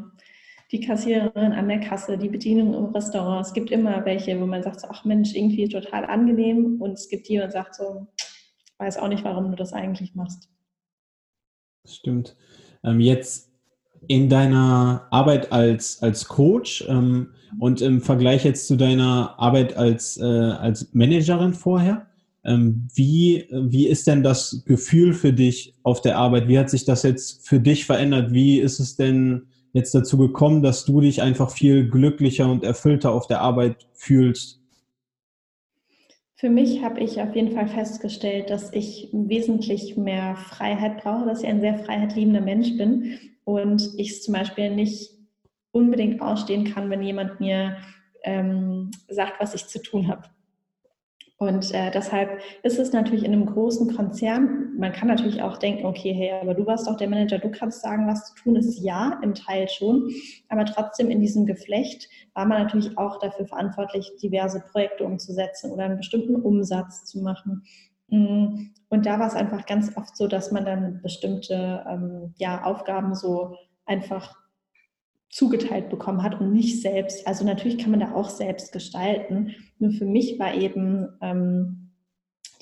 die 0.71 0.79
Kassiererin 0.79 1.51
an 1.51 1.67
der 1.67 1.79
Kasse, 1.79 2.17
die 2.17 2.29
Bedienung 2.29 2.73
im 2.73 2.85
Restaurant. 2.85 3.45
Es 3.45 3.53
gibt 3.53 3.71
immer 3.71 4.05
welche, 4.05 4.39
wo 4.39 4.45
man 4.45 4.63
sagt, 4.63 4.79
so, 4.81 4.87
ach 4.89 5.03
Mensch, 5.03 5.33
irgendwie 5.33 5.67
total 5.67 6.05
angenehm. 6.05 6.81
Und 6.81 6.93
es 6.93 7.09
gibt 7.09 7.27
die, 7.27 7.39
und 7.39 7.51
sagt 7.51 7.75
so, 7.75 8.07
weiß 8.77 8.97
auch 8.97 9.07
nicht, 9.09 9.23
warum 9.23 9.49
du 9.51 9.57
das 9.57 9.73
eigentlich 9.73 10.15
machst. 10.15 10.49
Stimmt. 11.85 12.35
Ähm, 12.83 12.99
jetzt 12.99 13.48
in 14.07 14.29
deiner 14.29 15.07
Arbeit 15.11 15.51
als, 15.51 16.01
als 16.01 16.27
Coach 16.27 16.85
ähm, 16.87 17.29
und 17.59 17.81
im 17.81 18.01
Vergleich 18.01 18.45
jetzt 18.45 18.67
zu 18.67 18.75
deiner 18.75 19.35
Arbeit 19.37 19.75
als, 19.75 20.17
äh, 20.17 20.23
als 20.23 20.93
Managerin 20.93 21.53
vorher, 21.53 22.07
ähm, 22.45 22.87
wie, 22.95 23.47
wie 23.51 23.87
ist 23.87 24.07
denn 24.07 24.23
das 24.23 24.63
Gefühl 24.65 25.13
für 25.13 25.33
dich 25.33 25.75
auf 25.83 26.01
der 26.01 26.17
Arbeit? 26.17 26.47
Wie 26.47 26.57
hat 26.57 26.69
sich 26.69 26.85
das 26.85 27.03
jetzt 27.03 27.47
für 27.47 27.59
dich 27.59 27.85
verändert? 27.85 28.31
Wie 28.31 28.59
ist 28.59 28.79
es 28.79 28.95
denn 28.95 29.47
jetzt 29.73 29.93
dazu 29.93 30.17
gekommen, 30.17 30.63
dass 30.63 30.85
du 30.85 31.01
dich 31.01 31.21
einfach 31.21 31.51
viel 31.51 31.89
glücklicher 31.89 32.49
und 32.49 32.63
erfüllter 32.63 33.11
auf 33.11 33.27
der 33.27 33.41
Arbeit 33.41 33.87
fühlst? 33.93 34.59
Für 36.35 36.49
mich 36.49 36.81
habe 36.81 37.01
ich 37.01 37.21
auf 37.21 37.35
jeden 37.35 37.51
Fall 37.51 37.67
festgestellt, 37.67 38.49
dass 38.49 38.71
ich 38.73 39.09
wesentlich 39.11 39.97
mehr 39.97 40.37
Freiheit 40.37 41.03
brauche, 41.03 41.25
dass 41.25 41.43
ich 41.43 41.49
ein 41.49 41.59
sehr 41.59 41.77
freiheitliebender 41.79 42.39
Mensch 42.39 42.77
bin 42.77 43.19
und 43.49 43.93
ich 43.97 44.11
es 44.11 44.23
zum 44.23 44.35
Beispiel 44.35 44.73
nicht 44.73 45.11
unbedingt 45.71 46.21
ausstehen 46.21 46.65
kann, 46.65 46.89
wenn 46.89 47.01
jemand 47.01 47.39
mir 47.39 47.77
ähm, 48.23 48.91
sagt, 49.07 49.39
was 49.39 49.55
ich 49.55 49.67
zu 49.67 49.81
tun 49.81 50.07
habe. 50.07 50.23
Und 51.37 51.73
äh, 51.73 51.89
deshalb 51.89 52.41
ist 52.63 52.79
es 52.79 52.91
natürlich 52.91 53.23
in 53.23 53.31
einem 53.31 53.45
großen 53.45 53.95
Konzern, 53.95 54.75
man 54.77 54.91
kann 54.91 55.07
natürlich 55.07 55.41
auch 55.41 55.57
denken, 55.57 55.85
okay, 55.85 56.13
hey, 56.13 56.31
aber 56.41 56.53
du 56.53 56.65
warst 56.65 56.85
doch 56.85 56.97
der 56.97 57.07
Manager, 57.07 57.39
du 57.39 57.49
kannst 57.49 57.81
sagen, 57.81 58.07
was 58.07 58.25
zu 58.25 58.43
tun 58.43 58.57
ist. 58.57 58.77
Ja, 58.79 59.17
im 59.23 59.33
Teil 59.33 59.69
schon. 59.69 60.09
Aber 60.49 60.65
trotzdem 60.65 61.09
in 61.09 61.21
diesem 61.21 61.45
Geflecht 61.45 62.09
war 62.33 62.45
man 62.45 62.61
natürlich 62.63 62.97
auch 62.97 63.19
dafür 63.19 63.45
verantwortlich, 63.47 64.11
diverse 64.21 64.59
Projekte 64.59 65.05
umzusetzen 65.05 65.71
oder 65.71 65.85
einen 65.85 65.97
bestimmten 65.97 66.35
Umsatz 66.35 67.05
zu 67.05 67.21
machen. 67.21 67.63
Mm, 68.09 68.71
und 68.89 69.05
da 69.05 69.19
war 69.19 69.27
es 69.27 69.35
einfach 69.35 69.65
ganz 69.65 69.95
oft 69.95 70.17
so, 70.17 70.27
dass 70.27 70.51
man 70.51 70.65
dann 70.65 71.01
bestimmte 71.01 71.85
ähm, 71.87 72.33
ja, 72.37 72.63
Aufgaben 72.63 73.13
so 73.15 73.55
einfach 73.85 74.35
zugeteilt 75.29 75.89
bekommen 75.89 76.23
hat 76.23 76.39
und 76.39 76.51
nicht 76.51 76.81
selbst. 76.81 77.27
Also 77.27 77.45
natürlich 77.45 77.77
kann 77.77 77.91
man 77.91 77.99
da 77.99 78.13
auch 78.13 78.29
selbst 78.29 78.71
gestalten. 78.71 79.55
Nur 79.77 79.91
für 79.91 80.05
mich 80.05 80.39
war 80.39 80.55
eben 80.55 81.07
ähm, 81.21 81.91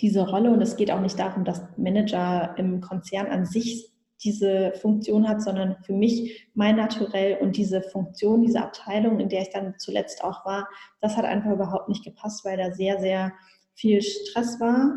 diese 0.02 0.28
Rolle, 0.28 0.52
und 0.52 0.62
es 0.62 0.76
geht 0.76 0.92
auch 0.92 1.02
nicht 1.02 1.18
darum, 1.18 1.46
dass 1.46 1.64
Manager 1.78 2.56
im 2.58 2.82
Konzern 2.82 3.28
an 3.28 3.46
sich 3.46 3.92
diese 4.24 4.74
Funktion 4.74 5.28
hat, 5.30 5.42
sondern 5.42 5.78
für 5.84 5.94
mich 5.94 6.50
mein 6.56 6.76
Naturell 6.76 7.38
und 7.38 7.56
diese 7.56 7.82
Funktion, 7.82 8.42
diese 8.42 8.62
Abteilung, 8.62 9.20
in 9.20 9.30
der 9.30 9.44
ich 9.44 9.50
dann 9.52 9.76
zuletzt 9.78 10.24
auch 10.24 10.46
war, 10.46 10.68
das 11.02 11.16
hat 11.16 11.26
einfach 11.26 11.52
überhaupt 11.52 11.88
nicht 11.88 12.04
gepasst, 12.04 12.44
weil 12.44 12.58
da 12.58 12.74
sehr, 12.74 13.00
sehr 13.00 13.32
viel 13.76 14.02
Stress 14.02 14.60
war. 14.60 14.92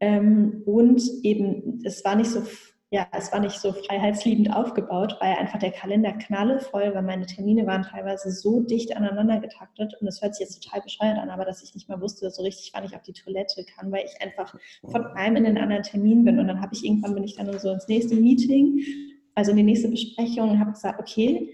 Ähm, 0.00 0.62
und 0.66 1.02
eben, 1.22 1.80
es 1.84 2.04
war 2.04 2.16
nicht 2.16 2.30
so 2.30 2.42
ja, 2.90 3.06
es 3.12 3.30
war 3.32 3.40
nicht 3.40 3.60
so 3.60 3.72
freiheitsliebend 3.72 4.54
aufgebaut, 4.54 5.18
weil 5.20 5.34
einfach 5.34 5.58
der 5.58 5.72
Kalender 5.72 6.12
knallevoll 6.12 6.94
war. 6.94 7.02
Meine 7.02 7.26
Termine 7.26 7.66
waren 7.66 7.82
teilweise 7.82 8.30
so 8.30 8.60
dicht 8.60 8.96
aneinander 8.96 9.40
getaktet 9.40 9.94
und 10.00 10.08
es 10.08 10.22
hört 10.22 10.34
sich 10.34 10.46
jetzt 10.46 10.62
total 10.62 10.80
bescheuert 10.80 11.18
an, 11.18 11.28
aber 11.28 11.44
dass 11.44 11.62
ich 11.62 11.74
nicht 11.74 11.90
mehr 11.90 12.00
wusste 12.00 12.30
so 12.30 12.42
richtig, 12.42 12.70
wann 12.72 12.84
ich 12.84 12.96
auf 12.96 13.02
die 13.02 13.12
Toilette 13.12 13.66
kann, 13.76 13.92
weil 13.92 14.06
ich 14.06 14.22
einfach 14.22 14.54
von 14.90 15.04
einem 15.04 15.36
in 15.36 15.44
den 15.44 15.58
anderen 15.58 15.82
Termin 15.82 16.24
bin 16.24 16.38
und 16.38 16.48
dann 16.48 16.62
habe 16.62 16.74
ich 16.74 16.82
irgendwann 16.82 17.14
bin 17.14 17.24
ich 17.24 17.36
dann 17.36 17.58
so 17.58 17.70
ins 17.70 17.88
nächste 17.88 18.16
Meeting, 18.16 18.82
also 19.34 19.50
in 19.50 19.58
die 19.58 19.64
nächste 19.64 19.88
Besprechung 19.88 20.52
und 20.52 20.60
habe 20.60 20.72
gesagt, 20.72 20.98
okay, 20.98 21.50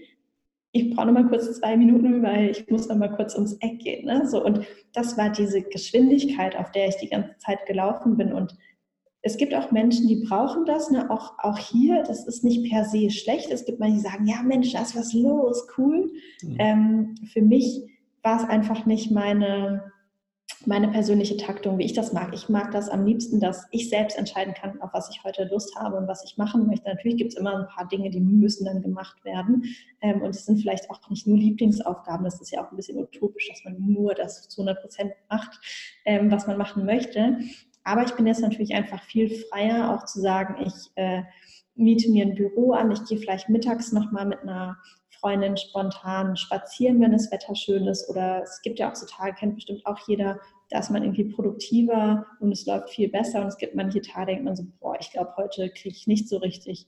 ich 0.75 0.93
brauche 0.93 1.07
noch 1.07 1.13
mal 1.13 1.27
kurz 1.29 1.49
zwei 1.57 1.77
Minuten, 1.77 2.21
weil 2.21 2.49
ich 2.49 2.69
muss 2.69 2.89
noch 2.89 2.97
mal 2.97 3.15
kurz 3.15 3.33
ums 3.33 3.53
Eck 3.61 3.79
gehen. 3.79 4.05
Ne? 4.05 4.27
So, 4.27 4.43
und 4.43 4.67
das 4.93 5.17
war 5.17 5.29
diese 5.29 5.61
Geschwindigkeit, 5.61 6.57
auf 6.57 6.69
der 6.71 6.89
ich 6.89 6.97
die 6.97 7.07
ganze 7.07 7.37
Zeit 7.37 7.65
gelaufen 7.65 8.17
bin 8.17 8.33
und 8.33 8.55
es 9.21 9.37
gibt 9.37 9.55
auch 9.55 9.71
Menschen, 9.71 10.07
die 10.07 10.23
brauchen 10.23 10.65
das, 10.65 10.91
ne? 10.91 11.09
auch, 11.09 11.33
auch 11.39 11.57
hier, 11.57 12.03
das 12.03 12.27
ist 12.27 12.43
nicht 12.43 12.69
per 12.69 12.85
se 12.85 13.09
schlecht. 13.09 13.49
Es 13.49 13.65
gibt 13.65 13.79
Menschen, 13.79 13.95
die 13.95 14.03
sagen, 14.03 14.27
ja 14.27 14.43
Mensch, 14.43 14.71
da 14.73 14.83
ist 14.83 14.95
was 14.95 15.13
los, 15.13 15.65
cool. 15.79 16.11
Mhm. 16.43 16.55
Ähm, 16.59 17.15
für 17.33 17.41
mich 17.41 17.81
war 18.21 18.43
es 18.43 18.47
einfach 18.47 18.85
nicht 18.85 19.09
meine, 19.09 19.91
meine 20.67 20.87
persönliche 20.89 21.37
Taktung, 21.37 21.77
wie 21.77 21.85
ich 21.85 21.93
das 21.93 22.13
mag. 22.13 22.33
Ich 22.33 22.49
mag 22.49 22.71
das 22.71 22.89
am 22.89 23.05
liebsten, 23.05 23.39
dass 23.39 23.67
ich 23.71 23.89
selbst 23.89 24.17
entscheiden 24.17 24.53
kann, 24.53 24.81
auf 24.81 24.91
was 24.93 25.09
ich 25.09 25.23
heute 25.23 25.45
Lust 25.45 25.75
habe 25.75 25.97
und 25.97 26.07
was 26.07 26.23
ich 26.23 26.37
machen 26.37 26.67
möchte. 26.67 26.87
Natürlich 26.87 27.17
gibt 27.17 27.33
es 27.33 27.37
immer 27.37 27.59
ein 27.59 27.67
paar 27.67 27.87
Dinge, 27.87 28.09
die 28.09 28.19
müssen 28.19 28.65
dann 28.65 28.81
gemacht 28.81 29.23
werden. 29.23 29.63
Ähm, 30.01 30.21
und 30.21 30.35
es 30.35 30.45
sind 30.45 30.59
vielleicht 30.59 30.89
auch 30.89 31.09
nicht 31.09 31.27
nur 31.27 31.37
Lieblingsaufgaben. 31.37 32.23
Das 32.23 32.41
ist 32.41 32.51
ja 32.51 32.65
auch 32.65 32.71
ein 32.71 32.75
bisschen 32.75 32.97
utopisch, 32.97 33.49
dass 33.49 33.63
man 33.63 33.77
nur 33.79 34.13
das 34.13 34.47
zu 34.49 34.61
100 34.61 34.81
Prozent 34.81 35.11
macht, 35.29 35.59
ähm, 36.05 36.31
was 36.31 36.47
man 36.47 36.57
machen 36.57 36.85
möchte. 36.85 37.39
Aber 37.83 38.03
ich 38.03 38.11
bin 38.13 38.25
jetzt 38.25 38.41
natürlich 38.41 38.73
einfach 38.73 39.01
viel 39.03 39.29
freier, 39.29 39.93
auch 39.93 40.05
zu 40.05 40.19
sagen, 40.19 40.65
ich 40.65 40.91
äh, 40.95 41.21
miete 41.75 42.09
mir 42.09 42.25
ein 42.25 42.35
Büro 42.35 42.71
an, 42.71 42.91
ich 42.91 43.05
gehe 43.05 43.19
vielleicht 43.19 43.49
mittags 43.49 43.91
nochmal 43.91 44.25
mit 44.25 44.39
einer 44.41 44.77
Freundin 45.19 45.57
spontan 45.57 46.35
spazieren, 46.37 47.01
wenn 47.01 47.11
das 47.11 47.31
Wetter 47.31 47.55
schön 47.55 47.87
ist. 47.87 48.09
Oder 48.09 48.43
es 48.43 48.61
gibt 48.61 48.79
ja 48.79 48.91
auch 48.91 48.95
so 48.95 49.05
Tage, 49.05 49.35
kennt 49.35 49.55
bestimmt 49.55 49.85
auch 49.85 49.99
jeder, 50.07 50.39
da 50.69 50.79
ist 50.79 50.91
man 50.91 51.03
irgendwie 51.03 51.25
produktiver 51.25 52.25
und 52.39 52.51
es 52.51 52.65
läuft 52.65 52.89
viel 52.89 53.09
besser. 53.09 53.41
Und 53.41 53.47
es 53.47 53.57
gibt 53.57 53.75
manche 53.75 54.01
Tage, 54.01 54.27
denkt 54.27 54.45
man 54.45 54.55
so, 54.55 54.63
boah, 54.79 54.97
ich 54.99 55.11
glaube, 55.11 55.33
heute 55.37 55.69
kriege 55.69 55.95
ich 55.95 56.07
nicht 56.07 56.27
so 56.27 56.37
richtig 56.37 56.87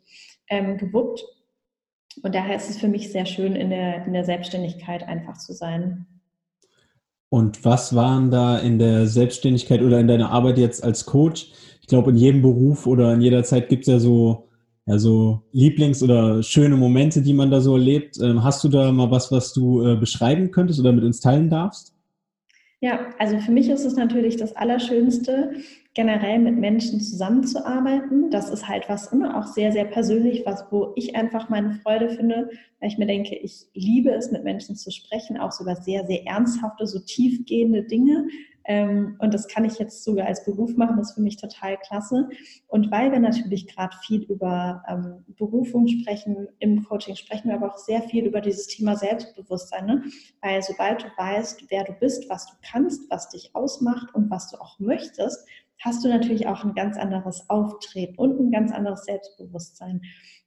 ähm, 0.50 0.78
gewuppt. 0.78 1.24
Und 2.24 2.34
daher 2.34 2.56
ist 2.56 2.70
es 2.70 2.78
für 2.78 2.88
mich 2.88 3.12
sehr 3.12 3.26
schön, 3.26 3.56
in 3.56 3.70
der, 3.70 4.06
in 4.06 4.14
der 4.14 4.26
Selbstständigkeit 4.26 5.04
einfach 5.04 5.38
zu 5.38 5.54
sein. 5.54 6.08
Und 7.30 7.64
was 7.66 7.94
waren 7.94 8.32
da 8.32 8.58
in 8.58 8.80
der 8.80 9.06
Selbstständigkeit 9.06 9.82
oder 9.82 10.00
in 10.00 10.08
deiner 10.08 10.32
Arbeit 10.32 10.58
jetzt 10.58 10.84
als 10.84 11.06
Coach? 11.06 11.52
Ich 11.82 11.88
glaube, 11.88 12.12
in 12.12 12.18
jedem 12.18 12.42
Beruf 12.42 12.88
oder 12.88 13.14
in 13.14 13.22
jeder 13.22 13.44
Zeit 13.44 13.70
gibt 13.70 13.84
es 13.84 13.94
ja 13.94 14.00
so, 14.00 14.48
ja, 14.86 14.98
so 14.98 15.44
Lieblings- 15.52 16.02
oder 16.02 16.42
schöne 16.42 16.78
Momente, 16.78 17.22
die 17.22 17.34
man 17.34 17.52
da 17.52 17.62
so 17.62 17.74
erlebt. 17.76 18.18
Ähm, 18.22 18.44
hast 18.44 18.64
du 18.64 18.70
da 18.70 18.92
mal 18.92 19.12
was, 19.12 19.32
was 19.32 19.54
du 19.54 19.86
äh, 19.86 19.96
beschreiben 19.98 20.52
könntest 20.52 20.80
oder 20.80 20.94
mit 20.94 21.04
uns 21.04 21.20
teilen 21.20 21.50
darfst? 21.50 21.97
Ja, 22.80 23.10
also 23.18 23.40
für 23.40 23.52
mich 23.52 23.70
ist 23.70 23.86
es 23.86 23.96
natürlich 23.96 24.38
das 24.38 24.56
Allerschönste, 24.56 25.56
generell 25.96 26.38
mit 26.38 26.58
Menschen 26.58 27.02
zusammenzuarbeiten. 27.02 28.30
Das 28.30 28.52
ist 28.52 28.68
halt 28.68 28.88
was 28.88 29.12
immer 29.12 29.36
auch 29.36 29.48
sehr, 29.48 29.72
sehr 29.72 29.86
persönlich, 29.86 30.44
was, 30.46 30.64
wo 30.70 30.94
ich 30.96 31.16
einfach 31.16 31.50
meine 31.50 31.72
Freude 31.82 32.10
finde, 32.10 32.52
weil 32.80 32.90
ich 32.90 33.00
mir 33.00 33.08
denke, 33.08 33.36
ich 33.36 33.66
liebe 33.74 34.12
es, 34.12 34.32
mit 34.32 34.44
Menschen 34.44 34.76
zu 34.76 34.92
sprechen, 34.92 35.40
auch 35.40 35.52
sogar 35.52 35.76
sehr, 35.78 36.06
sehr 36.06 36.28
ernsthafte, 36.28 36.86
so 36.86 37.00
tiefgehende 37.00 37.82
Dinge. 37.82 38.28
Ähm, 38.68 39.16
und 39.20 39.34
das 39.34 39.48
kann 39.48 39.64
ich 39.64 39.80
jetzt 39.80 40.04
sogar 40.04 40.28
als 40.28 40.44
Beruf 40.44 40.76
machen, 40.76 40.98
das 40.98 41.10
ist 41.10 41.16
für 41.16 41.22
mich 41.22 41.38
total 41.38 41.78
klasse. 41.78 42.30
Und 42.68 42.92
weil 42.92 43.12
wir 43.14 43.20
natürlich 43.20 43.66
gerade 43.68 43.96
viel 44.06 44.24
über 44.24 44.84
ähm, 44.90 45.24
Berufung 45.38 45.88
sprechen, 45.88 46.50
im 46.60 46.84
Coaching 46.84 47.16
sprechen 47.16 47.48
wir 47.48 47.56
aber 47.56 47.74
auch 47.74 47.78
sehr 47.78 48.02
viel 48.02 48.26
über 48.26 48.42
dieses 48.42 48.68
Thema 48.68 48.98
Selbstbewusstsein. 48.98 49.86
Ne? 49.86 50.04
Weil 50.42 50.62
sobald 50.62 51.04
du 51.04 51.08
weißt, 51.18 51.66
wer 51.70 51.86
du 51.86 51.94
bist, 51.94 52.30
was 52.30 52.46
du 52.48 52.54
kannst, 52.70 53.10
was 53.10 53.30
dich 53.30 53.56
ausmacht 53.56 54.14
und 54.14 54.30
was 54.30 54.52
du 54.52 54.58
auch 54.58 54.78
möchtest, 54.80 55.48
hast 55.80 56.04
du 56.04 56.10
natürlich 56.10 56.48
auch 56.48 56.66
ein 56.66 56.76
ganz 56.76 56.98
anderes 56.98 57.50
Auftreten 57.50 58.18
und 58.18 58.38
ein 58.40 58.52
ganz 58.52 58.74
anderes 58.74 59.06
Selbstbewusstsein. 59.06 60.02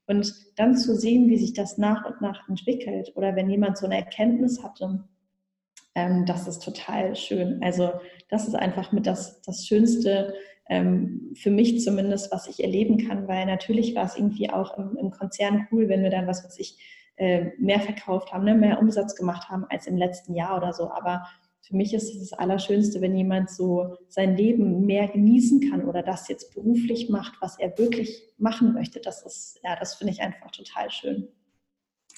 Und 0.06 0.34
dann 0.56 0.76
zu 0.76 0.94
sehen, 0.96 1.28
wie 1.28 1.38
sich 1.38 1.54
das 1.54 1.78
nach 1.78 2.04
und 2.04 2.20
nach 2.20 2.48
entwickelt 2.48 3.12
oder 3.14 3.36
wenn 3.36 3.48
jemand 3.48 3.78
so 3.78 3.86
eine 3.86 3.96
Erkenntnis 3.96 4.62
hatte, 4.62 5.04
ähm, 5.94 6.24
das 6.26 6.46
ist 6.46 6.62
total 6.62 7.16
schön. 7.16 7.62
Also 7.62 7.92
das 8.28 8.46
ist 8.46 8.54
einfach 8.54 8.92
mit 8.92 9.06
das, 9.06 9.42
das 9.42 9.66
Schönste 9.66 10.34
ähm, 10.68 11.32
für 11.34 11.50
mich 11.50 11.82
zumindest, 11.82 12.32
was 12.32 12.46
ich 12.46 12.62
erleben 12.62 13.08
kann, 13.08 13.26
weil 13.26 13.44
natürlich 13.46 13.94
war 13.94 14.04
es 14.04 14.16
irgendwie 14.16 14.50
auch 14.50 14.78
im, 14.78 14.96
im 14.96 15.10
Konzern 15.10 15.66
cool, 15.72 15.88
wenn 15.88 16.02
wir 16.02 16.10
dann 16.10 16.26
was, 16.26 16.44
was 16.44 16.58
ich 16.58 16.78
äh, 17.16 17.50
mehr 17.58 17.80
verkauft 17.80 18.32
haben, 18.32 18.44
ne, 18.44 18.54
mehr 18.54 18.78
Umsatz 18.78 19.16
gemacht 19.16 19.48
haben 19.48 19.66
als 19.68 19.86
im 19.86 19.96
letzten 19.96 20.34
Jahr 20.34 20.56
oder 20.56 20.72
so. 20.72 20.90
Aber 20.90 21.26
für 21.62 21.76
mich 21.76 21.92
ist 21.92 22.14
es 22.14 22.30
das 22.30 22.38
Allerschönste, 22.38 23.00
wenn 23.00 23.16
jemand 23.16 23.50
so 23.50 23.96
sein 24.08 24.36
Leben 24.36 24.86
mehr 24.86 25.08
genießen 25.08 25.70
kann 25.70 25.84
oder 25.84 26.02
das 26.02 26.28
jetzt 26.28 26.54
beruflich 26.54 27.10
macht, 27.10 27.34
was 27.40 27.58
er 27.58 27.76
wirklich 27.76 28.22
machen 28.38 28.72
möchte. 28.72 29.00
Das 29.00 29.24
ist, 29.26 29.60
ja, 29.62 29.76
das 29.76 29.94
finde 29.94 30.12
ich 30.12 30.22
einfach 30.22 30.50
total 30.50 30.90
schön. 30.90 31.28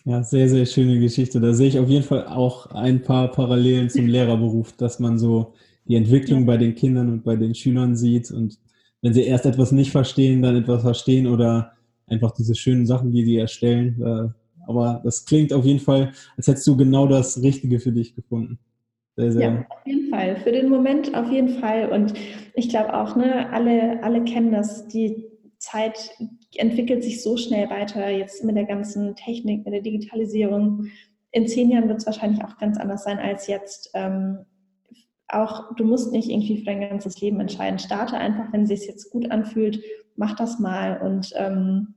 Ja, 0.05 0.22
sehr, 0.22 0.48
sehr 0.48 0.66
schöne 0.66 0.98
Geschichte. 0.98 1.40
Da 1.40 1.53
sehe 1.53 1.68
ich 1.68 1.78
auf 1.78 1.88
jeden 1.88 2.05
Fall 2.05 2.26
auch 2.26 2.66
ein 2.72 3.03
paar 3.03 3.30
Parallelen 3.30 3.88
zum 3.88 4.07
Lehrerberuf, 4.09 4.72
dass 4.72 4.98
man 4.98 5.18
so 5.18 5.55
die 5.84 5.96
Entwicklung 5.96 6.40
ja. 6.40 6.46
bei 6.46 6.57
den 6.57 6.74
Kindern 6.74 7.09
und 7.12 7.24
bei 7.24 7.36
den 7.36 7.55
Schülern 7.55 7.96
sieht 7.96 8.30
und 8.30 8.59
wenn 9.03 9.12
sie 9.12 9.24
erst 9.24 9.46
etwas 9.46 9.72
nicht 9.72 9.90
verstehen, 9.90 10.42
dann 10.42 10.57
etwas 10.57 10.82
verstehen 10.82 11.26
oder 11.26 11.72
einfach 12.07 12.30
diese 12.30 12.55
schönen 12.55 12.86
Sachen, 12.86 13.11
die 13.11 13.24
sie 13.24 13.36
erstellen. 13.36 14.00
Äh, 14.00 14.68
aber 14.68 15.00
das 15.05 15.24
klingt 15.24 15.53
auf 15.53 15.64
jeden 15.64 15.80
Fall, 15.80 16.12
als 16.36 16.46
hättest 16.46 16.66
du 16.68 16.76
genau 16.76 17.07
das 17.09 17.42
Richtige 17.42 17.80
für 17.80 17.90
dich 17.90 18.14
gefunden. 18.14 18.59
Sehr, 19.16 19.32
sehr. 19.32 19.42
Ja, 19.42 19.66
auf 19.68 19.86
jeden 19.86 20.09
Fall. 20.09 20.36
Für 20.36 20.53
den 20.53 20.68
Moment 20.68 21.14
auf 21.14 21.30
jeden 21.30 21.61
Fall. 21.61 21.90
Und 21.90 22.14
ich 22.55 22.68
glaube 22.68 22.94
auch, 22.94 23.16
ne, 23.16 23.50
alle, 23.53 24.03
alle 24.03 24.24
kennen 24.24 24.53
das. 24.53 24.86
Die 24.88 25.26
Zeit 25.59 26.11
entwickelt 26.57 27.03
sich 27.03 27.22
so 27.22 27.36
schnell 27.36 27.70
weiter, 27.70 28.11
jetzt 28.11 28.44
mit 28.44 28.57
der 28.57 28.64
ganzen 28.64 29.16
Technik, 29.16 29.64
mit 29.64 29.74
der 29.74 29.82
Digitalisierung. 29.82 30.86
In 31.30 31.46
zehn 31.46 31.70
Jahren 31.70 31.88
wird 31.88 31.98
es 31.98 32.07
wahrscheinlich 32.07 32.44
auch 32.44 32.59
ganz 32.59 32.78
anders 32.78 33.05
sein 33.05 33.18
als 33.18 33.46
jetzt. 33.46 33.90
Ähm, 33.94 34.44
auch 35.28 35.74
du 35.76 35.84
musst 35.84 36.12
nicht 36.12 36.28
irgendwie 36.28 36.59
für 36.59 36.64
dein 36.66 36.80
ganzes 36.80 37.20
Leben 37.20 37.40
entscheiden. 37.40 37.78
Starte 37.78 38.16
einfach, 38.16 38.53
wenn 38.53 38.62
es 38.62 38.68
sich 38.68 38.86
jetzt 38.86 39.11
gut 39.11 39.30
anfühlt, 39.30 39.82
mach 40.16 40.36
das 40.36 40.59
mal 40.59 41.00
und 41.00 41.32
ähm, 41.36 41.94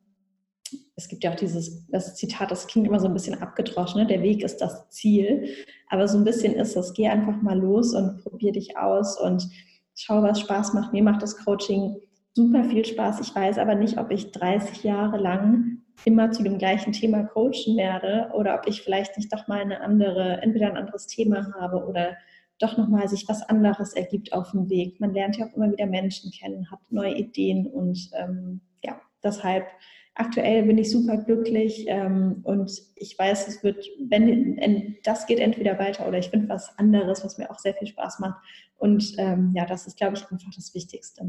es 0.95 1.10
gibt 1.10 1.24
ja 1.24 1.32
auch 1.32 1.36
dieses 1.36 1.86
das 1.88 2.16
Zitat, 2.16 2.51
das 2.51 2.68
klingt 2.68 2.88
immer 2.88 2.99
so 2.99 3.08
ein 3.08 3.14
bisschen 3.14 3.41
abgedroschen, 3.41 4.01
ne? 4.01 4.08
der 4.08 4.22
Weg 4.22 4.43
ist 4.43 4.58
das 4.58 4.89
Ziel. 4.89 5.49
Aber 5.89 6.08
so 6.08 6.18
ein 6.18 6.24
bisschen 6.24 6.56
ist 6.56 6.76
es, 6.76 6.93
geh 6.93 7.08
einfach 7.08 7.41
mal 7.41 7.60
los 7.60 7.93
und 7.93 8.24
probier 8.24 8.53
dich 8.53 8.78
aus 8.78 9.20
und 9.20 9.47
schau, 9.95 10.24
was 10.24 10.39
Spaß 10.39 10.74
macht. 10.74 10.93
Mir 10.93 11.03
macht 11.03 11.22
das 11.22 11.38
Coaching 11.43 11.97
super 12.36 12.66
viel 12.66 12.86
Spaß. 12.86 13.22
Ich 13.22 13.34
weiß 13.34 13.58
aber 13.58 13.76
nicht, 13.76 13.98
ob 13.98 14.12
ich 14.12 14.32
30 14.32 14.84
Jahre 14.84 15.18
lang 15.18 15.78
immer 16.04 16.32
zu 16.32 16.44
dem 16.44 16.58
gleichen 16.58 16.92
Thema 16.92 17.24
coachen 17.24 17.78
werde 17.78 18.30
oder 18.34 18.56
ob 18.56 18.68
ich 18.68 18.82
vielleicht 18.82 19.18
nicht 19.18 19.32
doch 19.32 19.48
mal 19.48 19.62
eine 19.62 19.80
andere, 19.80 20.42
entweder 20.42 20.68
ein 20.68 20.78
anderes 20.78 21.08
Thema 21.08 21.54
habe 21.60 21.86
oder 21.86 22.18
doch 22.60 22.78
nochmal 22.78 23.08
sich 23.08 23.28
was 23.28 23.42
anderes 23.44 23.94
ergibt 23.94 24.34
auf 24.34 24.52
dem 24.52 24.70
Weg. 24.70 25.00
Man 25.00 25.14
lernt 25.14 25.38
ja 25.38 25.48
auch 25.48 25.54
immer 25.56 25.72
wieder 25.72 25.86
Menschen 25.86 26.32
kennen, 26.32 26.70
hat 26.70 26.80
neue 26.90 27.16
Ideen 27.16 27.68
und 27.68 28.10
ähm, 28.14 28.60
ja, 28.84 29.00
deshalb 29.24 29.66
aktuell 30.14 30.64
bin 30.64 30.78
ich 30.78 30.92
super 30.92 31.18
glücklich 31.18 31.86
ähm, 31.88 32.42
und 32.44 32.72
ich 32.96 33.18
weiß, 33.18 33.48
es 33.48 33.64
wird, 33.64 33.86
wenn 34.08 34.98
das 35.04 35.26
geht 35.26 35.40
entweder 35.40 35.78
weiter 35.80 36.08
oder 36.08 36.18
ich 36.18 36.30
finde 36.30 36.50
was 36.50 36.78
anderes, 36.78 37.24
was 37.24 37.38
mir 37.38 37.50
auch 37.50 37.60
sehr 37.60 37.74
viel 37.74 37.88
Spaß 37.88 38.20
macht. 38.20 38.42
Und 38.78 39.14
ähm, 39.18 39.52
ja, 39.54 39.66
das 39.66 39.88
ist, 39.88 39.98
glaube 39.98 40.16
ich, 40.16 40.32
einfach 40.32 40.54
das 40.56 40.74
Wichtigste. 40.74 41.26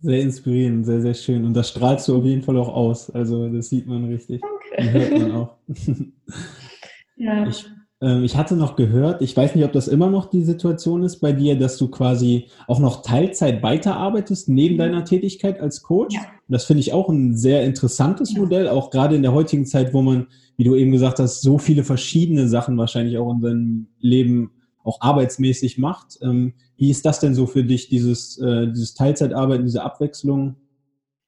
Sehr 0.00 0.20
inspirierend, 0.20 0.86
sehr, 0.86 1.00
sehr 1.00 1.14
schön. 1.14 1.44
Und 1.44 1.54
das 1.54 1.70
strahlst 1.70 2.08
du 2.08 2.18
auf 2.18 2.24
jeden 2.24 2.42
Fall 2.42 2.56
auch 2.56 2.68
aus. 2.68 3.10
Also 3.10 3.48
das 3.48 3.68
sieht 3.68 3.86
man 3.86 4.04
richtig. 4.04 4.40
Danke. 4.76 4.88
Und 4.88 4.92
hört 4.92 5.18
man 5.18 5.32
auch. 5.32 5.56
ja. 7.16 7.48
Ich 7.48 7.66
ähm, 8.00 8.24
ich 8.24 8.36
hatte 8.36 8.56
noch 8.56 8.76
gehört, 8.76 9.22
ich 9.22 9.36
weiß 9.36 9.54
nicht, 9.54 9.64
ob 9.64 9.72
das 9.72 9.88
immer 9.88 10.08
noch 10.10 10.26
die 10.30 10.44
Situation 10.44 11.02
ist 11.02 11.18
bei 11.18 11.32
dir, 11.32 11.58
dass 11.58 11.76
du 11.78 11.88
quasi 11.88 12.46
auch 12.66 12.78
noch 12.78 13.02
Teilzeit 13.02 13.62
weiterarbeitest 13.62 14.48
neben 14.48 14.74
mhm. 14.74 14.78
deiner 14.78 15.04
Tätigkeit 15.04 15.60
als 15.60 15.82
Coach. 15.82 16.14
Ja. 16.14 16.22
Das 16.48 16.64
finde 16.64 16.80
ich 16.80 16.92
auch 16.92 17.08
ein 17.08 17.36
sehr 17.36 17.64
interessantes 17.64 18.32
ja. 18.32 18.40
Modell, 18.40 18.68
auch 18.68 18.90
gerade 18.90 19.16
in 19.16 19.22
der 19.22 19.32
heutigen 19.32 19.66
Zeit, 19.66 19.92
wo 19.92 20.02
man, 20.02 20.28
wie 20.56 20.64
du 20.64 20.74
eben 20.74 20.92
gesagt 20.92 21.18
hast, 21.18 21.42
so 21.42 21.58
viele 21.58 21.84
verschiedene 21.84 22.48
Sachen 22.48 22.78
wahrscheinlich 22.78 23.18
auch 23.18 23.32
in 23.32 23.40
seinem 23.40 23.86
Leben 24.00 24.52
auch 24.88 25.00
arbeitsmäßig 25.00 25.78
macht. 25.78 26.18
Ähm, 26.22 26.54
wie 26.76 26.90
ist 26.90 27.04
das 27.04 27.20
denn 27.20 27.34
so 27.34 27.46
für 27.46 27.62
dich, 27.62 27.88
dieses, 27.88 28.38
äh, 28.38 28.68
dieses 28.68 28.94
Teilzeitarbeiten, 28.94 29.64
diese 29.64 29.82
Abwechslung? 29.82 30.56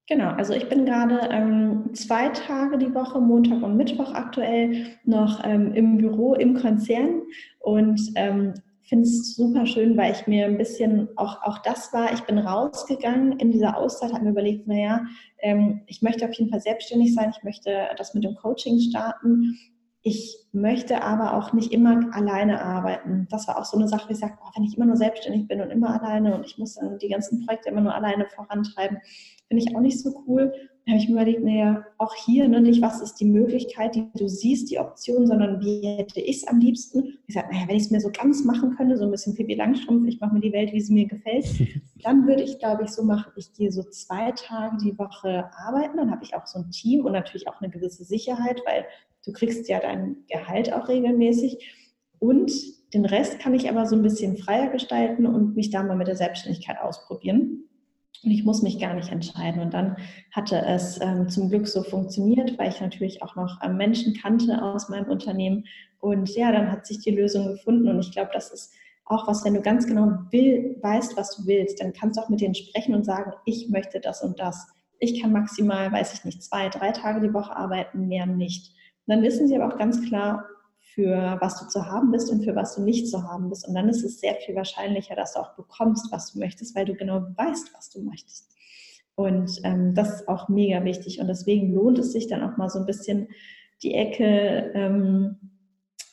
Genau, 0.09 0.31
also 0.31 0.55
ich 0.55 0.69
bin 0.69 0.87
gerade 0.87 1.29
ähm, 1.31 1.91
zwei 1.93 2.31
Tage 2.31 2.79
die 2.79 2.93
Woche, 2.95 3.21
Montag 3.21 3.63
und 3.63 3.77
Mittwoch 3.77 4.13
aktuell, 4.13 4.87
noch 5.05 5.45
ähm, 5.45 5.73
im 5.73 5.99
Büro, 5.99 6.35
im 6.35 6.55
Konzern 6.55 7.23
und 7.61 8.01
ähm, 8.17 8.55
finde 8.91 9.05
es 9.05 9.37
super 9.37 9.67
schön, 9.67 9.97
weil 9.97 10.13
ich 10.13 10.27
mir 10.27 10.47
ein 10.47 10.59
bisschen, 10.59 11.09
auch, 11.17 11.41
auch 11.45 11.59
das 11.59 11.93
war, 11.93 12.13
ich 12.13 12.23
bin 12.23 12.39
rausgegangen 12.39 13.39
in 13.39 13.53
dieser 13.53 13.77
Auszeit, 13.77 14.13
habe 14.13 14.25
mir 14.25 14.31
überlegt, 14.31 14.67
naja, 14.67 15.03
ähm, 15.39 15.83
ich 15.87 16.03
möchte 16.03 16.29
auf 16.29 16.35
jeden 16.35 16.51
Fall 16.51 16.61
selbstständig 16.61 17.15
sein, 17.15 17.33
ich 17.37 17.45
möchte 17.45 17.71
das 17.97 18.13
mit 18.15 18.25
dem 18.25 18.35
Coaching 18.35 18.81
starten. 18.81 19.57
Ich 20.03 20.39
möchte 20.53 21.03
aber 21.03 21.37
auch 21.37 21.53
nicht 21.53 21.73
immer 21.73 22.15
alleine 22.15 22.63
arbeiten. 22.63 23.29
Das 23.31 23.47
war 23.49 23.59
auch 23.59 23.67
so 23.67 23.77
eine 23.77 23.87
Sache, 23.87 24.09
wie 24.09 24.15
ich 24.15 24.19
sage, 24.19 24.39
oh, 24.43 24.49
wenn 24.57 24.65
ich 24.65 24.77
immer 24.77 24.87
nur 24.87 24.97
selbstständig 24.97 25.47
bin 25.47 25.61
und 25.61 25.71
immer 25.71 26.01
alleine 26.01 26.35
und 26.35 26.47
ich 26.47 26.57
muss 26.57 26.75
dann 26.75 26.99
die 26.99 27.09
ganzen 27.09 27.45
Projekte 27.45 27.69
immer 27.69 27.83
nur 27.83 27.95
alleine 27.95 28.27
vorantreiben, 28.27 28.99
finde 29.49 29.63
ich 29.63 29.77
auch 29.77 29.81
nicht 29.81 30.01
so 30.01 30.25
cool. 30.27 30.53
Da 30.87 30.93
habe 30.93 31.03
ich 31.03 31.09
mir 31.09 31.17
überlegt, 31.17 31.45
naja, 31.45 31.85
auch 31.99 32.15
hier 32.15 32.49
ne, 32.49 32.63
nicht, 32.63 32.81
was 32.81 33.03
ist 33.03 33.17
die 33.17 33.27
Möglichkeit, 33.27 33.95
die 33.95 34.09
du 34.17 34.27
siehst, 34.27 34.71
die 34.71 34.79
Option, 34.79 35.27
sondern 35.27 35.61
wie 35.61 35.87
hätte 35.87 36.21
ich 36.21 36.39
es 36.39 36.49
am 36.49 36.59
liebsten? 36.61 37.19
Ich 37.27 37.35
sage, 37.35 37.49
naja, 37.53 37.69
wenn 37.69 37.77
ich 37.77 37.83
es 37.83 37.91
mir 37.91 38.01
so 38.01 38.11
ganz 38.11 38.43
machen 38.45 38.77
könnte, 38.77 38.97
so 38.97 39.05
ein 39.05 39.11
bisschen 39.11 39.35
Pippi 39.35 39.55
Langstrumpf, 39.55 40.09
ich 40.09 40.19
mache 40.21 40.33
mir 40.33 40.41
die 40.41 40.53
Welt, 40.53 40.73
wie 40.73 40.81
sie 40.81 40.95
mir 40.95 41.07
gefällt, 41.07 41.47
dann 42.03 42.27
würde 42.27 42.43
ich, 42.43 42.59
glaube 42.59 42.85
ich, 42.85 42.91
so 42.91 43.05
machen, 43.05 43.33
ich 43.37 43.53
gehe 43.53 43.71
so 43.71 43.83
zwei 43.83 44.33
Tage 44.33 44.79
die 44.79 44.99
Woche 44.99 45.51
arbeiten, 45.59 45.99
dann 45.99 46.11
habe 46.11 46.25
ich 46.25 46.35
auch 46.35 46.47
so 46.47 46.59
ein 46.59 46.71
Team 46.71 47.05
und 47.05 47.13
natürlich 47.13 47.49
auch 47.49 47.61
eine 47.61 47.71
gewisse 47.71 48.05
Sicherheit, 48.05 48.63
weil 48.65 48.87
du 49.25 49.33
kriegst 49.33 49.69
ja 49.69 49.81
dein 49.81 50.17
Gehalt 50.29 50.73
auch 50.73 50.89
regelmäßig 50.89 51.59
und 52.19 52.53
den 52.93 53.05
Rest 53.05 53.39
kann 53.39 53.55
ich 53.55 53.69
aber 53.69 53.87
so 53.87 53.97
ein 53.97 54.03
bisschen 54.03 54.37
freier 54.37 54.69
gestalten 54.69 55.27
und 55.27 55.57
mich 55.57 55.71
da 55.71 55.83
mal 55.83 55.97
mit 55.97 56.09
der 56.09 56.17
Selbstständigkeit 56.17 56.81
ausprobieren. 56.81 57.65
Und 58.23 58.31
ich 58.33 58.45
muss 58.45 58.63
mich 58.63 58.79
gar 58.79 58.95
nicht 58.95 59.11
entscheiden. 59.11 59.63
Und 59.63 59.73
dann 59.73 59.97
hatte 60.33 60.61
es 60.67 61.01
ähm, 61.01 61.29
zum 61.29 61.49
Glück 61.49 61.67
so 61.67 61.83
funktioniert, 61.83 62.59
weil 62.59 62.69
ich 62.69 62.81
natürlich 62.81 63.23
auch 63.23 63.37
noch 63.37 63.61
ähm, 63.63 63.77
Menschen 63.77 64.15
kannte 64.15 64.63
aus 64.63 64.89
meinem 64.89 65.09
Unternehmen. 65.09 65.65
Und 66.01 66.29
ja, 66.35 66.53
dann 66.53 66.71
hat 66.71 66.87
sich 66.87 66.99
die 66.99 67.13
Lösung 67.13 67.47
gefunden. 67.47 67.89
Und 67.89 68.01
ich 68.01 68.13
glaube, 68.13 68.31
das 68.35 68.51
ist 68.51 68.75
auch 69.07 69.27
was, 69.27 69.45
wenn 69.45 69.55
du 69.55 69.63
ganz 69.63 69.87
genau 69.87 70.19
will, 70.31 70.77
weißt, 70.83 71.17
was 71.17 71.37
du 71.37 71.47
willst, 71.47 71.81
dann 71.81 71.93
kannst 71.93 72.19
du 72.19 72.23
auch 72.23 72.29
mit 72.29 72.41
denen 72.41 72.55
sprechen 72.55 72.95
und 72.95 73.05
sagen, 73.05 73.33
ich 73.45 73.69
möchte 73.71 74.01
das 74.01 74.23
und 74.23 74.39
das. 74.39 74.69
Ich 74.99 75.21
kann 75.21 75.33
maximal, 75.33 75.91
weiß 75.91 76.15
ich 76.15 76.25
nicht, 76.25 76.43
zwei, 76.43 76.69
drei 76.69 76.93
Tage 76.93 77.21
die 77.27 77.33
Woche 77.33 77.57
arbeiten, 77.57 78.09
mehr 78.09 78.27
nicht. 78.27 78.75
Dann 79.11 79.23
wissen 79.23 79.49
sie 79.49 79.57
aber 79.57 79.75
auch 79.75 79.79
ganz 79.79 80.01
klar, 80.07 80.45
für 80.79 81.37
was 81.41 81.61
du 81.61 81.67
zu 81.69 81.87
haben 81.87 82.11
bist 82.11 82.31
und 82.31 82.45
für 82.45 82.55
was 82.55 82.75
du 82.75 82.83
nicht 82.83 83.09
zu 83.09 83.23
haben 83.23 83.49
bist. 83.49 83.67
Und 83.67 83.75
dann 83.75 83.89
ist 83.89 84.03
es 84.03 84.21
sehr 84.21 84.35
viel 84.37 84.55
wahrscheinlicher, 84.55 85.15
dass 85.15 85.35
du 85.35 85.41
auch 85.41 85.55
bekommst, 85.55 86.11
was 86.11 86.33
du 86.33 86.39
möchtest, 86.39 86.75
weil 86.75 86.85
du 86.85 86.95
genau 86.95 87.23
weißt, 87.37 87.73
was 87.75 87.91
du 87.91 88.03
möchtest. 88.03 88.55
Und 89.15 89.61
ähm, 89.65 89.95
das 89.95 90.21
ist 90.21 90.29
auch 90.29 90.49
mega 90.49 90.85
wichtig. 90.85 91.21
Und 91.21 91.29
deswegen 91.29 91.75
lohnt 91.75 91.99
es 91.99 92.13
sich 92.13 92.29
dann 92.29 92.43
auch 92.43 92.57
mal 92.57 92.69
so 92.69 92.79
ein 92.79 92.87
bisschen 92.87 93.29
die 93.83 93.95
Ecke 93.95 94.73
ähm, 94.75 95.37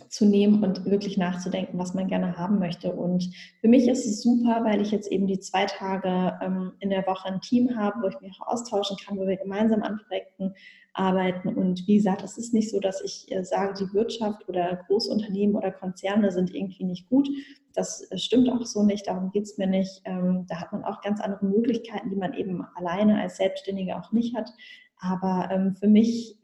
zu 0.09 0.25
nehmen 0.25 0.63
und 0.63 0.85
wirklich 0.85 1.17
nachzudenken, 1.17 1.77
was 1.77 1.93
man 1.93 2.07
gerne 2.07 2.37
haben 2.37 2.59
möchte. 2.59 2.91
Und 2.91 3.29
für 3.61 3.67
mich 3.67 3.87
ist 3.87 4.05
es 4.05 4.21
super, 4.21 4.61
weil 4.63 4.81
ich 4.81 4.91
jetzt 4.91 5.11
eben 5.11 5.27
die 5.27 5.39
zwei 5.39 5.65
Tage 5.65 6.37
ähm, 6.41 6.73
in 6.79 6.89
der 6.89 7.05
Woche 7.07 7.27
ein 7.27 7.41
Team 7.41 7.77
habe, 7.77 8.01
wo 8.01 8.07
ich 8.07 8.19
mich 8.21 8.37
auch 8.41 8.47
austauschen 8.47 8.97
kann, 8.97 9.17
wo 9.17 9.27
wir 9.27 9.37
gemeinsam 9.37 9.83
an 9.83 9.99
Projekten 10.07 10.53
arbeiten. 10.97 11.49
Und 11.49 11.87
wie 11.87 11.97
gesagt, 11.97 12.23
es 12.23 12.37
ist 12.37 12.53
nicht 12.53 12.69
so, 12.69 12.79
dass 12.79 13.01
ich 13.01 13.31
äh, 13.31 13.43
sage, 13.43 13.73
die 13.79 13.93
Wirtschaft 13.93 14.47
oder 14.49 14.83
Großunternehmen 14.87 15.55
oder 15.55 15.71
Konzerne 15.71 16.31
sind 16.31 16.53
irgendwie 16.53 16.83
nicht 16.83 17.07
gut. 17.09 17.29
Das 17.73 18.09
äh, 18.11 18.17
stimmt 18.17 18.49
auch 18.49 18.65
so 18.65 18.83
nicht, 18.83 19.07
darum 19.07 19.31
geht 19.31 19.43
es 19.43 19.57
mir 19.57 19.67
nicht. 19.67 20.01
Ähm, 20.05 20.45
da 20.47 20.59
hat 20.59 20.71
man 20.73 20.83
auch 20.83 21.01
ganz 21.01 21.21
andere 21.21 21.45
Möglichkeiten, 21.45 22.09
die 22.09 22.15
man 22.15 22.33
eben 22.33 22.65
alleine 22.75 23.21
als 23.21 23.37
Selbstständige 23.37 23.97
auch 23.97 24.11
nicht 24.11 24.35
hat. 24.35 24.51
Aber 24.99 25.49
ähm, 25.51 25.75
für 25.75 25.87
mich 25.87 26.37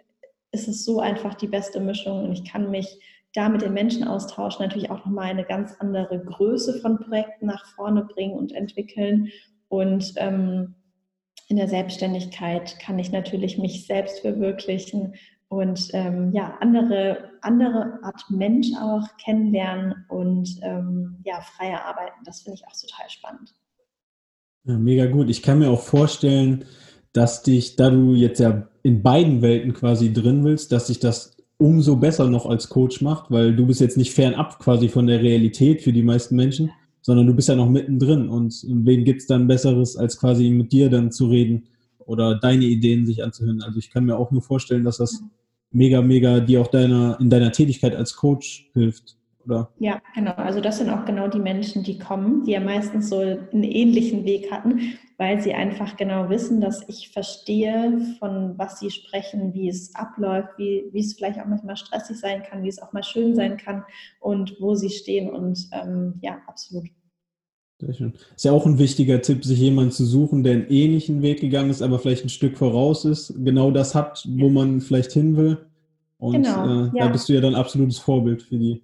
ist 0.51 0.67
es 0.67 0.85
so 0.85 0.99
einfach 0.99 1.33
die 1.33 1.47
beste 1.47 1.79
Mischung 1.79 2.25
und 2.25 2.31
ich 2.33 2.45
kann 2.45 2.69
mich 2.69 2.99
da 3.33 3.49
mit 3.49 3.63
den 3.63 3.73
Menschen 3.73 4.07
austauschen, 4.07 4.63
natürlich 4.63 4.91
auch 4.91 5.03
nochmal 5.05 5.25
eine 5.25 5.43
ganz 5.43 5.75
andere 5.79 6.23
Größe 6.23 6.79
von 6.79 6.99
Projekten 6.99 7.47
nach 7.47 7.65
vorne 7.73 8.05
bringen 8.05 8.37
und 8.37 8.51
entwickeln. 8.51 9.29
Und 9.69 10.13
ähm, 10.17 10.75
in 11.47 11.57
der 11.57 11.67
Selbstständigkeit 11.67 12.79
kann 12.79 12.99
ich 12.99 13.11
natürlich 13.11 13.57
mich 13.57 13.85
selbst 13.85 14.19
verwirklichen 14.19 15.15
und 15.49 15.89
ähm, 15.93 16.31
ja, 16.33 16.57
andere, 16.61 17.29
andere 17.41 17.99
Art 18.01 18.23
Mensch 18.29 18.67
auch 18.81 19.05
kennenlernen 19.23 19.93
und 20.09 20.49
ähm, 20.63 21.17
ja, 21.25 21.41
freier 21.41 21.85
arbeiten. 21.85 22.23
Das 22.25 22.41
finde 22.41 22.59
ich 22.59 22.67
auch 22.67 22.79
total 22.79 23.09
spannend. 23.09 23.53
Ja, 24.65 24.77
mega 24.77 25.05
gut. 25.05 25.29
Ich 25.29 25.43
kann 25.43 25.59
mir 25.59 25.69
auch 25.69 25.81
vorstellen, 25.81 26.65
dass 27.11 27.43
dich, 27.43 27.75
da 27.75 27.89
du 27.91 28.13
jetzt 28.13 28.39
ja 28.39 28.67
in 28.81 29.03
beiden 29.03 29.41
Welten 29.41 29.73
quasi 29.73 30.11
drin 30.11 30.43
willst, 30.43 30.71
dass 30.71 30.87
sich 30.87 30.99
das 30.99 31.37
umso 31.57 31.97
besser 31.97 32.27
noch 32.27 32.45
als 32.45 32.69
Coach 32.69 33.01
macht, 33.01 33.29
weil 33.29 33.55
du 33.55 33.67
bist 33.67 33.79
jetzt 33.79 33.97
nicht 33.97 34.13
fernab 34.13 34.59
quasi 34.59 34.89
von 34.89 35.05
der 35.05 35.21
Realität 35.21 35.81
für 35.81 35.93
die 35.93 36.03
meisten 36.03 36.35
Menschen 36.35 36.71
sondern 37.03 37.27
du 37.27 37.35
bist 37.35 37.49
ja 37.49 37.55
noch 37.55 37.69
mittendrin. 37.69 38.29
Und 38.29 38.65
wen 38.67 39.03
gibt 39.03 39.21
es 39.21 39.27
dann 39.27 39.47
Besseres, 39.47 39.95
als 39.95 40.17
quasi 40.17 40.49
mit 40.49 40.71
dir 40.71 40.89
dann 40.89 41.11
zu 41.11 41.27
reden 41.27 41.65
oder 41.99 42.35
deine 42.39 42.65
Ideen 42.65 43.05
sich 43.05 43.23
anzuhören? 43.23 43.61
Also 43.61 43.77
ich 43.77 43.91
kann 43.91 44.05
mir 44.05 44.17
auch 44.17 44.31
nur 44.31 44.41
vorstellen, 44.41 44.83
dass 44.83 44.97
das 44.97 45.21
mega, 45.71 46.01
mega 46.01 46.39
dir 46.39 46.61
auch 46.61 46.67
deiner, 46.67 47.19
in 47.19 47.29
deiner 47.29 47.51
Tätigkeit 47.51 47.95
als 47.95 48.15
Coach 48.15 48.69
hilft. 48.73 49.17
Oder? 49.45 49.69
Ja, 49.79 50.01
genau. 50.15 50.33
Also 50.33 50.61
das 50.61 50.77
sind 50.77 50.89
auch 50.89 51.05
genau 51.05 51.27
die 51.27 51.39
Menschen, 51.39 51.83
die 51.83 51.99
kommen, 51.99 52.43
die 52.43 52.51
ja 52.51 52.59
meistens 52.59 53.09
so 53.09 53.19
einen 53.19 53.63
ähnlichen 53.63 54.25
Weg 54.25 54.51
hatten, 54.51 54.93
weil 55.17 55.41
sie 55.41 55.53
einfach 55.53 55.97
genau 55.97 56.29
wissen, 56.29 56.61
dass 56.61 56.87
ich 56.87 57.09
verstehe, 57.09 57.99
von 58.19 58.57
was 58.57 58.79
sie 58.79 58.89
sprechen, 58.89 59.53
wie 59.53 59.69
es 59.69 59.93
abläuft, 59.95 60.49
wie, 60.57 60.85
wie 60.91 60.99
es 60.99 61.13
vielleicht 61.13 61.39
auch 61.39 61.45
manchmal 61.45 61.77
stressig 61.77 62.17
sein 62.17 62.43
kann, 62.43 62.63
wie 62.63 62.69
es 62.69 62.81
auch 62.81 62.93
mal 62.93 63.03
schön 63.03 63.35
sein 63.35 63.57
kann 63.57 63.83
und 64.19 64.55
wo 64.59 64.75
sie 64.75 64.89
stehen. 64.89 65.29
Und 65.29 65.67
ähm, 65.71 66.15
ja, 66.21 66.37
absolut. 66.47 66.87
Sehr 67.79 67.93
schön. 67.93 68.13
Ist 68.35 68.45
ja 68.45 68.51
auch 68.51 68.65
ein 68.65 68.79
wichtiger 68.79 69.21
Tipp, 69.21 69.43
sich 69.43 69.59
jemanden 69.59 69.91
zu 69.91 70.05
suchen, 70.05 70.43
der 70.43 70.53
einen 70.53 70.67
ähnlichen 70.69 71.21
Weg 71.21 71.41
gegangen 71.41 71.69
ist, 71.69 71.81
aber 71.81 71.99
vielleicht 71.99 72.23
ein 72.23 72.29
Stück 72.29 72.57
voraus 72.57 73.03
ist, 73.03 73.33
genau 73.43 73.71
das 73.71 73.93
hat, 73.93 74.25
wo 74.29 74.49
man 74.49 74.79
vielleicht 74.79 75.11
hin 75.11 75.35
will. 75.35 75.57
Und 76.17 76.43
genau, 76.43 76.65
äh, 76.65 76.91
ja. 76.95 77.05
da 77.05 77.07
bist 77.09 77.27
du 77.27 77.33
ja 77.33 77.41
dann 77.41 77.55
absolutes 77.55 77.97
Vorbild 77.97 78.41
für 78.43 78.57
die. 78.57 78.81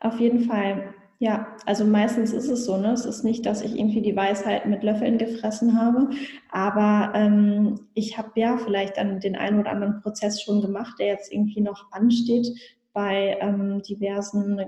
Auf 0.00 0.18
jeden 0.18 0.40
Fall. 0.40 0.94
Ja, 1.18 1.54
also 1.66 1.84
meistens 1.84 2.32
ist 2.32 2.48
es 2.48 2.64
so, 2.64 2.78
ne? 2.78 2.92
Es 2.92 3.04
ist 3.04 3.24
nicht, 3.24 3.44
dass 3.44 3.60
ich 3.60 3.78
irgendwie 3.78 4.00
die 4.00 4.16
Weisheit 4.16 4.64
mit 4.64 4.82
Löffeln 4.82 5.18
gefressen 5.18 5.78
habe, 5.78 6.08
aber 6.50 7.12
ähm, 7.14 7.88
ich 7.92 8.16
habe 8.16 8.40
ja 8.40 8.56
vielleicht 8.56 8.96
dann 8.96 9.20
den 9.20 9.36
einen 9.36 9.60
oder 9.60 9.70
anderen 9.70 10.00
Prozess 10.00 10.40
schon 10.40 10.62
gemacht, 10.62 10.94
der 10.98 11.08
jetzt 11.08 11.30
irgendwie 11.30 11.60
noch 11.60 11.92
ansteht 11.92 12.48
bei 12.94 13.36
ähm, 13.40 13.82
diversen 13.82 14.62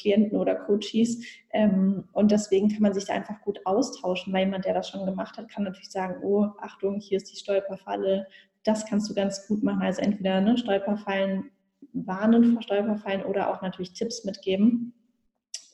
Klienten 0.00 0.38
oder 0.38 0.54
Coaches. 0.54 1.22
Ähm, 1.52 2.04
und 2.12 2.30
deswegen 2.30 2.70
kann 2.70 2.82
man 2.82 2.94
sich 2.94 3.04
da 3.04 3.12
einfach 3.12 3.40
gut 3.42 3.60
austauschen, 3.66 4.32
weil 4.32 4.46
jemand, 4.46 4.64
der 4.64 4.74
das 4.74 4.88
schon 4.88 5.04
gemacht 5.04 5.36
hat, 5.36 5.50
kann 5.50 5.64
natürlich 5.64 5.90
sagen, 5.90 6.22
oh, 6.22 6.46
Achtung, 6.60 6.98
hier 6.98 7.18
ist 7.18 7.30
die 7.30 7.36
Stolperfalle, 7.36 8.26
das 8.64 8.86
kannst 8.86 9.08
du 9.10 9.14
ganz 9.14 9.46
gut 9.46 9.62
machen. 9.62 9.82
Also 9.82 10.00
entweder 10.00 10.40
ne, 10.40 10.56
Stolperfallen 10.56 11.50
warnen 11.92 12.52
vor 12.52 12.62
Stolperfallen 12.62 13.24
oder 13.24 13.50
auch 13.50 13.62
natürlich 13.62 13.92
Tipps 13.92 14.24
mitgeben. 14.24 14.94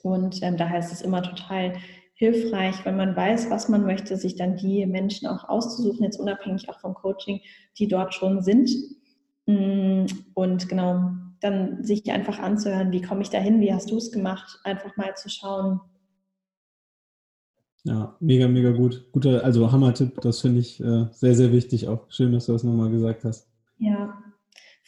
Und 0.02 0.42
ähm, 0.42 0.56
daher 0.56 0.80
ist 0.80 0.92
es 0.92 1.02
immer 1.02 1.22
total 1.22 1.74
hilfreich, 2.14 2.84
wenn 2.84 2.96
man 2.96 3.16
weiß, 3.16 3.50
was 3.50 3.68
man 3.68 3.84
möchte, 3.84 4.16
sich 4.16 4.36
dann 4.36 4.56
die 4.56 4.86
Menschen 4.86 5.26
auch 5.26 5.48
auszusuchen, 5.48 6.04
jetzt 6.04 6.20
unabhängig 6.20 6.68
auch 6.68 6.78
vom 6.80 6.94
Coaching, 6.94 7.40
die 7.78 7.88
dort 7.88 8.14
schon 8.14 8.42
sind. 8.42 8.70
Mm, 9.46 10.06
und 10.34 10.68
genau, 10.68 11.10
dann 11.40 11.82
sich 11.82 12.10
einfach 12.10 12.38
anzuhören, 12.38 12.92
wie 12.92 13.02
komme 13.02 13.22
ich 13.22 13.30
da 13.30 13.38
hin, 13.38 13.60
wie 13.60 13.72
hast 13.72 13.90
du 13.90 13.96
es 13.96 14.12
gemacht, 14.12 14.60
einfach 14.64 14.96
mal 14.96 15.14
zu 15.16 15.28
schauen. 15.28 15.80
Ja, 17.82 18.16
mega, 18.20 18.48
mega 18.48 18.70
gut. 18.70 19.06
Guter, 19.12 19.44
also 19.44 19.70
Hammer-Tipp, 19.70 20.20
das 20.22 20.40
finde 20.40 20.60
ich 20.60 20.80
äh, 20.80 21.06
sehr, 21.10 21.34
sehr 21.34 21.52
wichtig 21.52 21.88
auch. 21.88 22.10
Schön, 22.10 22.32
dass 22.32 22.46
du 22.46 22.52
das 22.52 22.64
nochmal 22.64 22.90
gesagt 22.90 23.24
hast. 23.24 23.46
Ja, 23.78 24.22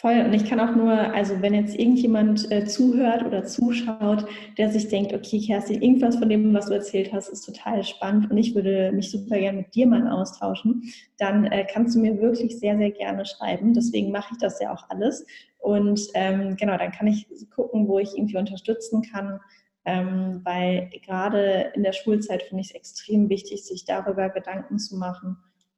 Voll. 0.07 0.21
Und 0.21 0.35
ich 0.35 0.49
kann 0.49 0.61
auch 0.61 0.77
nur, 0.77 0.93
also 0.93 1.43
wenn 1.43 1.53
jetzt 1.53 1.77
irgendjemand 1.77 2.53
äh, 2.53 2.65
zuhört 2.65 3.27
oder 3.27 3.43
zuschaut, 3.43 4.25
der 4.57 4.71
sich 4.71 4.87
denkt, 4.87 5.13
okay, 5.13 5.41
Kerstin, 5.45 5.83
irgendwas 5.83 6.15
von 6.15 6.29
dem, 6.29 6.55
was 6.55 6.67
du 6.67 6.75
erzählt 6.75 7.13
hast, 7.13 7.29
ist 7.29 7.41
total 7.41 7.83
spannend 7.83 8.31
und 8.31 8.39
ich 8.39 8.55
würde 8.55 8.93
mich 8.93 9.11
super 9.11 9.37
gerne 9.37 9.59
mit 9.59 9.75
dir 9.75 9.89
mal 9.89 10.09
austauschen, 10.09 10.85
dann 11.19 11.47
äh, 11.47 11.67
kannst 11.69 11.97
du 11.97 11.99
mir 11.99 12.21
wirklich 12.21 12.57
sehr, 12.61 12.79
sehr 12.79 12.93
gerne 12.93 13.27
schreiben. 13.27 13.75
Deswegen 13.75 14.13
mache 14.13 14.29
ich 14.31 14.39
das 14.39 14.61
ja 14.61 14.73
auch 14.73 14.89
alles. 14.91 15.27
Und 15.59 16.01
ähm, 16.15 16.55
genau, 16.57 16.79
dann 16.79 16.93
kann 16.93 17.09
ich 17.09 17.27
gucken, 17.51 17.89
wo 17.89 17.99
ich 17.99 18.17
irgendwie 18.17 18.37
unterstützen 18.39 19.03
kann. 19.03 19.41
Ähm, 19.87 20.41
weil 20.45 20.89
gerade 21.05 21.73
in 21.75 21.83
der 21.83 21.93
Schulzeit 21.93 22.45
finde 22.45 22.61
ich 22.61 22.69
es 22.69 22.77
extrem 22.77 23.29
wichtig, 23.29 23.65
sich 23.65 23.85
darüber 23.85 24.29
Gedanken 24.29 24.79
zu 24.79 24.99
machen. 24.99 25.37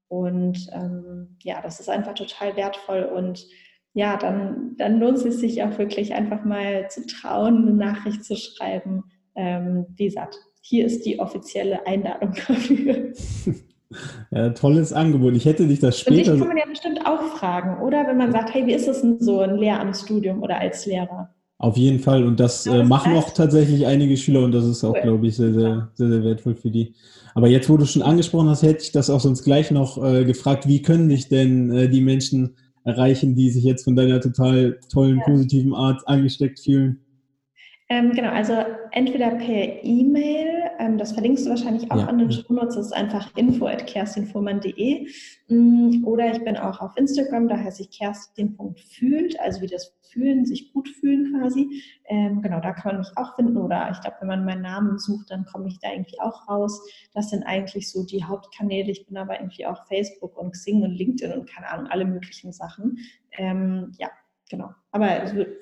Und 0.09 0.69
ähm, 0.75 1.39
ja, 1.43 1.63
das 1.63 1.81
ist 1.81 1.89
einfach 1.89 2.13
total 2.13 2.57
wertvoll 2.57 3.05
und 3.05 3.47
ja, 3.99 4.17
dann, 4.17 4.77
dann 4.77 5.01
lohnt 5.01 5.19
es 5.19 5.41
sich 5.41 5.61
auch 5.65 5.77
wirklich 5.77 6.15
einfach 6.15 6.45
mal 6.45 6.89
zu 6.89 7.05
trauen, 7.05 7.67
eine 7.67 7.75
Nachricht 7.75 8.25
zu 8.25 8.37
schreiben. 8.37 9.03
Ähm, 9.35 9.87
wie 9.97 10.05
gesagt, 10.05 10.37
hier 10.61 10.87
ist 10.87 11.05
die 11.05 11.19
offizielle 11.19 11.85
Einladung 11.85 12.33
dafür. 12.49 13.13
Ja, 14.31 14.51
tolles 14.51 14.93
Angebot. 14.93 15.35
Ich 15.35 15.47
hätte 15.47 15.67
dich 15.67 15.81
das 15.81 15.99
später. 15.99 16.33
Und 16.33 16.41
dich 16.41 16.47
kann 16.47 16.49
man 16.49 16.59
ja 16.59 16.67
bestimmt 16.69 17.07
auch 17.07 17.23
fragen, 17.39 17.83
oder? 17.83 18.07
Wenn 18.07 18.19
man 18.19 18.33
sagt, 18.33 18.53
hey, 18.53 18.67
wie 18.67 18.75
ist 18.75 18.87
es 18.87 19.01
denn 19.01 19.19
so 19.19 19.41
ein 19.41 19.57
Lehramtsstudium 19.57 20.43
oder 20.43 20.61
als 20.61 20.85
Lehrer? 20.85 21.31
Auf 21.57 21.75
jeden 21.79 21.99
Fall. 21.99 22.23
Und 22.23 22.39
das 22.39 22.67
ja, 22.67 22.81
äh, 22.81 22.85
machen 22.85 23.15
auch 23.15 23.31
tatsächlich 23.31 23.87
einige 23.87 24.19
Schüler 24.19 24.43
und 24.43 24.53
das 24.53 24.67
ist 24.67 24.85
auch, 24.85 24.93
cool. 24.95 25.01
glaube 25.01 25.27
ich, 25.27 25.37
sehr, 25.37 25.55
sehr, 25.55 25.91
sehr, 25.95 26.09
sehr 26.11 26.23
wertvoll 26.23 26.55
für 26.55 26.71
die. 26.71 26.97
Aber 27.35 27.49
jetzt, 27.49 27.71
wo 27.71 27.79
du 27.79 27.87
schon 27.87 28.03
angesprochen 28.03 28.51
hast, 28.51 28.63
hätte 28.63 28.83
ich 28.83 28.93
das 28.93 29.09
auch 29.09 29.21
sonst 29.21 29.43
gleich 29.43 29.71
noch 29.71 29.97
äh, 30.05 30.27
gefragt, 30.27 30.69
wie 30.69 30.83
können 30.83 31.09
dich 31.09 31.31
denn 31.31 31.71
äh, 31.71 31.89
die 31.89 32.03
Menschen 32.03 32.57
erreichen, 32.85 33.35
die 33.35 33.51
sich 33.51 33.65
jetzt 33.65 33.85
von 33.85 33.97
deiner 33.97 34.21
total 34.21 34.79
tollen, 34.91 35.21
positiven 35.21 35.75
Art 35.75 36.07
angesteckt 36.07 36.61
fühlen? 36.61 37.01
Ähm, 37.91 38.13
genau, 38.13 38.29
also 38.29 38.53
entweder 38.91 39.31
per 39.31 39.83
E-Mail, 39.83 40.71
ähm, 40.79 40.99
das 40.99 41.13
verlinkst 41.13 41.47
du 41.47 41.51
wahrscheinlich 41.51 41.91
auch 41.91 42.01
ja. 42.01 42.07
an 42.07 42.19
den 42.19 42.31
Shownotes, 42.31 42.75
das 42.75 42.87
ist 42.87 42.93
einfach 42.93 43.35
info 43.35 43.67
at 43.67 43.87
kerstinfuhrmann.de 43.87 45.09
mm, 45.49 46.05
oder 46.05 46.31
ich 46.31 46.45
bin 46.45 46.59
auch 46.59 46.81
auf 46.81 46.95
Instagram, 46.99 47.49
da 47.49 47.57
heiße 47.57 47.83
ich 47.83 47.91
kerstin.fühlt, 47.91 49.41
also 49.41 49.63
wie 49.63 49.69
das 49.69 49.99
Fühlen, 50.11 50.45
sich 50.45 50.73
gut 50.73 50.89
fühlen 50.89 51.35
quasi. 51.35 51.83
Ähm, 52.07 52.43
genau, 52.43 52.61
da 52.61 52.73
kann 52.73 52.93
man 52.93 52.99
mich 52.99 53.17
auch 53.17 53.37
finden 53.37 53.57
oder 53.57 53.91
ich 53.91 54.01
glaube, 54.01 54.17
wenn 54.21 54.29
man 54.29 54.45
meinen 54.45 54.63
Namen 54.63 54.99
sucht, 54.99 55.31
dann 55.31 55.45
komme 55.45 55.69
ich 55.69 55.79
da 55.81 55.91
irgendwie 55.91 56.21
auch 56.21 56.49
raus. 56.49 56.81
Das 57.15 57.31
sind 57.31 57.43
eigentlich 57.45 57.91
so 57.91 58.05
die 58.05 58.25
Hauptkanäle. 58.25 58.91
Ich 58.91 59.07
bin 59.07 59.17
aber 59.17 59.39
irgendwie 59.39 59.67
auch 59.67 59.87
Facebook 59.87 60.37
und 60.37 60.53
Xing 60.53 60.83
und 60.83 60.93
LinkedIn 60.93 61.39
und 61.39 61.49
keine 61.49 61.69
Ahnung, 61.69 61.87
alle 61.89 62.07
möglichen 62.07 62.53
Sachen. 62.53 62.99
Ähm, 63.33 63.93
ja, 63.99 64.09
genau. 64.49 64.71
Aber 64.91 65.09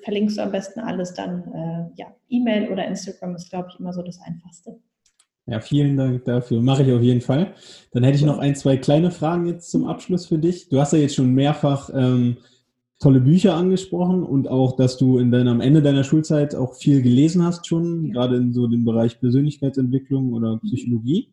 verlinkst 0.03 0.37
du 0.37 0.41
am 0.43 0.51
besten 0.51 0.79
alles 0.79 1.13
dann, 1.13 1.43
äh, 1.53 2.01
ja, 2.01 2.07
E-Mail 2.29 2.69
oder 2.71 2.85
Instagram 2.87 3.35
ist, 3.35 3.49
glaube 3.49 3.69
ich, 3.71 3.79
immer 3.79 3.93
so 3.93 4.01
das 4.01 4.19
Einfachste. 4.21 4.79
Ja, 5.45 5.61
vielen 5.61 5.95
Dank 5.95 6.25
dafür. 6.25 6.61
Mache 6.61 6.83
ich 6.83 6.91
auf 6.91 7.01
jeden 7.01 7.21
Fall. 7.21 7.53
Dann 7.93 8.03
hätte 8.03 8.17
ich 8.17 8.25
noch 8.25 8.37
ein, 8.37 8.55
zwei 8.55 8.75
kleine 8.75 9.11
Fragen 9.11 9.47
jetzt 9.47 9.71
zum 9.71 9.87
Abschluss 9.87 10.25
für 10.25 10.37
dich. 10.37 10.67
Du 10.67 10.79
hast 10.79 10.91
ja 10.91 10.99
jetzt 10.99 11.15
schon 11.15 11.33
mehrfach 11.33 11.89
ähm, 11.93 12.37
tolle 12.99 13.21
Bücher 13.21 13.55
angesprochen 13.55 14.23
und 14.23 14.49
auch, 14.49 14.75
dass 14.75 14.97
du 14.97 15.19
in 15.19 15.31
deinem, 15.31 15.47
am 15.47 15.61
Ende 15.61 15.81
deiner 15.81 16.03
Schulzeit 16.03 16.53
auch 16.53 16.75
viel 16.75 17.01
gelesen 17.01 17.43
hast 17.45 17.65
schon, 17.65 18.11
gerade 18.11 18.35
in 18.35 18.51
so 18.51 18.67
dem 18.67 18.83
Bereich 18.83 19.19
Persönlichkeitsentwicklung 19.19 20.33
oder 20.33 20.57
Psychologie. 20.57 21.29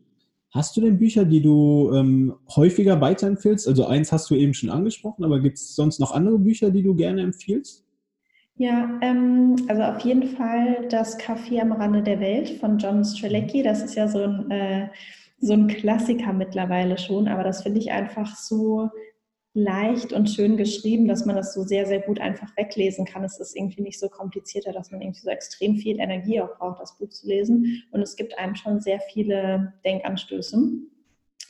Hast 0.55 0.77
du 0.77 0.81
denn 0.81 0.99
Bücher, 0.99 1.25
die 1.25 1.43
du 1.43 1.91
ähm, 1.93 2.33
häufiger 2.55 3.01
weiterempfiehlst? 3.01 3.67
Also 3.67 3.87
eins 3.87 4.13
hast 4.13 4.31
du 4.31 4.37
eben 4.37 4.55
schon 4.55 4.71
angesprochen, 4.71 5.25
aber 5.25 5.41
gibt 5.41 5.59
es 5.59 5.75
sonst 5.75 5.99
noch 5.99 6.13
andere 6.13 6.39
Bücher, 6.39 6.71
die 6.71 6.85
du 6.85 6.95
gerne 6.95 7.23
empfiehlst? 7.23 7.85
Ja, 8.57 9.01
ähm, 9.03 9.57
also 9.67 9.83
auf 9.83 9.99
jeden 10.01 10.29
Fall 10.29 10.87
das 10.89 11.19
Café 11.19 11.61
am 11.61 11.73
Rande 11.73 12.05
der 12.05 12.21
Welt 12.21 12.51
von 12.61 12.79
John 12.79 13.05
Strelecki. 13.05 13.65
Das 13.65 13.83
ist 13.83 13.97
ja 13.97 14.07
so 14.07 14.21
ein, 14.21 14.49
äh, 14.53 14.89
so 15.41 15.55
ein 15.55 15.67
Klassiker 15.67 16.33
mittlerweile 16.33 16.99
schon, 16.99 17.27
aber 17.27 17.43
das 17.43 17.65
finde 17.65 17.81
ich 17.81 17.91
einfach 17.91 18.37
so 18.37 18.91
leicht 19.55 20.13
und 20.13 20.29
schön 20.29 20.57
geschrieben, 20.57 21.07
dass 21.07 21.25
man 21.27 21.37
das 21.37 21.55
so 21.55 21.63
sehr, 21.63 21.87
sehr 21.87 22.01
gut 22.01 22.21
einfach 22.21 22.55
weglesen 22.57 23.05
kann. 23.05 23.23
Es 23.23 23.39
ist 23.39 23.57
irgendwie 23.57 23.83
nicht 23.83 24.01
so 24.01 24.09
komplizierter, 24.09 24.73
dass 24.73 24.91
man 24.91 25.01
irgendwie 25.01 25.21
so 25.21 25.31
extrem 25.31 25.77
viel 25.77 26.01
Energie 26.01 26.41
auch 26.41 26.59
braucht, 26.59 26.81
das 26.81 26.99
Buch 26.99 27.09
zu 27.09 27.29
lesen. 27.29 27.85
Und 27.93 28.03
es 28.03 28.17
gibt 28.17 28.37
einem 28.37 28.57
schon 28.57 28.81
sehr 28.81 28.99
viele 29.13 29.73
Denkanstöße. 29.85 30.59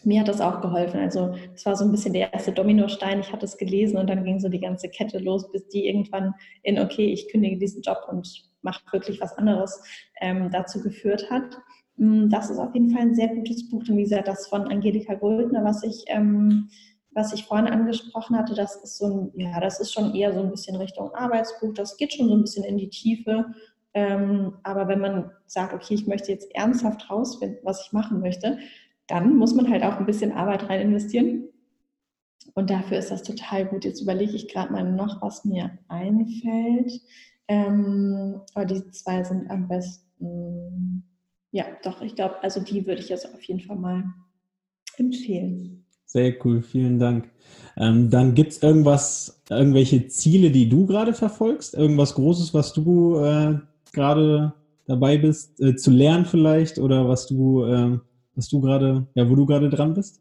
Mir 0.05 0.21
hat 0.21 0.29
das 0.29 0.43
auch 0.43 0.61
geholfen. 0.61 1.01
Also 1.01 1.35
es 1.55 1.65
war 1.65 1.77
so 1.77 1.87
ein 1.87 1.91
bisschen 1.91 2.13
der 2.13 2.35
erste 2.35 2.53
Dominostein. 2.53 3.21
Ich 3.21 3.33
hatte 3.33 3.47
es 3.47 3.57
gelesen 3.57 3.97
und 3.97 4.09
dann 4.11 4.25
ging 4.25 4.39
so 4.39 4.51
die 4.51 4.61
ganze 4.61 4.91
Kette 4.91 5.19
los, 5.19 5.51
bis 5.51 5.67
die 5.69 5.87
irgendwann 5.89 6.35
in, 6.63 6.79
okay, 6.79 7.11
ich 7.11 7.31
kündige 7.31 7.57
diesen 7.57 7.81
Job 7.81 8.07
und 8.11 8.45
mache 8.61 8.83
wirklich 8.93 9.19
was 9.23 9.33
anderes 9.39 9.83
ähm, 10.21 10.51
dazu 10.51 10.83
geführt 10.83 11.31
hat. 11.31 11.57
Mm, 11.97 12.29
das 12.29 12.51
ist 12.51 12.59
auf 12.59 12.75
jeden 12.75 12.91
Fall 12.91 13.01
ein 13.01 13.15
sehr 13.15 13.29
gutes 13.29 13.71
Buch. 13.71 13.81
Und 13.89 13.97
wie 13.97 14.03
gesagt, 14.03 14.29
das 14.29 14.47
von 14.47 14.69
Angelika 14.69 15.15
Goldner, 15.15 15.65
was 15.65 15.83
ich 15.83 16.05
ähm, 16.09 16.69
was 17.15 17.33
ich 17.33 17.45
vorhin 17.45 17.69
angesprochen 17.69 18.37
hatte, 18.37 18.55
das 18.55 18.77
ist 18.77 18.99
so 18.99 19.07
ein, 19.07 19.41
ja, 19.41 19.61
das 19.61 19.81
ist 19.81 19.93
schon 19.93 20.15
eher 20.15 20.33
so 20.33 20.41
ein 20.41 20.51
bisschen 20.51 20.77
Richtung 20.77 21.15
Arbeitsbuch, 21.15 21.73
das 21.75 21.97
geht 21.97 22.13
schon 22.13 22.29
so 22.29 22.35
ein 22.35 22.43
bisschen 22.43 22.65
in 22.65 22.77
die 22.77 22.91
Tiefe. 22.91 23.47
Ähm, 23.95 24.55
aber 24.65 24.89
wenn 24.89 25.01
man 25.01 25.31
sagt, 25.47 25.73
okay, 25.73 25.95
ich 25.95 26.07
möchte 26.07 26.33
jetzt 26.33 26.53
ernsthaft 26.55 27.09
rausfinden, 27.09 27.61
was 27.63 27.87
ich 27.87 27.93
machen 27.93 28.21
möchte, 28.21 28.59
dann 29.07 29.37
muss 29.37 29.55
man 29.55 29.71
halt 29.71 29.85
auch 29.85 29.99
ein 29.99 30.07
bisschen 30.07 30.33
Arbeit 30.33 30.69
rein 30.69 30.81
investieren. 30.81 31.49
Und 32.55 32.71
dafür 32.71 32.99
ist 32.99 33.11
das 33.11 33.23
total 33.23 33.67
gut. 33.67 33.85
Jetzt 33.85 34.01
überlege 34.01 34.35
ich 34.35 34.49
gerade 34.49 34.73
mal 34.73 34.85
noch, 34.85 35.23
was 35.23 35.45
mir 35.45 35.79
einfällt. 35.89 37.01
Ähm, 37.47 38.41
aber 38.55 38.65
die 38.65 38.91
zwei 38.91 39.23
sind 39.23 39.51
am 39.51 39.69
besten. 39.69 41.05
Ja, 41.51 41.67
doch, 41.83 42.03
ich 42.03 42.17
glaube, 42.17 42.43
also 42.43 42.61
die 42.61 42.87
würde 42.87 43.01
ich 43.01 43.09
jetzt 43.09 43.33
auf 43.33 43.43
jeden 43.43 43.61
Fall 43.61 43.77
mal 43.77 44.05
empfehlen. 44.97 45.84
Sehr 46.15 46.33
cool, 46.45 46.63
vielen 46.63 47.01
Dank. 47.01 47.29
Ähm, 47.77 48.09
dann 48.09 48.35
gibt 48.35 48.53
es 48.53 48.63
irgendwas, 48.63 49.43
irgendwelche 49.51 50.07
Ziele, 50.07 50.53
die 50.53 50.69
du 50.69 50.87
gerade 50.87 51.13
verfolgst? 51.13 51.75
Irgendwas 51.75 52.15
Großes, 52.15 52.55
was 52.55 52.73
du 52.73 53.17
äh, 53.17 53.59
gerade 53.93 54.55
dabei 54.87 55.19
bist, 55.19 55.61
äh, 55.61 55.75
zu 55.75 55.91
lernen 55.91 56.25
vielleicht 56.25 56.79
oder 56.79 57.09
was 57.09 57.27
du, 57.27 57.65
äh, 57.65 57.99
was 58.37 58.49
du 58.49 58.61
gerade, 58.61 59.09
ja, 59.15 59.29
wo 59.29 59.35
du 59.35 59.45
gerade 59.45 59.69
dran 59.69 59.93
bist? 59.93 60.21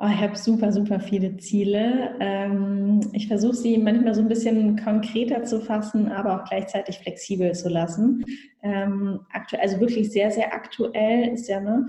Oh, 0.00 0.08
ich 0.12 0.20
habe 0.20 0.36
super, 0.36 0.72
super 0.72 0.98
viele 0.98 1.36
Ziele. 1.36 2.16
Ähm, 2.18 3.02
ich 3.12 3.28
versuche 3.28 3.54
sie 3.54 3.78
manchmal 3.78 4.14
so 4.14 4.20
ein 4.20 4.28
bisschen 4.28 4.76
konkreter 4.82 5.44
zu 5.44 5.60
fassen, 5.60 6.08
aber 6.08 6.42
auch 6.42 6.48
gleichzeitig 6.48 6.98
flexibel 6.98 7.52
zu 7.52 7.68
lassen. 7.68 8.24
Ähm, 8.64 9.20
aktuell, 9.30 9.62
also 9.62 9.78
wirklich 9.78 10.10
sehr, 10.10 10.32
sehr 10.32 10.52
aktuell 10.52 11.32
ist 11.32 11.48
ja, 11.48 11.60
ne, 11.60 11.86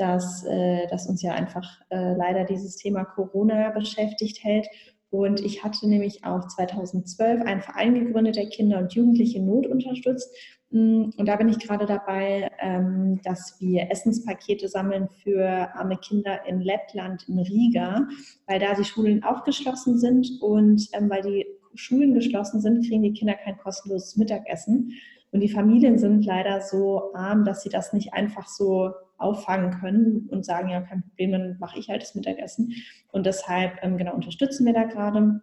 dass, 0.00 0.44
äh, 0.46 0.86
dass 0.88 1.06
uns 1.06 1.22
ja 1.22 1.32
einfach 1.32 1.80
äh, 1.90 2.14
leider 2.14 2.44
dieses 2.44 2.76
Thema 2.76 3.04
Corona 3.04 3.70
beschäftigt 3.70 4.42
hält. 4.42 4.66
Und 5.10 5.40
ich 5.40 5.62
hatte 5.62 5.88
nämlich 5.88 6.24
auch 6.24 6.46
2012 6.46 7.42
einen 7.42 7.60
Verein 7.60 7.94
gegründet, 7.94 8.36
der 8.36 8.48
Kinder 8.48 8.78
und 8.78 8.94
Jugendliche 8.94 9.42
Not 9.42 9.66
unterstützt. 9.66 10.34
Mm, 10.70 11.10
und 11.16 11.26
da 11.26 11.36
bin 11.36 11.48
ich 11.48 11.58
gerade 11.58 11.84
dabei, 11.84 12.50
ähm, 12.60 13.20
dass 13.24 13.56
wir 13.60 13.90
Essenspakete 13.90 14.68
sammeln 14.68 15.08
für 15.22 15.74
arme 15.74 15.98
Kinder 15.98 16.46
in 16.46 16.60
Lettland, 16.60 17.28
in 17.28 17.38
Riga, 17.38 18.06
weil 18.46 18.60
da 18.60 18.74
die 18.74 18.84
Schulen 18.84 19.22
auch 19.22 19.44
geschlossen 19.44 19.98
sind 19.98 20.30
und 20.40 20.88
ähm, 20.92 21.10
weil 21.10 21.22
die 21.22 21.46
Schulen 21.74 22.14
geschlossen 22.14 22.60
sind, 22.60 22.86
kriegen 22.86 23.02
die 23.02 23.12
Kinder 23.12 23.34
kein 23.34 23.58
kostenloses 23.58 24.16
Mittagessen. 24.16 24.92
Und 25.32 25.40
die 25.40 25.48
Familien 25.48 25.98
sind 25.98 26.24
leider 26.24 26.60
so 26.60 27.12
arm, 27.14 27.44
dass 27.44 27.62
sie 27.62 27.68
das 27.68 27.92
nicht 27.92 28.14
einfach 28.14 28.48
so 28.48 28.92
auffangen 29.20 29.78
können 29.80 30.28
und 30.30 30.44
sagen, 30.44 30.68
ja, 30.68 30.80
kein 30.80 31.02
Problem, 31.02 31.32
dann 31.32 31.56
mache 31.60 31.78
ich 31.78 31.88
halt 31.88 32.02
das 32.02 32.14
Mittagessen. 32.14 32.74
Und 33.12 33.26
deshalb, 33.26 33.78
ähm, 33.82 33.98
genau, 33.98 34.14
unterstützen 34.14 34.66
wir 34.66 34.72
da 34.72 34.84
gerade. 34.84 35.40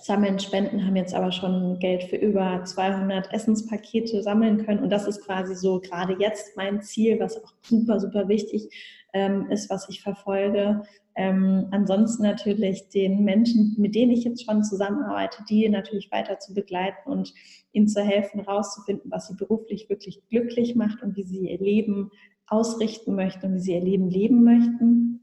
Sammeln, 0.00 0.38
Spenden, 0.38 0.86
haben 0.86 0.94
jetzt 0.94 1.14
aber 1.14 1.32
schon 1.32 1.78
Geld 1.80 2.04
für 2.04 2.16
über 2.16 2.62
200 2.64 3.32
Essenspakete 3.32 4.22
sammeln 4.22 4.64
können. 4.64 4.80
Und 4.80 4.90
das 4.90 5.08
ist 5.08 5.24
quasi 5.24 5.56
so 5.56 5.80
gerade 5.80 6.16
jetzt 6.20 6.56
mein 6.56 6.82
Ziel, 6.82 7.18
was 7.18 7.36
auch 7.42 7.52
super, 7.62 7.98
super 7.98 8.28
wichtig 8.28 8.68
ähm, 9.12 9.50
ist, 9.50 9.70
was 9.70 9.88
ich 9.88 10.02
verfolge, 10.02 10.82
Ähm, 11.20 11.66
ansonsten 11.72 12.22
natürlich 12.22 12.90
den 12.90 13.24
Menschen, 13.24 13.74
mit 13.76 13.96
denen 13.96 14.12
ich 14.12 14.22
jetzt 14.22 14.44
schon 14.44 14.62
zusammenarbeite, 14.62 15.42
die 15.50 15.68
natürlich 15.68 16.12
weiter 16.12 16.38
zu 16.38 16.54
begleiten 16.54 17.10
und 17.10 17.34
ihnen 17.72 17.88
zu 17.88 18.02
helfen, 18.02 18.38
herauszufinden, 18.44 19.10
was 19.10 19.26
sie 19.26 19.34
beruflich 19.34 19.88
wirklich 19.88 20.22
glücklich 20.30 20.76
macht 20.76 21.02
und 21.02 21.16
wie 21.16 21.24
sie 21.24 21.50
ihr 21.50 21.58
Leben 21.58 22.12
ausrichten 22.50 23.14
möchten 23.14 23.46
und 23.46 23.54
wie 23.54 23.60
sie 23.60 23.74
ihr 23.74 23.84
Leben 23.84 24.08
leben 24.08 24.44
möchten. 24.44 25.20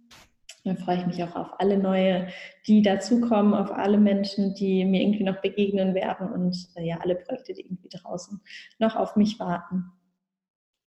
Dann 0.64 0.78
freue 0.78 0.98
ich 0.98 1.06
mich 1.06 1.24
auch 1.24 1.36
auf 1.36 1.60
alle 1.60 1.78
neue, 1.78 2.28
die 2.66 2.82
dazukommen, 2.82 3.54
auf 3.54 3.72
alle 3.72 4.00
Menschen, 4.00 4.56
die 4.56 4.84
mir 4.84 5.02
irgendwie 5.02 5.24
noch 5.24 5.40
begegnen 5.42 5.94
werden 5.94 6.32
und 6.32 6.58
äh, 6.76 6.88
ja, 6.88 6.98
alle 7.02 7.16
Projekte, 7.16 7.54
die 7.54 7.62
irgendwie 7.62 7.90
draußen 7.90 8.42
noch 8.80 8.96
auf 8.96 9.16
mich 9.16 9.40
warten. 9.40 9.86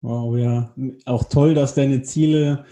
Wow, 0.01 0.38
ja. 0.38 0.75
Auch 1.05 1.23
toll, 1.23 1.55
dass 1.55 1.73
deine 1.73 2.03
Ziele 2.03 2.65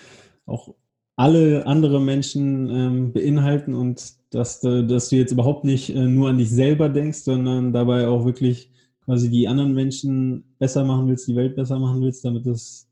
auch 0.45 0.75
alle 1.15 1.65
andere 1.65 1.99
Menschen 2.01 2.69
ähm, 2.69 3.13
beinhalten 3.13 3.73
und 3.73 4.13
dass, 4.31 4.61
dass 4.61 5.09
du 5.09 5.15
jetzt 5.15 5.31
überhaupt 5.31 5.63
nicht 5.63 5.89
äh, 5.89 6.05
nur 6.05 6.29
an 6.29 6.37
dich 6.37 6.49
selber 6.49 6.89
denkst, 6.89 7.19
sondern 7.19 7.73
dabei 7.73 8.07
auch 8.07 8.25
wirklich 8.25 8.71
quasi 9.05 9.29
die 9.29 9.47
anderen 9.47 9.73
Menschen 9.73 10.55
besser 10.59 10.83
machen 10.83 11.07
willst, 11.07 11.27
die 11.27 11.35
Welt 11.35 11.55
besser 11.55 11.79
machen 11.79 12.01
willst, 12.01 12.23
damit 12.23 12.45
das 12.45 12.90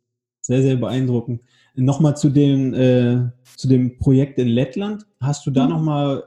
sehr, 0.49 0.63
sehr 0.63 0.75
beeindruckend. 0.77 1.41
Nochmal 1.75 2.17
zu 2.17 2.31
dem, 2.31 2.73
äh, 2.73 3.29
zu 3.55 3.67
dem 3.67 3.99
Projekt 3.99 4.39
in 4.39 4.47
Lettland. 4.47 5.05
Hast 5.21 5.45
du 5.45 5.51
da 5.51 5.65
mhm. 5.65 5.69
nochmal 5.69 6.23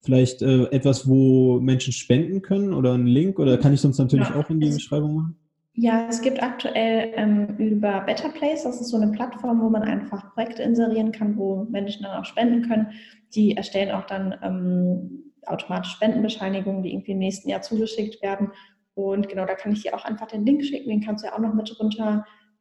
vielleicht 0.00 0.40
äh, 0.40 0.64
etwas, 0.70 1.06
wo 1.06 1.60
Menschen 1.60 1.92
spenden 1.92 2.40
können 2.40 2.72
oder 2.72 2.94
einen 2.94 3.06
Link? 3.06 3.38
Oder 3.38 3.58
kann 3.58 3.74
ich 3.74 3.82
sonst 3.82 3.98
natürlich 3.98 4.30
ja. 4.30 4.36
auch 4.36 4.48
in 4.48 4.60
die 4.60 4.70
Beschreibung 4.70 5.14
machen? 5.14 5.36
Ja, 5.74 6.06
es 6.08 6.22
gibt 6.22 6.42
aktuell 6.42 7.12
ähm, 7.16 7.56
über 7.58 8.00
Better 8.00 8.30
Place, 8.30 8.62
das 8.62 8.80
ist 8.80 8.88
so 8.88 8.96
eine 8.96 9.12
Plattform, 9.12 9.60
wo 9.60 9.68
man 9.68 9.82
einfach 9.82 10.32
Projekte 10.32 10.62
inserieren 10.62 11.12
kann, 11.12 11.36
wo 11.36 11.66
Menschen 11.68 12.04
dann 12.04 12.18
auch 12.18 12.24
spenden 12.24 12.62
können. 12.62 12.86
Die 13.34 13.56
erstellen 13.56 13.90
auch 13.90 14.06
dann 14.06 14.34
ähm, 14.42 15.32
automatisch 15.44 15.92
Spendenbescheinigungen, 15.92 16.82
die 16.82 16.94
irgendwie 16.94 17.12
im 17.12 17.18
nächsten 17.18 17.50
Jahr 17.50 17.60
zugeschickt 17.60 18.22
werden. 18.22 18.52
Und 18.94 19.28
genau, 19.28 19.44
da 19.44 19.54
kann 19.54 19.72
ich 19.72 19.82
dir 19.82 19.94
auch 19.94 20.04
einfach 20.06 20.28
den 20.28 20.46
Link 20.46 20.64
schicken, 20.64 20.88
den 20.88 21.02
kannst 21.02 21.24
du 21.24 21.28
ja 21.28 21.34
auch 21.34 21.40
noch 21.40 21.52
mit 21.52 21.68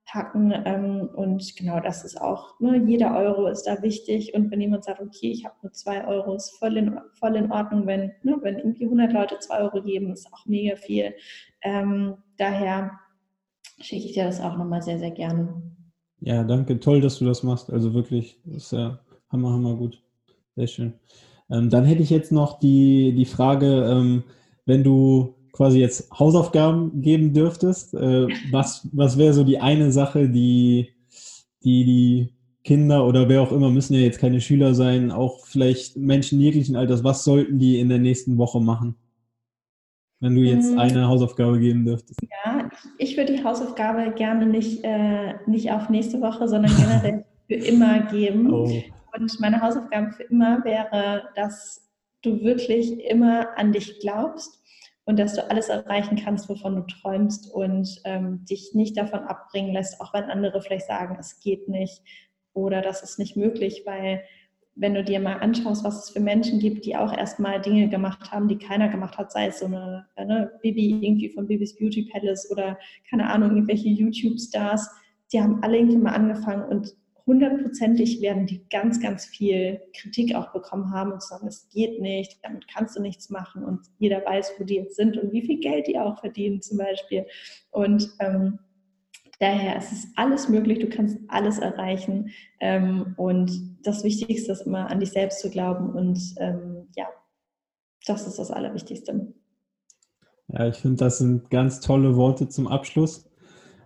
runterpacken. 0.03 0.53
Ähm, 0.65 1.09
und 1.15 1.55
genau, 1.55 1.79
das 1.79 2.03
ist 2.03 2.19
auch, 2.19 2.59
ne, 2.59 2.83
jeder 2.85 3.15
Euro 3.15 3.47
ist 3.47 3.63
da 3.63 3.81
wichtig. 3.81 4.33
Und 4.33 4.51
wenn 4.51 4.61
jemand 4.61 4.83
sagt, 4.83 5.01
okay, 5.01 5.31
ich 5.31 5.45
habe 5.45 5.55
nur 5.61 5.71
zwei 5.73 6.05
Euro, 6.05 6.35
ist 6.35 6.57
voll 6.57 6.77
in, 6.77 6.99
voll 7.13 7.35
in 7.35 7.51
Ordnung. 7.51 7.87
Wenn, 7.87 8.11
ne, 8.23 8.37
wenn 8.41 8.57
irgendwie 8.57 8.85
100 8.85 9.13
Leute 9.13 9.39
zwei 9.39 9.59
Euro 9.59 9.81
geben, 9.81 10.11
ist 10.11 10.31
auch 10.33 10.45
mega 10.45 10.75
viel. 10.75 11.13
Ähm, 11.61 12.15
daher 12.37 12.91
schicke 13.79 14.05
ich 14.05 14.13
dir 14.13 14.25
das 14.25 14.41
auch 14.41 14.57
nochmal 14.57 14.81
sehr, 14.81 14.99
sehr 14.99 15.11
gerne. 15.11 15.61
Ja, 16.19 16.43
danke. 16.43 16.79
Toll, 16.79 17.01
dass 17.01 17.19
du 17.19 17.25
das 17.25 17.43
machst. 17.43 17.71
Also 17.71 17.93
wirklich, 17.93 18.39
das 18.45 18.63
ist 18.63 18.71
ja 18.71 18.99
hammer, 19.29 19.51
hammer 19.51 19.75
gut. 19.75 20.01
Sehr 20.55 20.67
schön. 20.67 20.93
Ähm, 21.49 21.69
dann 21.69 21.85
hätte 21.85 22.01
ich 22.01 22.09
jetzt 22.09 22.31
noch 22.31 22.59
die, 22.59 23.13
die 23.13 23.25
Frage, 23.25 23.83
ähm, 23.83 24.23
wenn 24.65 24.83
du 24.83 25.35
quasi 25.53 25.79
jetzt 25.79 26.11
Hausaufgaben 26.11 27.01
geben 27.01 27.33
dürftest, 27.33 27.93
äh, 27.93 28.27
was, 28.51 28.87
was 28.91 29.17
wäre 29.17 29.33
so 29.33 29.45
die 29.45 29.59
eine 29.59 29.91
Sache, 29.91 30.27
die, 30.27 30.89
die 31.63 31.85
die 31.85 32.33
Kinder 32.65 33.05
oder 33.05 33.29
wer 33.29 33.41
auch 33.41 33.51
immer, 33.51 33.69
müssen 33.69 33.93
ja 33.93 34.01
jetzt 34.01 34.19
keine 34.19 34.41
Schüler 34.41 34.73
sein, 34.73 35.11
auch 35.11 35.45
vielleicht 35.45 35.95
Menschen 35.95 36.41
jeglichen 36.41 36.75
Alters, 36.75 37.03
was 37.03 37.23
sollten 37.23 37.59
die 37.59 37.79
in 37.79 37.89
der 37.89 37.99
nächsten 37.99 38.37
Woche 38.37 38.59
machen? 38.59 38.95
wenn 40.23 40.35
du 40.35 40.41
jetzt 40.41 40.71
mhm. 40.71 40.79
eine 40.79 41.07
Hausaufgabe 41.09 41.59
geben 41.59 41.85
dürftest? 41.85 42.17
Ja, 42.45 42.69
ich 42.97 43.17
würde 43.17 43.33
die 43.35 43.43
Hausaufgabe 43.43 44.13
gerne 44.15 44.45
nicht, 44.45 44.81
äh, 44.83 45.33
nicht 45.47 45.69
auf 45.69 45.89
nächste 45.89 46.21
Woche, 46.21 46.47
sondern 46.47 46.71
generell 46.77 47.25
für 47.47 47.55
immer 47.55 47.99
geben. 48.03 48.51
Oh. 48.51 48.71
Und 49.17 49.39
meine 49.41 49.61
Hausaufgabe 49.61 50.13
für 50.13 50.23
immer 50.23 50.63
wäre, 50.63 51.23
dass 51.35 51.89
du 52.21 52.41
wirklich 52.41 53.03
immer 53.03 53.49
an 53.57 53.73
dich 53.73 53.99
glaubst 53.99 54.62
und 55.05 55.19
dass 55.19 55.35
du 55.35 55.49
alles 55.49 55.69
erreichen 55.69 56.17
kannst, 56.17 56.47
wovon 56.49 56.75
du 56.75 56.81
träumst 56.83 57.51
und 57.51 58.01
ähm, 58.05 58.45
dich 58.45 58.73
nicht 58.73 58.97
davon 58.97 59.19
abbringen 59.19 59.73
lässt, 59.73 59.99
auch 59.99 60.13
wenn 60.13 60.25
andere 60.25 60.61
vielleicht 60.61 60.87
sagen, 60.87 61.17
es 61.19 61.39
geht 61.39 61.67
nicht 61.67 62.01
oder 62.53 62.81
das 62.81 63.03
ist 63.03 63.19
nicht 63.19 63.35
möglich, 63.35 63.83
weil 63.85 64.23
wenn 64.75 64.95
du 64.95 65.03
dir 65.03 65.19
mal 65.19 65.37
anschaust, 65.39 65.83
was 65.83 66.05
es 66.05 66.09
für 66.09 66.19
Menschen 66.19 66.59
gibt, 66.59 66.85
die 66.85 66.95
auch 66.95 67.15
erstmal 67.15 67.61
Dinge 67.61 67.89
gemacht 67.89 68.31
haben, 68.31 68.47
die 68.47 68.57
keiner 68.57 68.89
gemacht 68.89 69.17
hat, 69.17 69.31
sei 69.31 69.47
es 69.47 69.59
so 69.59 69.65
eine, 69.65 70.07
eine 70.15 70.51
Bibi 70.61 70.99
irgendwie 71.01 71.29
von 71.29 71.47
Bibis 71.47 71.75
Beauty 71.75 72.09
Palace 72.11 72.49
oder 72.51 72.77
keine 73.09 73.29
Ahnung, 73.29 73.51
irgendwelche 73.51 73.89
YouTube-Stars, 73.89 74.89
die 75.31 75.41
haben 75.41 75.61
alle 75.61 75.77
irgendwie 75.77 75.97
mal 75.97 76.13
angefangen 76.13 76.63
und 76.63 76.95
hundertprozentig 77.25 78.21
werden 78.21 78.45
die 78.45 78.67
ganz, 78.69 78.99
ganz 78.99 79.25
viel 79.25 79.81
Kritik 79.95 80.35
auch 80.35 80.51
bekommen 80.51 80.91
haben 80.91 81.11
und 81.11 81.23
sagen, 81.23 81.47
es 81.47 81.69
geht 81.69 82.01
nicht, 82.01 82.39
damit 82.43 82.67
kannst 82.67 82.97
du 82.97 83.01
nichts 83.01 83.29
machen 83.29 83.63
und 83.63 83.81
jeder 83.97 84.25
weiß, 84.25 84.53
wo 84.57 84.63
die 84.63 84.75
jetzt 84.75 84.95
sind 84.95 85.17
und 85.17 85.31
wie 85.31 85.45
viel 85.45 85.59
Geld 85.59 85.87
die 85.87 85.97
auch 85.97 86.19
verdienen 86.19 86.61
zum 86.61 86.77
Beispiel. 86.77 87.25
Und 87.71 88.09
ähm, 88.19 88.59
Daher 89.43 89.77
ist 89.77 89.91
es 89.91 90.07
alles 90.15 90.47
möglich, 90.47 90.79
du 90.79 90.87
kannst 90.87 91.17
alles 91.27 91.59
erreichen. 91.59 92.29
Ähm, 92.61 93.13
und 93.17 93.77
das 93.83 94.03
Wichtigste 94.05 94.53
ist 94.53 94.61
immer 94.61 94.89
an 94.89 95.01
dich 95.01 95.11
selbst 95.11 95.41
zu 95.41 95.49
glauben. 95.49 95.89
Und 95.89 96.35
ähm, 96.37 96.87
ja, 96.95 97.07
das 98.05 98.25
ist 98.25 98.39
das 98.39 98.51
Allerwichtigste. 98.51 99.33
Ja, 100.47 100.67
ich 100.67 100.77
finde, 100.77 100.97
das 100.97 101.17
sind 101.17 101.49
ganz 101.49 101.81
tolle 101.81 102.15
Worte 102.15 102.47
zum 102.47 102.67
Abschluss. 102.67 103.29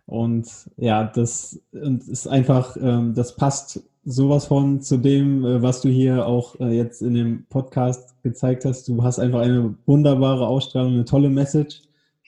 Und 0.08 0.48
ja, 0.78 1.04
das 1.04 1.60
ist 1.74 2.28
einfach, 2.28 2.78
ähm, 2.82 3.14
das 3.14 3.36
passt 3.36 3.84
sowas 4.06 4.46
von 4.46 4.80
zu 4.80 4.98
dem, 4.98 5.44
äh, 5.44 5.62
was 5.62 5.82
du 5.82 5.90
hier 5.90 6.26
auch 6.26 6.58
äh, 6.62 6.78
jetzt 6.78 7.02
in 7.02 7.14
dem 7.14 7.46
Podcast 7.50 8.16
gezeigt 8.24 8.64
hast. 8.64 8.88
Du 8.88 9.04
hast 9.04 9.20
einfach 9.20 9.42
eine 9.42 9.76
wunderbare 9.86 10.48
Ausstrahlung, 10.48 10.94
eine 10.94 11.06
tolle 11.06 11.30
Message. 11.30 11.82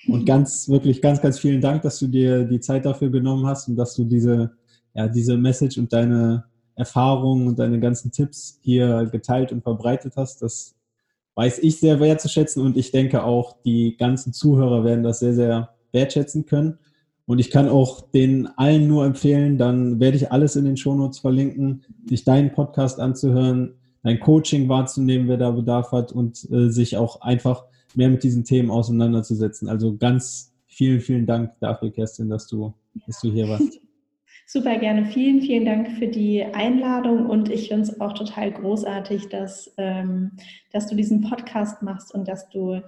Und 0.08 0.26
ganz, 0.28 0.68
wirklich 0.68 1.02
ganz, 1.02 1.22
ganz 1.22 1.40
vielen 1.40 1.62
Dank, 1.62 1.82
dass 1.82 2.00
du 2.00 2.08
dir 2.08 2.44
die 2.44 2.60
Zeit 2.60 2.86
dafür 2.86 3.10
genommen 3.10 3.48
hast 3.48 3.70
und 3.70 3.78
dass 3.78 3.96
du 3.96 4.04
diese, 4.04 4.52
ja, 4.94 5.08
diese 5.08 5.38
Message 5.38 5.78
und 5.78 5.94
deine 5.94 6.44
Erfahrungen 6.76 7.48
und 7.48 7.60
deine 7.60 7.80
ganzen 7.80 8.12
Tipps 8.12 8.60
hier 8.62 9.06
geteilt 9.10 9.54
und 9.54 9.64
verbreitet 9.64 10.14
hast. 10.18 10.42
Das 10.42 10.76
weiß 11.36 11.60
ich 11.60 11.80
sehr 11.80 12.02
wertzuschätzen 12.02 12.62
und 12.62 12.76
ich 12.76 12.92
denke 12.92 13.24
auch, 13.24 13.56
die 13.64 13.96
ganzen 13.98 14.34
Zuhörer 14.34 14.84
werden 14.84 15.04
das 15.04 15.20
sehr, 15.20 15.34
sehr 15.34 15.70
wertschätzen 15.94 16.46
können. 16.46 16.78
Und 17.30 17.38
ich 17.38 17.52
kann 17.52 17.70
auch 17.70 18.10
den 18.10 18.48
allen 18.58 18.88
nur 18.88 19.06
empfehlen, 19.06 19.60
dann 19.60 20.00
werde 20.00 20.18
ich 20.18 20.32
alles 20.32 20.56
in 20.56 20.66
den 20.66 20.78
Shownotes 20.78 21.20
verlinken, 21.20 21.84
sich 22.08 22.24
deinen 22.24 22.52
Podcast 22.52 23.00
anzuhören, 23.00 23.76
dein 24.02 24.20
Coaching 24.20 24.68
wahrzunehmen, 24.68 25.28
wer 25.28 25.38
da 25.38 25.52
Bedarf 25.52 25.92
hat 25.92 26.12
und 26.12 26.50
äh, 26.52 26.70
sich 26.72 26.98
auch 26.98 27.22
einfach 27.22 27.66
mehr 27.94 28.10
mit 28.10 28.24
diesen 28.24 28.46
Themen 28.46 28.72
auseinanderzusetzen. 28.72 29.70
Also 29.70 29.96
ganz 29.96 30.56
vielen, 30.66 31.02
vielen 31.02 31.28
Dank 31.28 31.52
dafür, 31.60 31.92
Kerstin, 31.92 32.30
dass 32.30 32.48
du, 32.48 32.74
dass 33.06 33.22
du 33.22 33.32
hier 33.32 33.48
warst. 33.48 33.80
Super 34.48 34.80
gerne. 34.80 35.06
Vielen, 35.06 35.42
vielen 35.42 35.66
Dank 35.66 35.92
für 36.00 36.08
die 36.08 36.44
Einladung 36.44 37.28
und 37.28 37.52
ich 37.52 37.68
finde 37.68 37.84
es 37.84 38.02
auch 38.02 38.14
total 38.14 38.52
großartig, 38.52 39.30
dass, 39.30 39.72
ähm, 39.78 40.32
dass 40.72 40.88
du 40.88 40.96
diesen 40.96 41.22
Podcast 41.22 41.84
machst 41.84 42.12
und 42.12 42.28
dass 42.28 42.50
du 42.50 42.82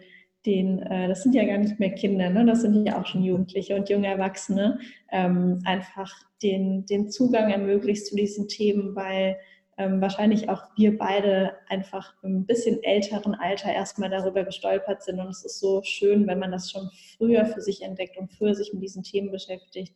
den, 0.46 0.82
äh, 0.82 1.08
das 1.08 1.24
sind 1.24 1.36
ja 1.36 1.46
gar 1.46 1.58
nicht 1.58 1.80
mehr 1.80 1.92
Kinder, 1.92 2.30
ne? 2.30 2.46
das 2.46 2.62
sind 2.62 2.86
ja 2.86 3.00
auch 3.00 3.06
schon 3.06 3.24
Jugendliche 3.24 3.76
und 3.76 3.90
junge 3.90 4.08
Erwachsene, 4.08 4.80
ähm, 5.12 5.62
einfach 5.66 6.12
den, 6.42 6.86
den 6.86 7.10
Zugang 7.10 7.52
ermöglicht 7.52 8.08
zu 8.08 8.16
diesen 8.16 8.48
Themen, 8.48 8.96
weil 8.96 9.38
ähm, 9.78 10.02
wahrscheinlich 10.02 10.50
auch 10.50 10.64
wir 10.76 10.98
beide 10.98 11.54
einfach 11.68 12.14
im 12.24 12.46
bisschen 12.46 12.84
älteren 12.84 13.36
Alter 13.36 13.72
erstmal 13.72 14.10
darüber 14.10 14.44
gestolpert 14.44 15.02
sind. 15.04 15.20
Und 15.20 15.30
es 15.30 15.46
ist 15.46 15.60
so 15.60 15.82
schön, 15.84 16.28
wenn 16.28 16.40
man 16.40 16.52
das 16.52 16.70
schon 16.70 16.90
früher 17.18 17.46
für 17.46 17.62
sich 17.62 17.82
entdeckt 17.82 18.18
und 18.18 18.32
früher 18.32 18.54
sich 18.54 18.74
mit 18.74 18.84
diesen 18.84 19.04
Themen 19.04 19.32
beschäftigt. 19.32 19.96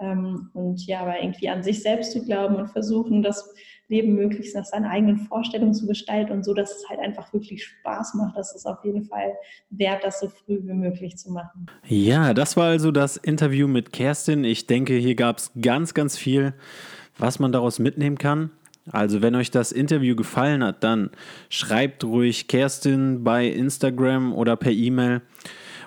Ähm, 0.00 0.50
und 0.54 0.86
ja, 0.86 1.00
aber 1.00 1.20
irgendwie 1.20 1.48
an 1.48 1.62
sich 1.62 1.82
selbst 1.82 2.12
zu 2.12 2.24
glauben 2.24 2.56
und 2.56 2.68
versuchen, 2.68 3.22
das 3.22 3.52
Leben 3.88 4.14
möglichst 4.14 4.56
nach 4.56 4.64
seinen 4.64 4.84
eigenen 4.84 5.18
Vorstellungen 5.18 5.74
zu 5.74 5.86
gestalten 5.86 6.32
und 6.32 6.44
so, 6.44 6.54
dass 6.54 6.76
es 6.76 6.88
halt 6.88 7.00
einfach 7.00 7.32
wirklich 7.32 7.64
Spaß 7.64 8.14
macht. 8.14 8.36
Das 8.36 8.54
ist 8.54 8.66
auf 8.66 8.84
jeden 8.84 9.04
Fall 9.04 9.34
wert, 9.70 10.02
das 10.02 10.20
so 10.20 10.28
früh 10.28 10.58
wie 10.62 10.72
möglich 10.72 11.16
zu 11.16 11.30
machen. 11.30 11.66
Ja, 11.86 12.34
das 12.34 12.56
war 12.56 12.66
also 12.66 12.90
das 12.90 13.16
Interview 13.16 13.68
mit 13.68 13.92
Kerstin. 13.92 14.44
Ich 14.44 14.66
denke, 14.66 14.94
hier 14.94 15.14
gab 15.14 15.38
es 15.38 15.52
ganz, 15.60 15.94
ganz 15.94 16.18
viel, 16.18 16.54
was 17.18 17.38
man 17.38 17.52
daraus 17.52 17.78
mitnehmen 17.78 18.18
kann. 18.18 18.50
Also 18.90 19.22
wenn 19.22 19.34
euch 19.34 19.50
das 19.50 19.72
Interview 19.72 20.14
gefallen 20.14 20.62
hat, 20.62 20.84
dann 20.84 21.10
schreibt 21.48 22.04
ruhig 22.04 22.48
Kerstin 22.48 23.24
bei 23.24 23.46
Instagram 23.46 24.32
oder 24.32 24.56
per 24.56 24.72
E-Mail 24.72 25.22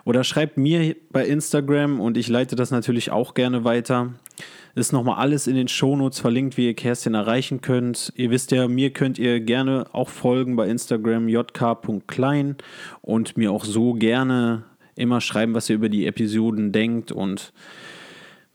oder 0.04 0.24
schreibt 0.24 0.58
mir 0.58 0.95
bei 1.12 1.26
Instagram 1.26 2.02
und 2.02 2.18
ich 2.18 2.28
leite 2.28 2.56
das 2.56 2.72
natürlich 2.72 3.12
auch 3.12 3.34
gerne 3.34 3.64
weiter. 3.64 4.14
Ist 4.80 4.93
nochmal 4.93 5.17
alles 5.17 5.45
in 5.45 5.55
den 5.55 5.67
Shownotes 5.67 6.21
verlinkt, 6.21 6.55
wie 6.55 6.67
ihr 6.67 6.73
Kerstin 6.73 7.13
erreichen 7.13 7.59
könnt. 7.59 8.13
Ihr 8.15 8.32
wisst 8.32 8.51
ja, 8.51 8.69
mir 8.69 8.91
könnt 8.91 9.19
ihr 9.19 9.41
gerne 9.41 9.88
auch 9.91 10.07
folgen 10.07 10.55
bei 10.55 10.69
Instagram 10.69 11.27
jk.klein 11.27 12.55
und 13.01 13.36
mir 13.36 13.51
auch 13.51 13.65
so 13.65 13.93
gerne 13.93 14.63
immer 14.95 15.19
schreiben, 15.19 15.53
was 15.53 15.69
ihr 15.69 15.75
über 15.75 15.89
die 15.89 16.05
Episoden 16.05 16.71
denkt. 16.71 17.11
Und 17.11 17.51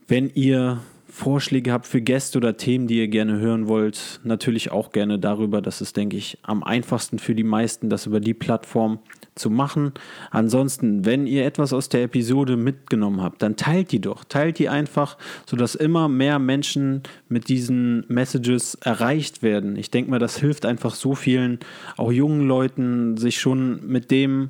wenn 0.09 0.31
ihr 0.33 0.79
Vorschläge 1.15 1.71
habt 1.71 1.87
für 1.87 2.01
Gäste 2.01 2.39
oder 2.39 2.57
Themen, 2.57 2.89
die 2.89 2.99
ihr 2.99 3.07
gerne 3.07 3.39
hören 3.39 3.69
wollt, 3.69 4.19
natürlich 4.25 4.73
auch 4.73 4.91
gerne 4.91 5.17
darüber. 5.17 5.63
Das 5.63 5.81
ist, 5.81 5.97
denke 5.97 6.17
ich, 6.17 6.39
am 6.43 6.65
einfachsten 6.65 7.21
für 7.21 7.37
die 7.37 7.45
meisten, 7.45 7.89
das 7.89 8.07
über 8.07 8.19
die 8.19 8.35
Plattform 8.35 8.99
zu 9.37 9.49
machen. 9.49 9.93
Ansonsten, 10.33 11.05
wenn 11.05 11.29
ihr 11.29 11.47
etwas 11.47 11.73
aus 11.73 11.89
der 11.89 12.03
Episode 12.03 12.57
mitgenommen 12.57 13.23
habt, 13.23 13.43
dann 13.43 13.55
teilt 13.55 13.93
die 13.93 14.01
doch. 14.01 14.25
Teilt 14.25 14.59
die 14.59 14.69
einfach, 14.69 15.17
sodass 15.47 15.77
immer 15.77 16.09
mehr 16.09 16.41
Menschen 16.41 17.05
mit 17.29 17.49
diesen 17.49 18.05
Messages 18.09 18.75
erreicht 18.75 19.41
werden. 19.41 19.77
Ich 19.77 19.93
denke 19.93 20.11
mal, 20.11 20.19
das 20.19 20.39
hilft 20.39 20.67
einfach 20.67 20.97
so 20.97 21.15
vielen, 21.15 21.61
auch 21.97 22.11
jungen 22.11 22.49
Leuten, 22.49 23.17
sich 23.19 23.39
schon 23.39 23.87
mit 23.87 24.11
dem, 24.11 24.49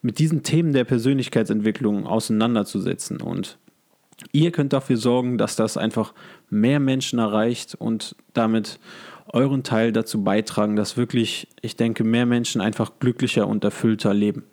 mit 0.00 0.18
diesen 0.18 0.42
Themen 0.44 0.72
der 0.72 0.84
Persönlichkeitsentwicklung 0.84 2.06
auseinanderzusetzen. 2.06 3.20
Und 3.20 3.58
ihr 4.32 4.50
könnt 4.52 4.72
dafür 4.72 4.96
sorgen, 4.96 5.38
dass 5.38 5.56
das 5.56 5.76
einfach 5.76 6.14
mehr 6.48 6.80
Menschen 6.80 7.18
erreicht 7.18 7.74
und 7.74 8.16
damit 8.32 8.78
euren 9.32 9.62
Teil 9.62 9.92
dazu 9.92 10.22
beitragen, 10.24 10.76
dass 10.76 10.96
wirklich, 10.96 11.48
ich 11.60 11.76
denke, 11.76 12.04
mehr 12.04 12.26
Menschen 12.26 12.60
einfach 12.60 12.92
glücklicher 12.98 13.46
und 13.46 13.64
erfüllter 13.64 14.12
leben. 14.12 14.44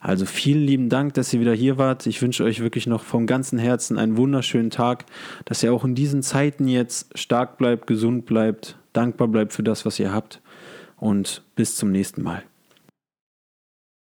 Also 0.00 0.26
vielen 0.26 0.66
lieben 0.66 0.88
Dank, 0.90 1.14
dass 1.14 1.32
ihr 1.32 1.40
wieder 1.40 1.54
hier 1.54 1.78
wart. 1.78 2.06
Ich 2.06 2.20
wünsche 2.20 2.44
euch 2.44 2.60
wirklich 2.60 2.86
noch 2.86 3.02
vom 3.02 3.26
ganzen 3.26 3.58
Herzen 3.58 3.98
einen 3.98 4.18
wunderschönen 4.18 4.70
Tag, 4.70 5.06
dass 5.46 5.62
ihr 5.62 5.72
auch 5.72 5.84
in 5.84 5.94
diesen 5.94 6.22
Zeiten 6.22 6.68
jetzt 6.68 7.18
stark 7.18 7.56
bleibt, 7.56 7.86
gesund 7.86 8.26
bleibt, 8.26 8.76
dankbar 8.92 9.28
bleibt 9.28 9.54
für 9.54 9.62
das, 9.62 9.86
was 9.86 9.98
ihr 9.98 10.12
habt 10.12 10.42
und 10.96 11.42
bis 11.56 11.76
zum 11.76 11.90
nächsten 11.90 12.22
Mal. 12.22 12.42